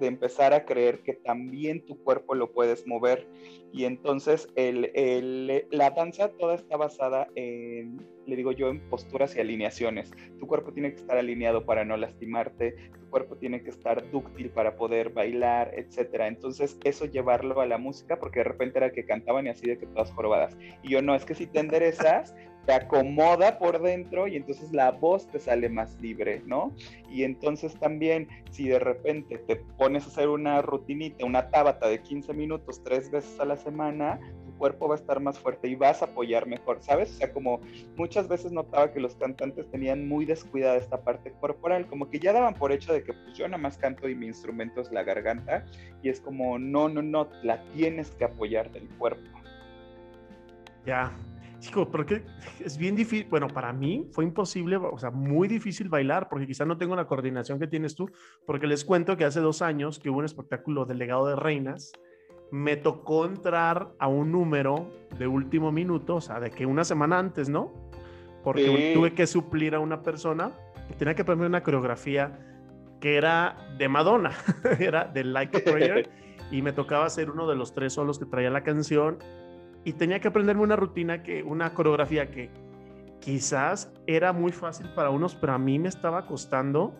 empezar 0.07 0.53
a 0.53 0.65
creer 0.65 0.99
que 1.01 1.13
también 1.13 1.85
tu 1.85 2.01
cuerpo 2.03 2.35
lo 2.35 2.51
puedes 2.51 2.87
mover. 2.87 3.27
Y 3.71 3.85
entonces 3.85 4.47
el, 4.55 5.65
la 5.71 5.91
danza 5.91 6.29
toda 6.29 6.55
está 6.55 6.77
basada 6.77 7.27
en, 7.35 7.97
le 8.29 8.35
digo 8.35 8.51
yo, 8.51 8.69
en 8.69 8.79
posturas 8.89 9.35
y 9.35 9.39
alineaciones. 9.39 10.11
Tu 10.39 10.47
cuerpo 10.47 10.71
tiene 10.71 10.91
que 10.91 11.01
estar 11.01 11.17
alineado 11.17 11.65
para 11.65 11.83
no 11.83 11.97
lastimarte, 11.97 12.75
tu 12.99 13.09
cuerpo 13.09 13.35
tiene 13.37 13.61
que 13.63 13.69
estar 13.69 14.09
dúctil 14.11 14.49
para 14.49 14.75
poder 14.75 15.09
bailar, 15.09 15.71
etc. 15.75 16.21
Entonces 16.21 16.77
eso 16.83 17.05
llevarlo 17.05 17.59
a 17.61 17.65
la 17.65 17.77
música, 17.77 18.19
porque 18.19 18.39
de 18.39 18.45
repente 18.45 18.77
era 18.77 18.91
que 18.91 19.05
cantaban 19.05 19.47
y 19.47 19.49
así 19.49 19.67
de 19.67 19.77
que 19.77 19.87
todas 19.87 20.11
jorobadas. 20.11 20.57
Y 20.83 20.91
yo 20.91 21.01
no, 21.01 21.15
es 21.15 21.25
que 21.25 21.35
si 21.35 21.47
te 21.47 21.59
enderezas, 21.59 22.35
te 22.65 22.73
acomoda 22.73 23.57
por 23.57 23.81
dentro 23.81 24.27
y 24.27 24.35
entonces 24.35 24.71
la 24.71 24.91
voz 24.91 25.27
te 25.27 25.39
sale 25.39 25.69
más 25.69 25.99
libre, 26.01 26.43
¿no? 26.45 26.75
Y 27.09 27.23
entonces 27.23 27.73
también 27.79 28.27
si 28.51 28.67
de 28.67 28.79
repente 28.79 29.39
te 29.39 29.55
pones 29.55 30.05
a 30.05 30.09
hacer 30.09 30.29
una 30.29 30.61
rutinita, 30.61 31.25
una 31.25 31.49
tábata 31.49 31.87
de 31.87 32.01
15 32.01 32.33
minutos 32.33 32.83
tres 32.83 33.09
veces 33.09 33.39
a 33.39 33.45
la 33.45 33.57
semana, 33.57 34.19
cuerpo 34.59 34.87
va 34.87 34.95
a 34.95 34.97
estar 34.97 35.19
más 35.19 35.39
fuerte 35.39 35.67
y 35.67 35.75
vas 35.75 36.03
a 36.03 36.05
apoyar 36.05 36.45
mejor, 36.45 36.77
¿sabes? 36.81 37.11
O 37.11 37.13
sea, 37.15 37.33
como 37.33 37.61
muchas 37.95 38.27
veces 38.27 38.51
notaba 38.51 38.93
que 38.93 38.99
los 38.99 39.15
cantantes 39.15 39.71
tenían 39.71 40.07
muy 40.07 40.25
descuidada 40.25 40.75
esta 40.75 41.01
parte 41.01 41.33
corporal, 41.39 41.87
como 41.87 42.09
que 42.09 42.19
ya 42.19 42.33
daban 42.33 42.53
por 42.53 42.71
hecho 42.71 42.93
de 42.93 43.03
que 43.03 43.13
pues 43.13 43.35
yo 43.35 43.47
nada 43.47 43.57
más 43.57 43.77
canto 43.77 44.07
y 44.07 44.13
mi 44.13 44.27
instrumento 44.27 44.81
es 44.81 44.91
la 44.91 45.03
garganta 45.03 45.65
y 46.03 46.09
es 46.09 46.21
como, 46.21 46.59
no, 46.59 46.89
no, 46.89 47.01
no, 47.01 47.29
la 47.41 47.63
tienes 47.71 48.11
que 48.11 48.25
apoyar 48.25 48.71
del 48.71 48.87
cuerpo. 48.89 49.39
Ya, 50.85 51.11
Chico, 51.59 51.89
porque 51.89 52.23
es 52.63 52.77
bien 52.77 52.95
difícil, 52.95 53.27
bueno, 53.29 53.47
para 53.47 53.73
mí 53.73 54.07
fue 54.11 54.23
imposible, 54.23 54.77
o 54.77 54.97
sea, 54.97 55.11
muy 55.11 55.47
difícil 55.47 55.89
bailar, 55.89 56.29
porque 56.29 56.47
quizás 56.47 56.65
no 56.65 56.77
tengo 56.77 56.95
la 56.95 57.05
coordinación 57.05 57.59
que 57.59 57.67
tienes 57.67 57.95
tú, 57.95 58.09
porque 58.45 58.65
les 58.65 58.85
cuento 58.85 59.17
que 59.17 59.25
hace 59.25 59.41
dos 59.41 59.61
años 59.61 59.99
que 59.99 60.09
hubo 60.09 60.19
un 60.19 60.25
espectáculo 60.25 60.85
del 60.85 60.99
legado 60.99 61.27
de 61.27 61.35
reinas, 61.35 61.91
me 62.51 62.75
tocó 62.77 63.25
entrar 63.25 63.89
a 63.99 64.07
un 64.07 64.31
número 64.31 64.89
de 65.17 65.27
último 65.27 65.71
minuto, 65.71 66.15
o 66.15 66.21
sea, 66.21 66.39
de 66.39 66.51
que 66.51 66.65
una 66.65 66.83
semana 66.83 67.19
antes, 67.19 67.49
¿no? 67.49 67.71
Porque 68.43 68.93
tuve 68.93 69.13
que 69.13 69.27
suplir 69.27 69.75
a 69.75 69.79
una 69.79 70.01
persona 70.01 70.51
que 70.87 70.95
tenía 70.95 71.13
que 71.13 71.23
ponerme 71.23 71.47
una 71.47 71.61
coreografía 71.61 72.39
que 72.99 73.15
era 73.15 73.55
de 73.77 73.87
Madonna, 73.87 74.31
era 74.79 75.05
de 75.05 75.23
Like 75.23 75.57
a 75.57 75.71
Prayer, 75.71 76.09
y 76.51 76.61
me 76.61 76.73
tocaba 76.73 77.09
ser 77.09 77.29
uno 77.29 77.47
de 77.47 77.55
los 77.55 77.73
tres 77.73 77.93
solos 77.93 78.17
que 78.19 78.25
traía 78.25 78.49
la 78.49 78.63
canción 78.63 79.19
y 79.83 79.93
tenía 79.93 80.19
que 80.19 80.27
aprenderme 80.27 80.63
una 80.63 80.75
rutina, 80.75 81.23
que, 81.23 81.43
una 81.43 81.73
coreografía 81.73 82.29
que 82.31 82.49
quizás 83.19 83.91
era 84.07 84.33
muy 84.33 84.51
fácil 84.51 84.89
para 84.95 85.09
unos, 85.09 85.35
pero 85.35 85.53
a 85.53 85.57
mí 85.57 85.79
me 85.79 85.89
estaba 85.89 86.25
costando, 86.25 86.93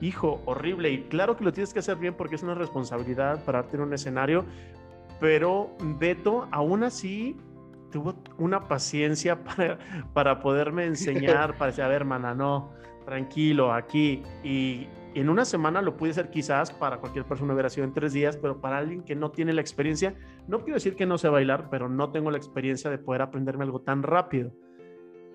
hijo, 0.00 0.42
horrible. 0.46 0.90
Y 0.90 1.02
claro 1.04 1.36
que 1.36 1.44
lo 1.44 1.52
tienes 1.52 1.72
que 1.72 1.80
hacer 1.80 1.96
bien 1.96 2.14
porque 2.14 2.36
es 2.36 2.42
una 2.42 2.54
responsabilidad 2.54 3.44
pararte 3.44 3.76
en 3.76 3.82
un 3.82 3.92
escenario, 3.92 4.44
pero 5.20 5.76
Beto 5.98 6.48
aún 6.50 6.82
así 6.82 7.36
tuvo 7.92 8.14
una 8.38 8.66
paciencia 8.68 9.44
para, 9.44 9.78
para 10.12 10.40
poderme 10.40 10.86
enseñar, 10.86 11.54
para 11.58 11.70
decir, 11.70 11.84
a 11.84 11.88
ver, 11.88 11.96
hermana, 12.02 12.34
no, 12.34 12.70
tranquilo, 13.04 13.72
aquí. 13.72 14.22
Y, 14.42 14.88
en 15.14 15.28
una 15.28 15.44
semana 15.44 15.82
lo 15.82 15.96
pude 15.96 16.10
hacer 16.10 16.30
quizás 16.30 16.70
para 16.70 16.98
cualquier 16.98 17.24
persona 17.24 17.52
hubiera 17.52 17.68
sido 17.68 17.84
en 17.84 17.92
tres 17.92 18.12
días, 18.12 18.36
pero 18.36 18.60
para 18.60 18.78
alguien 18.78 19.02
que 19.02 19.16
no 19.16 19.32
tiene 19.32 19.52
la 19.52 19.60
experiencia, 19.60 20.14
no 20.46 20.60
quiero 20.60 20.74
decir 20.74 20.94
que 20.94 21.04
no 21.04 21.18
sé 21.18 21.28
bailar, 21.28 21.68
pero 21.68 21.88
no 21.88 22.12
tengo 22.12 22.30
la 22.30 22.36
experiencia 22.36 22.90
de 22.90 22.98
poder 22.98 23.22
aprenderme 23.22 23.64
algo 23.64 23.80
tan 23.80 24.04
rápido. 24.04 24.52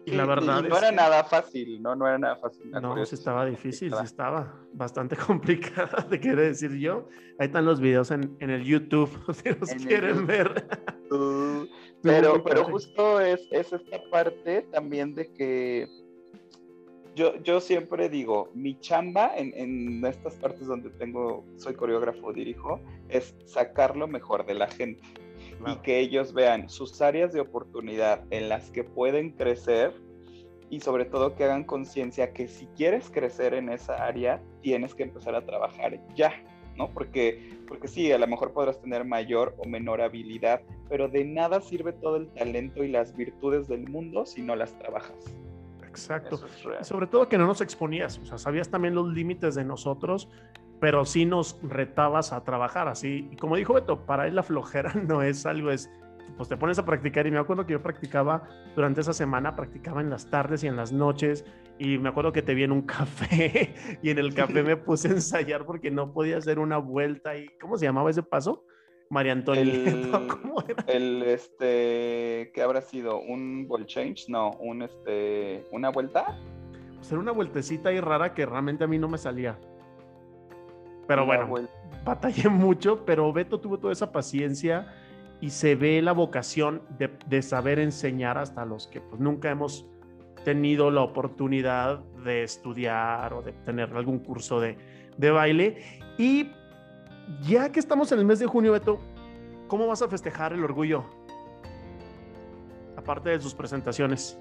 Y 0.05 0.11
la 0.11 0.25
verdad 0.25 0.61
no 0.61 0.77
era 0.77 0.91
nada 0.91 1.23
fácil, 1.23 1.81
no, 1.81 1.95
no 1.95 2.07
era 2.07 2.17
nada 2.17 2.35
fácil. 2.35 2.69
No, 2.69 3.01
estaba 3.01 3.45
difícil, 3.45 3.91
sí 3.91 4.03
estaba 4.03 4.61
bastante 4.73 5.15
complicada, 5.27 6.07
te 6.07 6.19
quiero 6.19 6.41
decir 6.41 6.71
yo. 6.77 7.07
Ahí 7.39 7.47
están 7.47 7.65
los 7.65 7.79
videos 7.79 8.11
en, 8.11 8.35
en 8.39 8.49
el 8.49 8.63
YouTube, 8.63 9.09
si 9.33 9.49
los 9.49 9.69
quieren 9.83 10.27
ver. 10.27 10.67
pero, 12.03 12.43
pero 12.43 12.65
justo 12.65 13.19
es, 13.19 13.47
es 13.51 13.73
esta 13.73 13.99
parte 14.11 14.61
también 14.71 15.15
de 15.15 15.33
que 15.33 15.87
yo, 17.15 17.35
yo 17.41 17.61
siempre 17.61 18.09
digo, 18.09 18.51
mi 18.53 18.79
chamba 18.79 19.35
en, 19.35 19.53
en, 19.55 20.05
estas 20.05 20.35
partes 20.35 20.67
donde 20.67 20.89
tengo, 20.91 21.45
soy 21.55 21.73
coreógrafo, 21.73 22.33
dirijo, 22.33 22.79
es 23.09 23.33
sacar 23.45 23.95
lo 23.95 24.07
mejor 24.07 24.45
de 24.45 24.53
la 24.53 24.67
gente 24.67 25.24
y 25.67 25.75
que 25.77 25.99
ellos 25.99 26.33
vean 26.33 26.69
sus 26.69 27.01
áreas 27.01 27.33
de 27.33 27.41
oportunidad 27.41 28.23
en 28.29 28.49
las 28.49 28.69
que 28.71 28.83
pueden 28.83 29.31
crecer 29.31 29.93
y 30.69 30.79
sobre 30.79 31.05
todo 31.05 31.35
que 31.35 31.43
hagan 31.43 31.63
conciencia 31.63 32.33
que 32.33 32.47
si 32.47 32.65
quieres 32.67 33.09
crecer 33.09 33.53
en 33.53 33.69
esa 33.69 34.05
área, 34.05 34.41
tienes 34.61 34.95
que 34.95 35.03
empezar 35.03 35.35
a 35.35 35.45
trabajar 35.45 35.99
ya, 36.15 36.33
¿no? 36.75 36.89
Porque, 36.89 37.59
porque 37.67 37.87
sí, 37.87 38.11
a 38.11 38.17
lo 38.17 38.27
mejor 38.27 38.51
podrás 38.51 38.81
tener 38.81 39.05
mayor 39.05 39.55
o 39.57 39.67
menor 39.67 40.01
habilidad, 40.01 40.61
pero 40.89 41.07
de 41.07 41.23
nada 41.23 41.61
sirve 41.61 41.93
todo 41.93 42.17
el 42.17 42.29
talento 42.29 42.83
y 42.83 42.89
las 42.89 43.15
virtudes 43.15 43.67
del 43.67 43.87
mundo 43.87 44.25
si 44.25 44.41
no 44.41 44.55
las 44.55 44.77
trabajas. 44.79 45.35
Exacto. 45.87 46.37
sobre 46.81 47.07
todo 47.07 47.29
que 47.29 47.37
no 47.37 47.47
nos 47.47 47.61
exponías, 47.61 48.17
o 48.17 48.25
sea, 48.25 48.37
sabías 48.37 48.69
también 48.69 48.95
los 48.95 49.07
límites 49.13 49.55
de 49.55 49.63
nosotros, 49.63 50.27
pero 50.79 51.05
sí 51.05 51.25
nos 51.25 51.59
retabas 51.63 52.33
a 52.33 52.43
trabajar 52.43 52.87
así. 52.87 53.27
Y 53.31 53.37
como 53.37 53.55
dijo 53.55 53.73
Beto, 53.73 54.05
para 54.05 54.27
él 54.27 54.35
la 54.35 54.43
flojera 54.43 54.93
no 55.07 55.21
es 55.21 55.45
algo, 55.45 55.71
es, 55.71 55.89
pues 56.37 56.49
te 56.49 56.57
pones 56.57 56.79
a 56.79 56.85
practicar. 56.85 57.27
Y 57.27 57.31
me 57.31 57.39
acuerdo 57.39 57.65
que 57.65 57.73
yo 57.73 57.81
practicaba 57.81 58.47
durante 58.75 59.01
esa 59.01 59.13
semana, 59.13 59.55
practicaba 59.55 60.01
en 60.01 60.09
las 60.09 60.29
tardes 60.29 60.63
y 60.63 60.67
en 60.67 60.75
las 60.75 60.91
noches. 60.91 61.45
Y 61.77 61.97
me 61.97 62.09
acuerdo 62.09 62.31
que 62.31 62.41
te 62.41 62.53
vi 62.53 62.63
en 62.63 62.71
un 62.71 62.81
café 62.85 63.73
y 64.01 64.09
en 64.09 64.19
el 64.19 64.33
café 64.33 64.63
me 64.63 64.77
puse 64.77 65.09
a 65.09 65.11
ensayar 65.11 65.65
porque 65.65 65.91
no 65.91 66.13
podía 66.13 66.37
hacer 66.37 66.59
una 66.59 66.77
vuelta. 66.77 67.37
¿Y 67.37 67.47
cómo 67.59 67.77
se 67.77 67.85
llamaba 67.85 68.09
ese 68.09 68.23
paso? 68.23 68.65
María 69.09 69.33
Antonia. 69.33 69.61
El, 69.63 70.11
¿Cómo 70.27 70.63
era? 70.67 70.83
el 70.87 71.21
este, 71.23 72.51
¿qué 72.53 72.61
habrá 72.63 72.81
sido? 72.81 73.19
¿Un 73.19 73.67
ball 73.67 73.85
change? 73.85 74.25
No, 74.29 74.51
un 74.59 74.81
este, 74.81 75.63
¿una 75.71 75.89
vuelta? 75.89 76.39
Pues 76.95 77.11
era 77.11 77.21
una 77.21 77.31
vueltecita 77.31 77.89
ahí 77.89 77.99
rara 77.99 78.33
que 78.33 78.45
realmente 78.45 78.83
a 78.83 78.87
mí 78.87 78.97
no 78.97 79.07
me 79.07 79.19
salía. 79.19 79.59
Pero 81.07 81.25
bueno, 81.25 81.53
batallé 82.03 82.49
mucho, 82.49 83.05
pero 83.05 83.31
Beto 83.31 83.59
tuvo 83.59 83.77
toda 83.77 83.93
esa 83.93 84.11
paciencia 84.11 84.87
y 85.41 85.49
se 85.49 85.75
ve 85.75 86.01
la 86.01 86.13
vocación 86.13 86.81
de, 86.97 87.11
de 87.27 87.41
saber 87.41 87.79
enseñar 87.79 88.37
hasta 88.37 88.65
los 88.65 88.87
que 88.87 89.01
pues, 89.01 89.19
nunca 89.19 89.51
hemos 89.51 89.85
tenido 90.43 90.91
la 90.91 91.01
oportunidad 91.01 91.99
de 92.23 92.43
estudiar 92.43 93.33
o 93.33 93.41
de 93.41 93.51
tener 93.51 93.93
algún 93.95 94.19
curso 94.19 94.59
de, 94.59 94.77
de 95.17 95.31
baile. 95.31 96.01
Y 96.17 96.51
ya 97.41 97.71
que 97.71 97.79
estamos 97.79 98.11
en 98.11 98.19
el 98.19 98.25
mes 98.25 98.39
de 98.39 98.45
junio, 98.45 98.71
Beto, 98.71 98.99
¿cómo 99.67 99.87
vas 99.87 100.01
a 100.01 100.07
festejar 100.07 100.53
el 100.53 100.63
orgullo? 100.63 101.03
Aparte 102.95 103.31
de 103.31 103.39
sus 103.41 103.53
presentaciones. 103.53 104.39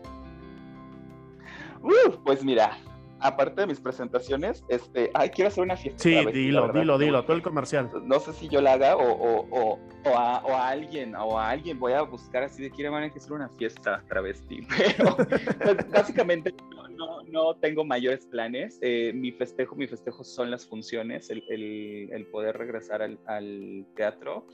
Uh, 1.83 2.23
pues 2.25 2.45
mira, 2.45 2.79
aparte 3.25 3.63
de 3.63 3.67
mis 3.67 3.81
presentaciones, 3.81 4.63
este, 4.69 5.11
ay, 5.15 5.31
quiero 5.31 5.49
hacer 5.49 5.65
una 5.65 5.77
fiesta. 5.77 6.03
Sí, 6.03 6.11
dilo, 6.31 6.71
dilo, 6.73 6.99
dilo, 6.99 7.23
todo 7.25 7.35
el 7.35 7.43
comercial. 7.43 7.91
No 8.05 8.21
sé 8.21 8.35
si 8.35 8.49
yo 8.49 8.61
la 8.61 8.75
haga 8.75 8.97
o, 8.97 9.49
o, 9.51 9.79
o, 10.05 10.17
a, 10.17 10.69
alguien, 10.69 11.17
o 11.17 11.39
a 11.39 11.49
alguien 11.49 11.79
voy 11.79 11.95
a 11.95 12.03
buscar 12.03 12.43
así 12.43 12.63
de 12.63 12.71
quiero 12.71 12.93
que 12.95 13.19
hacer 13.19 13.33
una 13.33 13.49
fiesta 13.49 14.05
travesti, 14.09 14.61
pero 14.97 15.17
pues, 15.17 15.91
básicamente 15.91 16.55
no, 16.91 17.23
no, 17.23 17.55
tengo 17.57 17.83
mayores 17.85 18.27
planes. 18.27 18.79
Eh, 18.83 19.13
mi 19.15 19.33
festejo, 19.33 19.75
mi 19.75 19.87
festejo 19.87 20.23
son 20.23 20.51
las 20.51 20.67
funciones, 20.67 21.31
el, 21.31 21.43
el, 21.49 22.11
el 22.13 22.27
poder 22.27 22.59
regresar 22.59 23.01
al, 23.01 23.19
al 23.27 23.87
teatro. 23.97 24.47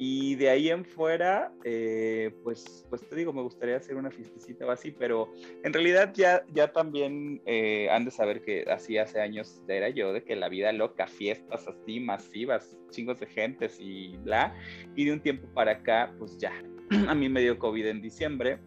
Y 0.00 0.36
de 0.36 0.48
ahí 0.48 0.70
en 0.70 0.84
fuera, 0.84 1.52
eh, 1.64 2.30
pues, 2.44 2.86
pues 2.88 3.02
te 3.08 3.16
digo, 3.16 3.32
me 3.32 3.42
gustaría 3.42 3.76
hacer 3.76 3.96
una 3.96 4.12
fiestecita 4.12 4.64
o 4.64 4.70
así, 4.70 4.92
pero 4.92 5.32
en 5.64 5.72
realidad 5.72 6.12
ya, 6.14 6.44
ya 6.52 6.72
también 6.72 7.42
eh, 7.46 7.88
han 7.90 8.04
de 8.04 8.12
saber 8.12 8.40
que 8.42 8.64
así 8.70 8.96
hace 8.96 9.20
años 9.20 9.60
era 9.66 9.88
yo, 9.88 10.12
de 10.12 10.22
que 10.22 10.36
la 10.36 10.48
vida 10.48 10.70
loca, 10.70 11.08
fiestas 11.08 11.66
así 11.66 11.98
masivas, 11.98 12.78
chingos 12.90 13.18
de 13.18 13.26
gentes 13.26 13.76
y 13.80 14.16
bla. 14.18 14.54
Y 14.94 15.04
de 15.06 15.12
un 15.12 15.20
tiempo 15.20 15.48
para 15.52 15.72
acá, 15.72 16.14
pues 16.16 16.38
ya, 16.38 16.52
a 17.08 17.14
mí 17.16 17.28
me 17.28 17.40
dio 17.40 17.58
COVID 17.58 17.86
en 17.86 18.00
diciembre 18.00 18.60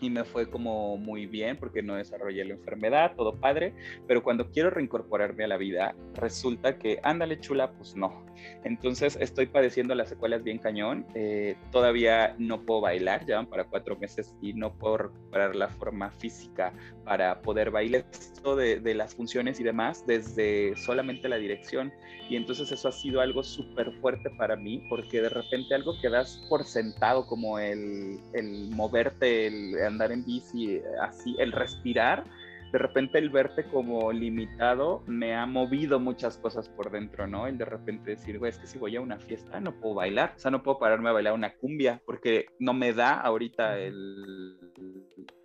y 0.00 0.10
me 0.10 0.24
fue 0.24 0.50
como 0.50 0.96
muy 0.96 1.26
bien 1.26 1.56
porque 1.56 1.82
no 1.82 1.96
desarrollé 1.96 2.44
la 2.44 2.54
enfermedad, 2.54 3.14
todo 3.16 3.38
padre, 3.38 3.74
pero 4.06 4.22
cuando 4.22 4.50
quiero 4.50 4.70
reincorporarme 4.70 5.44
a 5.44 5.48
la 5.48 5.56
vida, 5.56 5.94
resulta 6.14 6.78
que, 6.78 7.00
ándale 7.02 7.40
chula, 7.40 7.72
pues 7.72 7.96
no. 7.96 8.24
Entonces 8.64 9.16
estoy 9.20 9.46
padeciendo 9.46 9.94
las 9.94 10.08
secuelas 10.08 10.42
bien 10.42 10.58
cañón, 10.58 11.06
eh, 11.14 11.56
todavía 11.70 12.34
no 12.38 12.62
puedo 12.62 12.80
bailar, 12.80 13.24
ya 13.26 13.36
van 13.36 13.46
para 13.46 13.64
cuatro 13.64 13.96
meses 13.96 14.34
y 14.40 14.52
no 14.54 14.74
puedo 14.74 14.98
recuperar 14.98 15.56
la 15.56 15.68
forma 15.68 16.10
física 16.10 16.72
para 17.04 17.40
poder 17.40 17.70
bailar 17.70 18.04
esto 18.10 18.56
de, 18.56 18.80
de 18.80 18.94
las 18.94 19.14
funciones 19.14 19.60
y 19.60 19.64
demás 19.64 20.04
desde 20.06 20.76
solamente 20.76 21.28
la 21.28 21.36
dirección. 21.36 21.92
Y 22.28 22.36
entonces 22.36 22.72
eso 22.72 22.88
ha 22.88 22.92
sido 22.92 23.20
algo 23.20 23.42
súper 23.42 23.92
fuerte 24.00 24.30
para 24.30 24.56
mí 24.56 24.82
porque 24.88 25.20
de 25.20 25.28
repente 25.28 25.74
algo 25.74 25.92
que 26.00 26.08
das 26.08 26.42
por 26.48 26.64
sentado 26.64 27.26
como 27.26 27.58
el, 27.58 28.18
el 28.32 28.70
moverte, 28.70 29.46
el 29.46 29.74
andar 29.86 30.12
en 30.12 30.24
bici, 30.24 30.80
así, 31.00 31.36
el 31.38 31.52
respirar, 31.52 32.24
de 32.74 32.78
repente 32.78 33.18
el 33.18 33.30
verte 33.30 33.64
como 33.68 34.10
limitado 34.12 35.04
me 35.06 35.36
ha 35.36 35.46
movido 35.46 36.00
muchas 36.00 36.38
cosas 36.38 36.68
por 36.68 36.90
dentro, 36.90 37.28
¿no? 37.28 37.46
El 37.46 37.56
de 37.56 37.64
repente 37.64 38.10
decir, 38.10 38.40
güey, 38.40 38.50
es 38.50 38.58
que 38.58 38.66
si 38.66 38.78
voy 38.78 38.96
a 38.96 39.00
una 39.00 39.20
fiesta 39.20 39.60
no 39.60 39.78
puedo 39.78 39.94
bailar, 39.94 40.32
o 40.34 40.38
sea, 40.40 40.50
no 40.50 40.64
puedo 40.64 40.80
pararme 40.80 41.08
a 41.08 41.12
bailar 41.12 41.34
una 41.34 41.54
cumbia 41.54 42.02
porque 42.04 42.46
no 42.58 42.74
me 42.74 42.92
da 42.92 43.12
ahorita 43.20 43.78
el, 43.78 44.58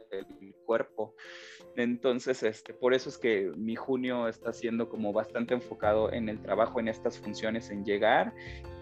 el 0.10 0.56
cuerpo. 0.66 1.14
Entonces, 1.76 2.43
este, 2.43 2.74
por 2.74 2.93
eso 2.93 3.09
es 3.09 3.17
que 3.17 3.51
mi 3.55 3.76
junio 3.76 4.28
está 4.28 4.51
siendo 4.53 4.89
como 4.89 5.13
bastante 5.13 5.53
enfocado 5.53 6.11
en 6.11 6.30
el 6.30 6.41
trabajo, 6.41 6.80
en 6.80 6.88
estas 6.88 7.17
funciones, 7.17 7.70
en 7.70 7.86
llegar 7.86 8.34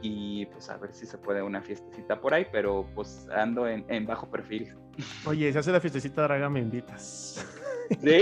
y 0.01 0.45
pues 0.47 0.69
a 0.69 0.77
ver 0.77 0.93
si 0.93 1.05
se 1.05 1.17
puede 1.17 1.41
una 1.41 1.61
fiestecita 1.61 2.19
por 2.19 2.33
ahí, 2.33 2.47
pero 2.51 2.87
pues 2.95 3.27
ando 3.29 3.67
en, 3.67 4.05
bajo 4.05 4.29
perfil. 4.29 4.73
Oye, 5.25 5.51
si 5.51 5.57
hace 5.57 5.71
la 5.71 5.79
fiestecita, 5.79 6.23
Draga, 6.23 6.49
me 6.49 6.59
invitas. 6.59 7.45
Sí, 8.03 8.21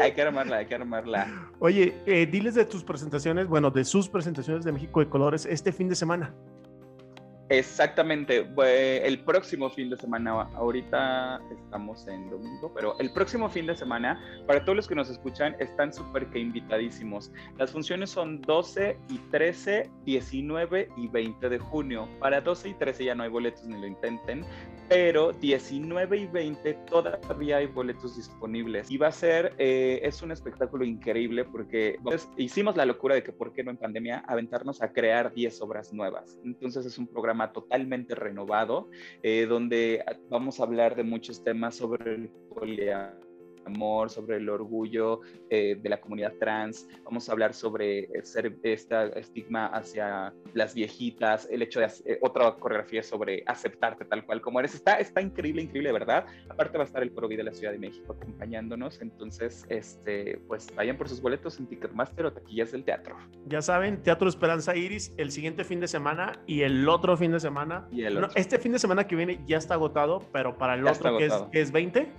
hay 0.00 0.12
que 0.12 0.22
armarla, 0.22 0.56
hay 0.56 0.66
que 0.66 0.74
armarla. 0.74 1.52
Oye, 1.60 1.94
eh, 2.04 2.26
diles 2.26 2.56
de 2.56 2.64
tus 2.64 2.82
presentaciones, 2.82 3.46
bueno, 3.46 3.70
de 3.70 3.84
sus 3.84 4.08
presentaciones 4.08 4.64
de 4.64 4.72
México 4.72 4.98
de 4.98 5.08
Colores 5.08 5.46
este 5.46 5.70
fin 5.70 5.88
de 5.88 5.94
semana. 5.94 6.34
Exactamente, 7.48 8.44
el 9.04 9.20
próximo 9.20 9.70
fin 9.70 9.88
de 9.88 9.96
semana, 9.96 10.32
ahorita 10.56 11.40
estamos 11.50 12.04
en 12.08 12.28
domingo, 12.28 12.72
pero 12.74 12.98
el 12.98 13.12
próximo 13.12 13.48
fin 13.48 13.66
de 13.66 13.76
semana, 13.76 14.20
para 14.48 14.64
todos 14.64 14.74
los 14.74 14.88
que 14.88 14.96
nos 14.96 15.08
escuchan, 15.08 15.54
están 15.60 15.92
súper 15.92 16.26
que 16.26 16.40
invitadísimos. 16.40 17.30
Las 17.56 17.70
funciones 17.70 18.10
son 18.10 18.40
12 18.40 18.98
y 19.10 19.18
13, 19.30 19.88
19 20.04 20.88
y 20.96 21.06
20 21.06 21.48
de 21.48 21.58
junio. 21.60 22.08
Para 22.18 22.40
12 22.40 22.70
y 22.70 22.74
13 22.74 23.04
ya 23.04 23.14
no 23.14 23.22
hay 23.22 23.30
boletos 23.30 23.64
ni 23.64 23.80
lo 23.80 23.86
intenten, 23.86 24.44
pero 24.88 25.32
19 25.32 26.16
y 26.16 26.26
20 26.26 26.74
todavía 26.90 27.58
hay 27.58 27.66
boletos 27.66 28.16
disponibles. 28.16 28.90
Y 28.90 28.96
va 28.96 29.06
a 29.06 29.12
ser, 29.12 29.54
eh, 29.58 30.00
es 30.02 30.20
un 30.20 30.32
espectáculo 30.32 30.84
increíble 30.84 31.44
porque 31.44 31.96
hicimos 32.36 32.76
la 32.76 32.86
locura 32.86 33.14
de 33.14 33.22
que, 33.22 33.32
¿por 33.32 33.52
qué 33.52 33.62
no 33.62 33.70
en 33.70 33.76
pandemia? 33.76 34.24
Aventarnos 34.26 34.82
a 34.82 34.92
crear 34.92 35.32
10 35.32 35.62
obras 35.62 35.92
nuevas. 35.92 36.36
Entonces 36.44 36.84
es 36.86 36.98
un 36.98 37.06
programa 37.06 37.35
totalmente 37.52 38.14
renovado, 38.14 38.90
eh, 39.22 39.46
donde 39.46 40.04
vamos 40.28 40.60
a 40.60 40.64
hablar 40.64 40.96
de 40.96 41.04
muchos 41.04 41.44
temas 41.44 41.74
sobre 41.76 42.14
el 42.14 42.28
poliamor 42.28 43.25
amor, 43.66 44.10
sobre 44.10 44.36
el 44.36 44.48
orgullo 44.48 45.20
eh, 45.50 45.76
de 45.80 45.88
la 45.88 46.00
comunidad 46.00 46.34
trans, 46.38 46.88
vamos 47.04 47.28
a 47.28 47.32
hablar 47.32 47.54
sobre 47.54 48.08
ser 48.24 48.46
este 48.62 49.18
estigma 49.18 49.66
hacia 49.66 50.32
las 50.54 50.74
viejitas, 50.74 51.48
el 51.50 51.62
hecho 51.62 51.80
de 51.80 51.86
eh, 52.04 52.18
otra 52.22 52.54
coreografía 52.54 53.02
sobre 53.02 53.42
aceptarte 53.46 54.04
tal 54.04 54.24
cual 54.24 54.40
como 54.40 54.60
eres. 54.60 54.74
Está, 54.74 54.94
está 54.94 55.20
increíble, 55.20 55.62
increíble, 55.62 55.92
¿verdad? 55.92 56.26
Aparte 56.48 56.78
va 56.78 56.84
a 56.84 56.86
estar 56.86 57.02
el 57.02 57.10
Pro 57.10 57.26
de 57.28 57.42
la 57.42 57.52
Ciudad 57.52 57.72
de 57.72 57.78
México 57.78 58.12
acompañándonos, 58.12 59.00
entonces, 59.02 59.66
este, 59.68 60.38
pues 60.46 60.68
vayan 60.74 60.96
por 60.96 61.08
sus 61.08 61.20
boletos 61.20 61.58
en 61.58 61.66
Ticketmaster 61.66 62.26
o 62.26 62.32
taquillas 62.32 62.72
del 62.72 62.84
teatro. 62.84 63.16
Ya 63.46 63.60
saben, 63.62 64.02
Teatro 64.02 64.28
Esperanza 64.28 64.76
Iris 64.76 65.12
el 65.16 65.32
siguiente 65.32 65.64
fin 65.64 65.80
de 65.80 65.88
semana 65.88 66.40
y 66.46 66.62
el 66.62 66.88
otro 66.88 67.16
fin 67.16 67.32
de 67.32 67.40
semana. 67.40 67.88
Y 67.90 68.04
el 68.04 68.26
este 68.34 68.58
fin 68.58 68.72
de 68.72 68.78
semana 68.78 69.06
que 69.06 69.16
viene 69.16 69.40
ya 69.46 69.58
está 69.58 69.74
agotado, 69.74 70.22
pero 70.32 70.56
para 70.56 70.74
el 70.74 70.86
otro 70.86 71.18
que 71.18 71.26
es, 71.26 71.34
que 71.52 71.60
es 71.60 71.72
20. 71.72 72.12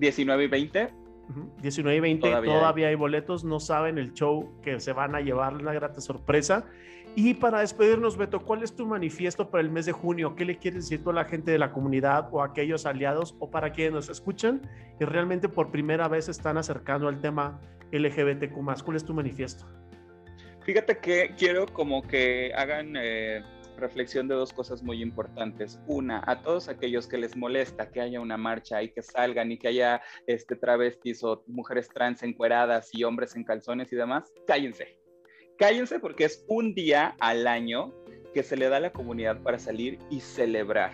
19 0.00 0.44
y 0.44 0.46
20. 0.48 0.90
19 1.62 1.96
y 1.96 2.00
20 2.00 2.28
todavía, 2.42 2.88
hay. 2.88 2.94
boletos, 2.96 3.44
no 3.44 3.60
saben 3.60 3.98
el 3.98 4.12
show 4.14 4.50
que 4.62 4.80
se 4.80 4.92
van 4.92 5.14
a 5.14 5.20
llevar, 5.20 5.54
una 5.54 5.72
grata 5.72 6.00
sorpresa. 6.00 6.66
Y 7.14 7.34
para 7.34 7.60
despedirnos, 7.60 8.16
Beto, 8.16 8.40
¿cuál 8.40 8.62
es 8.62 8.74
tu 8.74 8.86
manifiesto 8.86 9.50
para 9.50 9.62
el 9.62 9.70
mes 9.70 9.86
de 9.86 9.92
junio? 9.92 10.34
¿Qué 10.36 10.44
le 10.44 10.58
quieres 10.58 10.88
decir 10.88 11.04
a 11.06 11.12
la 11.12 11.24
gente 11.24 11.50
de 11.50 11.58
la 11.58 11.72
comunidad 11.72 12.28
o 12.32 12.42
a 12.42 12.46
aquellos 12.46 12.86
aliados 12.86 13.36
o 13.38 13.50
para 13.50 13.72
quienes 13.72 13.92
nos 13.92 14.08
escuchan 14.08 14.62
y 15.00 15.04
realmente 15.04 15.48
por 15.48 15.70
primera 15.70 16.08
vez 16.08 16.28
están 16.28 16.56
acercando 16.56 17.08
al 17.08 17.20
tema 17.20 17.60
LGBTQ+. 17.92 18.82
¿Cuál 18.84 18.96
es 18.96 19.04
tu 19.04 19.14
manifiesto? 19.14 19.66
Fíjate 20.62 20.98
que 20.98 21.34
quiero 21.36 21.66
como 21.66 22.02
que 22.02 22.52
hagan... 22.54 22.94
Eh, 22.96 23.42
reflexión 23.80 24.28
de 24.28 24.34
dos 24.34 24.52
cosas 24.52 24.82
muy 24.82 25.02
importantes. 25.02 25.80
Una, 25.86 26.22
a 26.26 26.42
todos 26.42 26.68
aquellos 26.68 27.06
que 27.06 27.18
les 27.18 27.36
molesta 27.36 27.90
que 27.90 28.00
haya 28.00 28.20
una 28.20 28.36
marcha 28.36 28.82
y 28.82 28.90
que 28.90 29.02
salgan 29.02 29.50
y 29.50 29.58
que 29.58 29.68
haya 29.68 30.00
este, 30.26 30.56
travestis 30.56 31.24
o 31.24 31.42
mujeres 31.46 31.88
trans 31.88 32.22
encueradas 32.22 32.90
y 32.92 33.04
hombres 33.04 33.34
en 33.36 33.44
calzones 33.44 33.92
y 33.92 33.96
demás, 33.96 34.32
cállense. 34.46 34.98
Cállense 35.58 35.98
porque 35.98 36.24
es 36.24 36.44
un 36.48 36.74
día 36.74 37.16
al 37.20 37.46
año 37.46 37.92
que 38.32 38.42
se 38.42 38.56
le 38.56 38.68
da 38.68 38.76
a 38.76 38.80
la 38.80 38.92
comunidad 38.92 39.42
para 39.42 39.58
salir 39.58 39.98
y 40.10 40.20
celebrar 40.20 40.92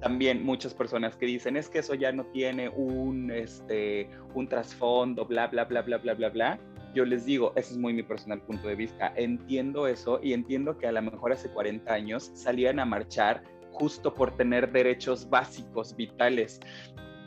también 0.00 0.42
muchas 0.42 0.74
personas 0.74 1.16
que 1.16 1.26
dicen 1.26 1.56
es 1.56 1.68
que 1.68 1.80
eso 1.80 1.94
ya 1.94 2.10
no 2.10 2.24
tiene 2.26 2.68
un, 2.70 3.30
este, 3.30 4.08
un 4.34 4.48
trasfondo, 4.48 5.26
bla, 5.26 5.46
bla, 5.48 5.64
bla, 5.64 5.82
bla, 5.82 5.98
bla, 5.98 6.14
bla, 6.14 6.30
bla 6.30 6.60
yo 6.94 7.04
les 7.04 7.24
digo, 7.24 7.52
ese 7.56 7.72
es 7.72 7.78
muy 7.78 7.92
mi 7.92 8.02
personal 8.02 8.40
punto 8.42 8.68
de 8.68 8.74
vista, 8.74 9.12
entiendo 9.16 9.86
eso 9.86 10.20
y 10.22 10.32
entiendo 10.32 10.76
que 10.76 10.86
a 10.86 10.92
lo 10.92 11.02
mejor 11.02 11.32
hace 11.32 11.48
40 11.50 11.92
años 11.92 12.30
salían 12.34 12.80
a 12.80 12.84
marchar 12.84 13.42
justo 13.72 14.14
por 14.14 14.36
tener 14.36 14.72
derechos 14.72 15.28
básicos, 15.28 15.94
vitales. 15.96 16.60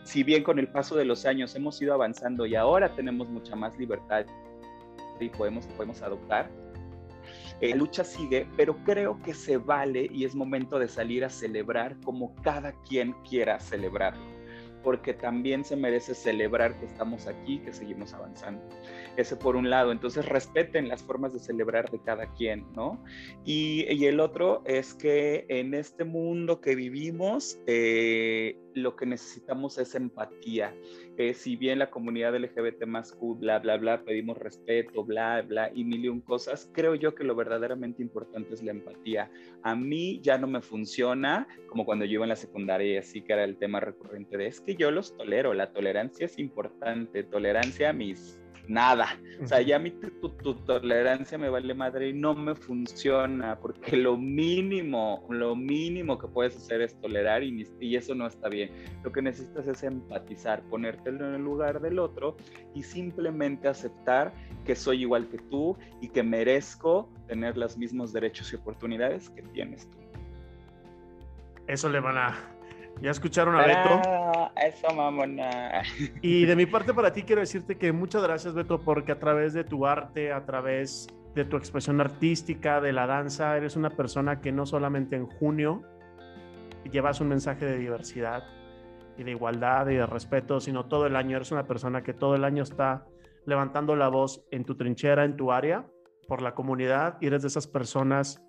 Si 0.03 0.24
bien 0.24 0.43
con 0.43 0.59
el 0.59 0.68
paso 0.68 0.95
de 0.95 1.05
los 1.05 1.26
años 1.26 1.55
hemos 1.55 1.82
ido 1.82 1.93
avanzando 1.93 2.45
y 2.45 2.55
ahora 2.55 2.93
tenemos 2.93 3.30
mucha 3.30 3.55
más 3.55 3.78
libertad 3.78 4.26
y 5.20 5.30
podemos, 5.30 5.66
podemos 5.68 6.01
adoptar, 6.01 6.51
eh, 7.61 7.70
la 7.70 7.78
lucha 7.78 8.03
sigue, 8.03 8.45
pero 8.57 8.76
creo 8.84 9.22
que 9.22 9.34
se 9.34 9.55
vale 9.57 10.09
y 10.11 10.26
es 10.26 10.36
momento 10.36 10.80
de 10.80 10.89
salir 10.89 11.24
a 11.24 11.30
celebrar 11.30 11.95
como 12.01 12.36
cada 12.41 12.74
quien 12.84 13.14
quiera 13.24 13.59
celebrarlo 13.59 14.34
porque 14.84 15.14
también 15.14 15.64
se 15.64 15.76
merece 15.76 16.14
celebrar 16.14 16.78
que 16.78 16.86
estamos 16.86 17.26
aquí, 17.28 17.59
que 17.59 17.74
seguimos 17.74 18.14
avanzando. 18.14 18.61
Ese 19.16 19.36
por 19.36 19.55
un 19.55 19.70
lado, 19.70 19.91
entonces 19.91 20.28
respeten 20.28 20.88
las 20.88 21.03
formas 21.03 21.34
de 21.34 21.39
celebrar 21.39 21.91
de 21.91 21.99
cada 22.01 22.34
quien, 22.34 22.66
¿no? 22.74 23.03
Y, 23.45 24.03
el 24.03 24.20
otro 24.20 24.64
es 24.66 24.93
que 24.93 25.45
en 25.47 25.74
este 25.74 26.03
mundo 26.03 26.59
que 26.59 26.76
vivimos, 26.76 27.59
eh, 27.68 28.57
lo 28.74 28.95
que 28.95 29.05
necesitamos 29.05 29.78
es 29.78 29.95
empatía. 29.95 30.76
Eh, 31.18 31.34
si 31.34 31.55
bien 31.55 31.80
la 31.80 31.89
comunidad 31.89 32.36
LGBT 32.36 32.86
más 32.86 33.16
bla, 33.22 33.59
bla, 33.59 33.78
bla, 33.78 34.03
pedimos 34.03 34.38
respeto, 34.38 35.03
bla, 35.03 35.41
bla, 35.41 35.72
y 35.74 35.84
mil 35.84 36.05
y 36.05 36.09
un 36.09 36.22
cosas, 36.22 36.70
creo 36.74 36.95
yo 36.95 37.14
que 37.14 37.24
lo 37.24 37.36
verdaderamente 37.36 38.01
importante 38.01 38.53
es 38.53 38.64
la 38.64 38.72
empatía. 38.72 39.32
A 39.61 39.76
mí 39.76 40.20
ya 40.22 40.38
no 40.38 40.47
me 40.47 40.61
funciona 40.61 41.47
como 41.68 41.86
cuando 41.86 42.05
yo 42.05 42.14
iba 42.14 42.26
en 42.26 42.30
la 42.30 42.36
secundaria 42.36 42.93
y 42.93 42.97
así 42.97 43.22
que 43.22 43.34
era 43.34 43.43
el 43.43 43.57
tema 43.57 43.80
recurrente 43.80 44.38
de 44.38 44.47
es 44.47 44.59
que 44.59 44.76
yo 44.76 44.91
los 44.91 45.16
tolero, 45.16 45.53
la 45.53 45.72
tolerancia 45.72 46.26
es 46.26 46.38
importante, 46.39 47.24
tolerancia 47.24 47.89
a 47.89 47.93
mis 47.93 48.43
nada. 48.68 49.20
O 49.41 49.47
sea, 49.47 49.61
ya 49.61 49.80
mi, 49.80 49.91
tu, 49.91 50.30
tolerancia 50.66 51.38
me 51.38 51.49
vale 51.49 51.74
madre 51.74 52.09
y 52.09 52.14
no 52.14 52.34
me 52.34 52.55
funciona, 52.55 53.57
porque 53.59 53.97
lo 53.97 54.18
mínimo, 54.18 55.26
lo 55.30 55.55
mínimo 55.55 56.18
que 56.18 56.28
puedes 56.28 56.55
hacer 56.55 56.82
es 56.82 56.99
tolerar 57.01 57.43
y, 57.43 57.68
y 57.80 57.95
eso 57.95 58.16
no 58.16 58.28
está 58.28 58.49
bien. 58.49 58.72
Lo 59.03 59.11
que 59.11 59.22
necesitas 59.22 59.68
es 59.68 59.84
empatizar, 59.84 60.61
ponértelo 60.64 61.28
en 61.28 61.36
el 61.36 61.41
lugar 61.41 61.82
del 61.82 61.99
otro 61.99 62.38
y 62.74 62.84
simplemente 62.84 63.68
aceptar 63.68 64.34
que 64.66 64.76
soy 64.76 65.01
igual 65.01 65.28
que 65.30 65.38
tú 65.38 65.78
y 66.01 66.09
que 66.09 66.24
merezco 66.24 67.09
tener 67.28 67.57
los 67.57 67.78
mismos 67.78 68.14
derechos 68.14 68.53
y 68.53 68.55
oportunidades 68.55 69.30
que 69.30 69.41
tienes 69.41 69.89
tú. 69.89 69.97
Eso 71.68 71.89
le 71.89 71.99
van 71.99 72.18
a 72.18 72.53
ya 73.04 73.12
escucharon 73.12 73.54
a 73.56 73.68
Beto. 73.68 74.01
Ah, 74.06 74.51
eso, 74.66 74.88
mamona. 74.95 75.84
Y 76.22 76.45
de 76.45 76.56
mi 76.56 76.66
parte 76.66 76.93
para 76.93 77.12
ti 77.12 77.24
quiero 77.24 77.41
decirte 77.41 77.78
que 77.78 77.91
muchas 77.91 78.24
gracias, 78.24 78.54
Beto, 78.54 78.80
porque 78.80 79.12
a 79.12 79.20
través 79.20 79.51
de 79.51 79.66
tu 79.66 79.86
arte, 79.86 80.32
a 80.32 80.45
través 80.45 81.08
de 81.36 81.43
tu 81.43 81.58
expresión 81.58 81.99
artística, 81.99 82.80
de 82.80 82.93
la 82.93 83.06
danza, 83.06 83.58
eres 83.58 83.76
una 83.76 83.89
persona 83.89 84.39
que 84.39 84.54
no 84.54 84.66
solamente 84.66 85.18
en 85.18 85.26
junio 85.26 85.82
llevas 86.89 87.20
un 87.20 87.28
mensaje 87.28 87.66
de 87.66 87.78
diversidad 87.78 88.45
y 89.18 89.24
de 89.24 89.32
igualdad 89.32 89.89
y 89.89 89.95
de 89.95 90.06
respeto, 90.06 90.62
sino 90.62 90.86
todo 90.86 91.06
el 91.06 91.18
año. 91.18 91.36
Eres 91.36 91.51
una 91.51 91.68
persona 91.68 92.04
que 92.04 92.14
todo 92.14 92.36
el 92.36 92.45
año 92.45 92.64
está 92.64 93.06
levantando 93.45 93.97
la 93.97 94.08
voz 94.08 94.45
en 94.49 94.64
tu 94.64 94.76
trinchera, 94.76 95.26
en 95.26 95.36
tu 95.36 95.51
área, 95.51 95.86
por 96.30 96.41
la 96.41 96.56
comunidad, 96.56 97.18
y 97.20 97.28
eres 97.28 97.41
de 97.41 97.49
esas 97.49 97.68
personas 97.68 98.41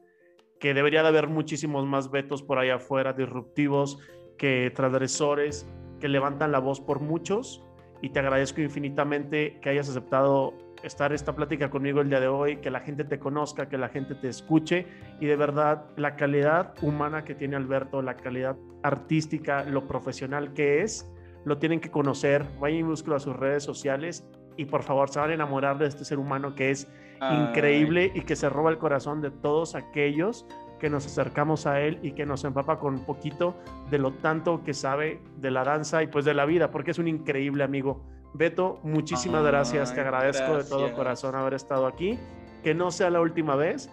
que 0.61 0.75
debería 0.75 1.03
de 1.03 1.09
haber 1.09 1.27
muchísimos 1.27 1.85
más 1.87 2.13
vetos 2.13 2.45
por 2.45 2.59
ahí 2.59 2.71
afuera, 2.71 3.13
disruptivos, 3.13 3.99
que 4.37 4.73
transgresores 4.75 5.67
que 6.01 6.09
levantan 6.09 6.53
la 6.53 6.59
voz 6.59 6.81
por 6.81 7.01
muchos 7.01 7.65
y 8.03 8.11
te 8.11 8.19
agradezco 8.19 8.61
infinitamente 8.61 9.59
que 9.61 9.71
hayas 9.71 9.89
aceptado 9.89 10.55
estar 10.83 11.15
esta 11.15 11.35
plática 11.35 11.71
conmigo 11.71 12.03
el 12.03 12.11
día 12.11 12.21
de 12.21 12.29
hoy, 12.29 12.59
que 12.59 12.71
la 12.71 12.81
gente 12.81 13.05
te 13.05 13.19
conozca, 13.19 13.69
que 13.69 13.79
la 13.79 13.89
gente 13.89 14.15
te 14.15 14.29
escuche 14.29 14.87
y 15.19 15.27
de 15.27 15.37
verdad 15.37 15.87
la 15.97 16.15
calidad 16.15 16.75
humana 16.83 17.25
que 17.25 17.35
tiene 17.35 17.57
Alberto, 17.57 18.03
la 18.03 18.17
calidad 18.17 18.57
artística, 18.83 19.65
lo 19.65 19.87
profesional 19.89 20.53
que 20.53 20.83
es, 20.83 21.11
lo 21.45 21.57
tienen 21.57 21.81
que 21.81 21.91
conocer. 21.91 22.45
Vayan 22.61 22.81
y 22.81 22.83
búsquelo 22.83 23.17
a 23.17 23.21
sus 23.21 23.35
redes 23.35 23.63
sociales 23.63 24.27
y 24.59 24.67
por 24.67 24.83
favor 24.83 25.09
se 25.09 25.21
van 25.21 25.31
a 25.31 25.35
enamorar 25.35 25.79
de 25.79 25.87
este 25.87 26.05
ser 26.05 26.19
humano 26.19 26.55
que 26.55 26.71
es 26.71 26.87
increíble 27.33 28.13
y 28.15 28.21
que 28.21 28.37
se 28.37 28.51
roba 28.51 28.71
el 28.71 28.77
corazón 28.77 29.23
de 29.23 29.31
todos 29.31 29.75
aquellos 29.75 30.47
que 30.85 30.91
nos 30.91 31.07
acercamos 31.07 31.67
a 31.67 31.81
él 31.81 31.99
y 32.03 32.13
que 32.13 32.27
nos 32.27 32.45
empapa 32.45 32.79
con 32.79 32.97
un 32.97 33.07
poquito 33.07 33.57
de 33.89 33.97
lo 33.97 34.13
tanto 34.13 34.63
que 34.63 34.75
sabe 34.75 35.19
de 35.39 35.51
la 35.51 35.65
danza 35.65 36.03
y 36.03 36.09
pues 36.09 36.27
de 36.27 36.35
la 36.35 36.45
vida, 36.45 36.71
porque 36.71 36.91
es 36.91 36.99
un 36.99 37.09
increíble 37.09 37.65
amigo. 37.65 38.05
Beto, 38.35 38.81
muchísimas 38.83 39.43
gracias, 39.43 39.95
te 39.95 40.03
agradezco 40.03 40.59
de 40.59 40.65
todo 40.65 40.93
corazón 40.93 41.37
haber 41.37 41.55
estado 41.55 41.87
aquí, 41.87 42.19
que 42.63 42.75
no 42.75 42.91
sea 42.91 43.09
la 43.09 43.23
última 43.23 43.57
vez 43.57 43.91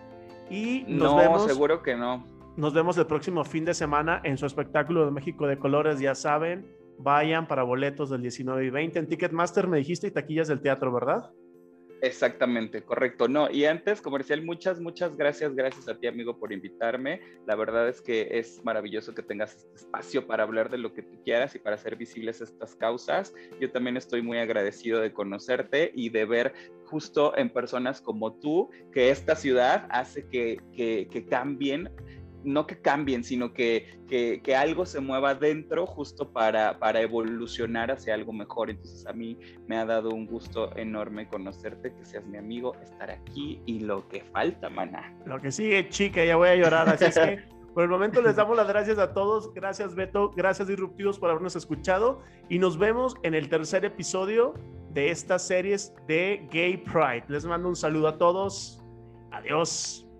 y 0.49 0.83
nos 0.85 1.13
no, 1.13 1.17
vemos. 1.17 1.45
seguro 1.45 1.81
que 1.81 1.95
no. 1.95 2.25
Nos 2.57 2.73
vemos 2.73 2.97
el 2.97 3.05
próximo 3.05 3.45
fin 3.45 3.63
de 3.63 3.73
semana 3.73 4.19
en 4.25 4.37
su 4.37 4.45
espectáculo 4.45 5.05
de 5.05 5.11
México 5.11 5.47
de 5.47 5.57
Colores, 5.57 5.97
ya 5.97 6.13
saben, 6.13 6.75
vayan 6.99 7.47
para 7.47 7.63
boletos 7.63 8.09
del 8.09 8.21
19 8.21 8.65
y 8.65 8.69
20 8.69 8.99
en 8.99 9.07
Ticketmaster, 9.07 9.65
me 9.65 9.77
dijiste, 9.77 10.07
y 10.07 10.11
taquillas 10.11 10.49
del 10.49 10.59
teatro, 10.59 10.91
¿verdad? 10.91 11.31
Exactamente, 12.01 12.81
correcto. 12.81 13.27
No, 13.27 13.51
y 13.51 13.65
antes, 13.65 14.01
comercial, 14.01 14.43
muchas, 14.43 14.79
muchas 14.79 15.15
gracias, 15.15 15.53
gracias 15.53 15.87
a 15.87 15.95
ti, 15.95 16.07
amigo, 16.07 16.39
por 16.39 16.51
invitarme. 16.51 17.21
La 17.45 17.55
verdad 17.55 17.87
es 17.87 18.01
que 18.01 18.27
es 18.31 18.63
maravilloso 18.63 19.13
que 19.13 19.21
tengas 19.21 19.55
este 19.55 19.75
espacio 19.75 20.25
para 20.25 20.41
hablar 20.41 20.71
de 20.71 20.79
lo 20.79 20.95
que 20.95 21.03
tú 21.03 21.21
quieras 21.23 21.53
y 21.53 21.59
para 21.59 21.75
hacer 21.75 21.95
visibles 21.95 22.41
estas 22.41 22.75
causas. 22.75 23.35
Yo 23.59 23.71
también 23.71 23.97
estoy 23.97 24.23
muy 24.23 24.39
agradecido 24.39 24.99
de 24.99 25.13
conocerte 25.13 25.91
y 25.93 26.09
de 26.09 26.25
ver 26.25 26.53
justo 26.85 27.37
en 27.37 27.49
personas 27.51 28.01
como 28.01 28.33
tú 28.33 28.71
que 28.91 29.11
esta 29.11 29.35
ciudad 29.35 29.87
hace 29.91 30.27
que, 30.27 30.59
que, 30.75 31.07
que 31.09 31.25
cambien 31.27 31.89
no 32.43 32.67
que 32.67 32.81
cambien, 32.81 33.23
sino 33.23 33.53
que, 33.53 33.99
que, 34.07 34.55
algo 34.55 34.85
se 34.85 34.99
mueva 34.99 35.35
dentro 35.35 35.85
justo 35.85 36.31
para, 36.31 36.77
para 36.79 37.01
evolucionar 37.01 37.91
hacia 37.91 38.13
algo 38.13 38.33
mejor. 38.33 38.69
Entonces 38.69 39.05
a 39.07 39.13
mí 39.13 39.37
me 39.67 39.77
ha 39.77 39.85
dado 39.85 40.09
un 40.09 40.25
gusto 40.25 40.75
enorme 40.75 41.27
conocerte, 41.27 41.93
que 41.93 42.05
seas 42.05 42.25
mi 42.25 42.37
amigo, 42.37 42.75
estar 42.81 43.09
aquí 43.09 43.61
y 43.65 43.79
lo 43.79 44.07
que 44.09 44.23
falta, 44.25 44.69
maná. 44.69 45.15
Lo 45.25 45.39
que 45.39 45.51
sigue, 45.51 45.87
chica, 45.89 46.23
ya 46.23 46.35
voy 46.35 46.49
a 46.49 46.55
llorar, 46.55 46.89
así 46.89 47.05
es 47.05 47.17
que... 47.17 47.39
Por 47.73 47.83
el 47.83 47.89
momento 47.89 48.21
les 48.21 48.35
damos 48.35 48.57
las 48.57 48.67
gracias 48.67 48.99
a 48.99 49.13
todos. 49.13 49.53
Gracias 49.53 49.95
Beto, 49.95 50.31
gracias 50.31 50.67
Disruptivos 50.67 51.17
por 51.17 51.29
habernos 51.29 51.55
escuchado 51.55 52.21
y 52.49 52.59
nos 52.59 52.77
vemos 52.77 53.15
en 53.23 53.33
el 53.33 53.47
tercer 53.47 53.85
episodio 53.85 54.53
de 54.89 55.09
estas 55.09 55.47
series 55.47 55.93
de 56.07 56.47
Gay 56.51 56.77
Pride. 56.77 57.23
Les 57.29 57.45
mando 57.45 57.69
un 57.69 57.75
saludo 57.77 58.09
a 58.09 58.17
todos. 58.17 58.83
Adiós. 59.31 60.10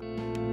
Thank 0.00 0.36
you 0.36 0.47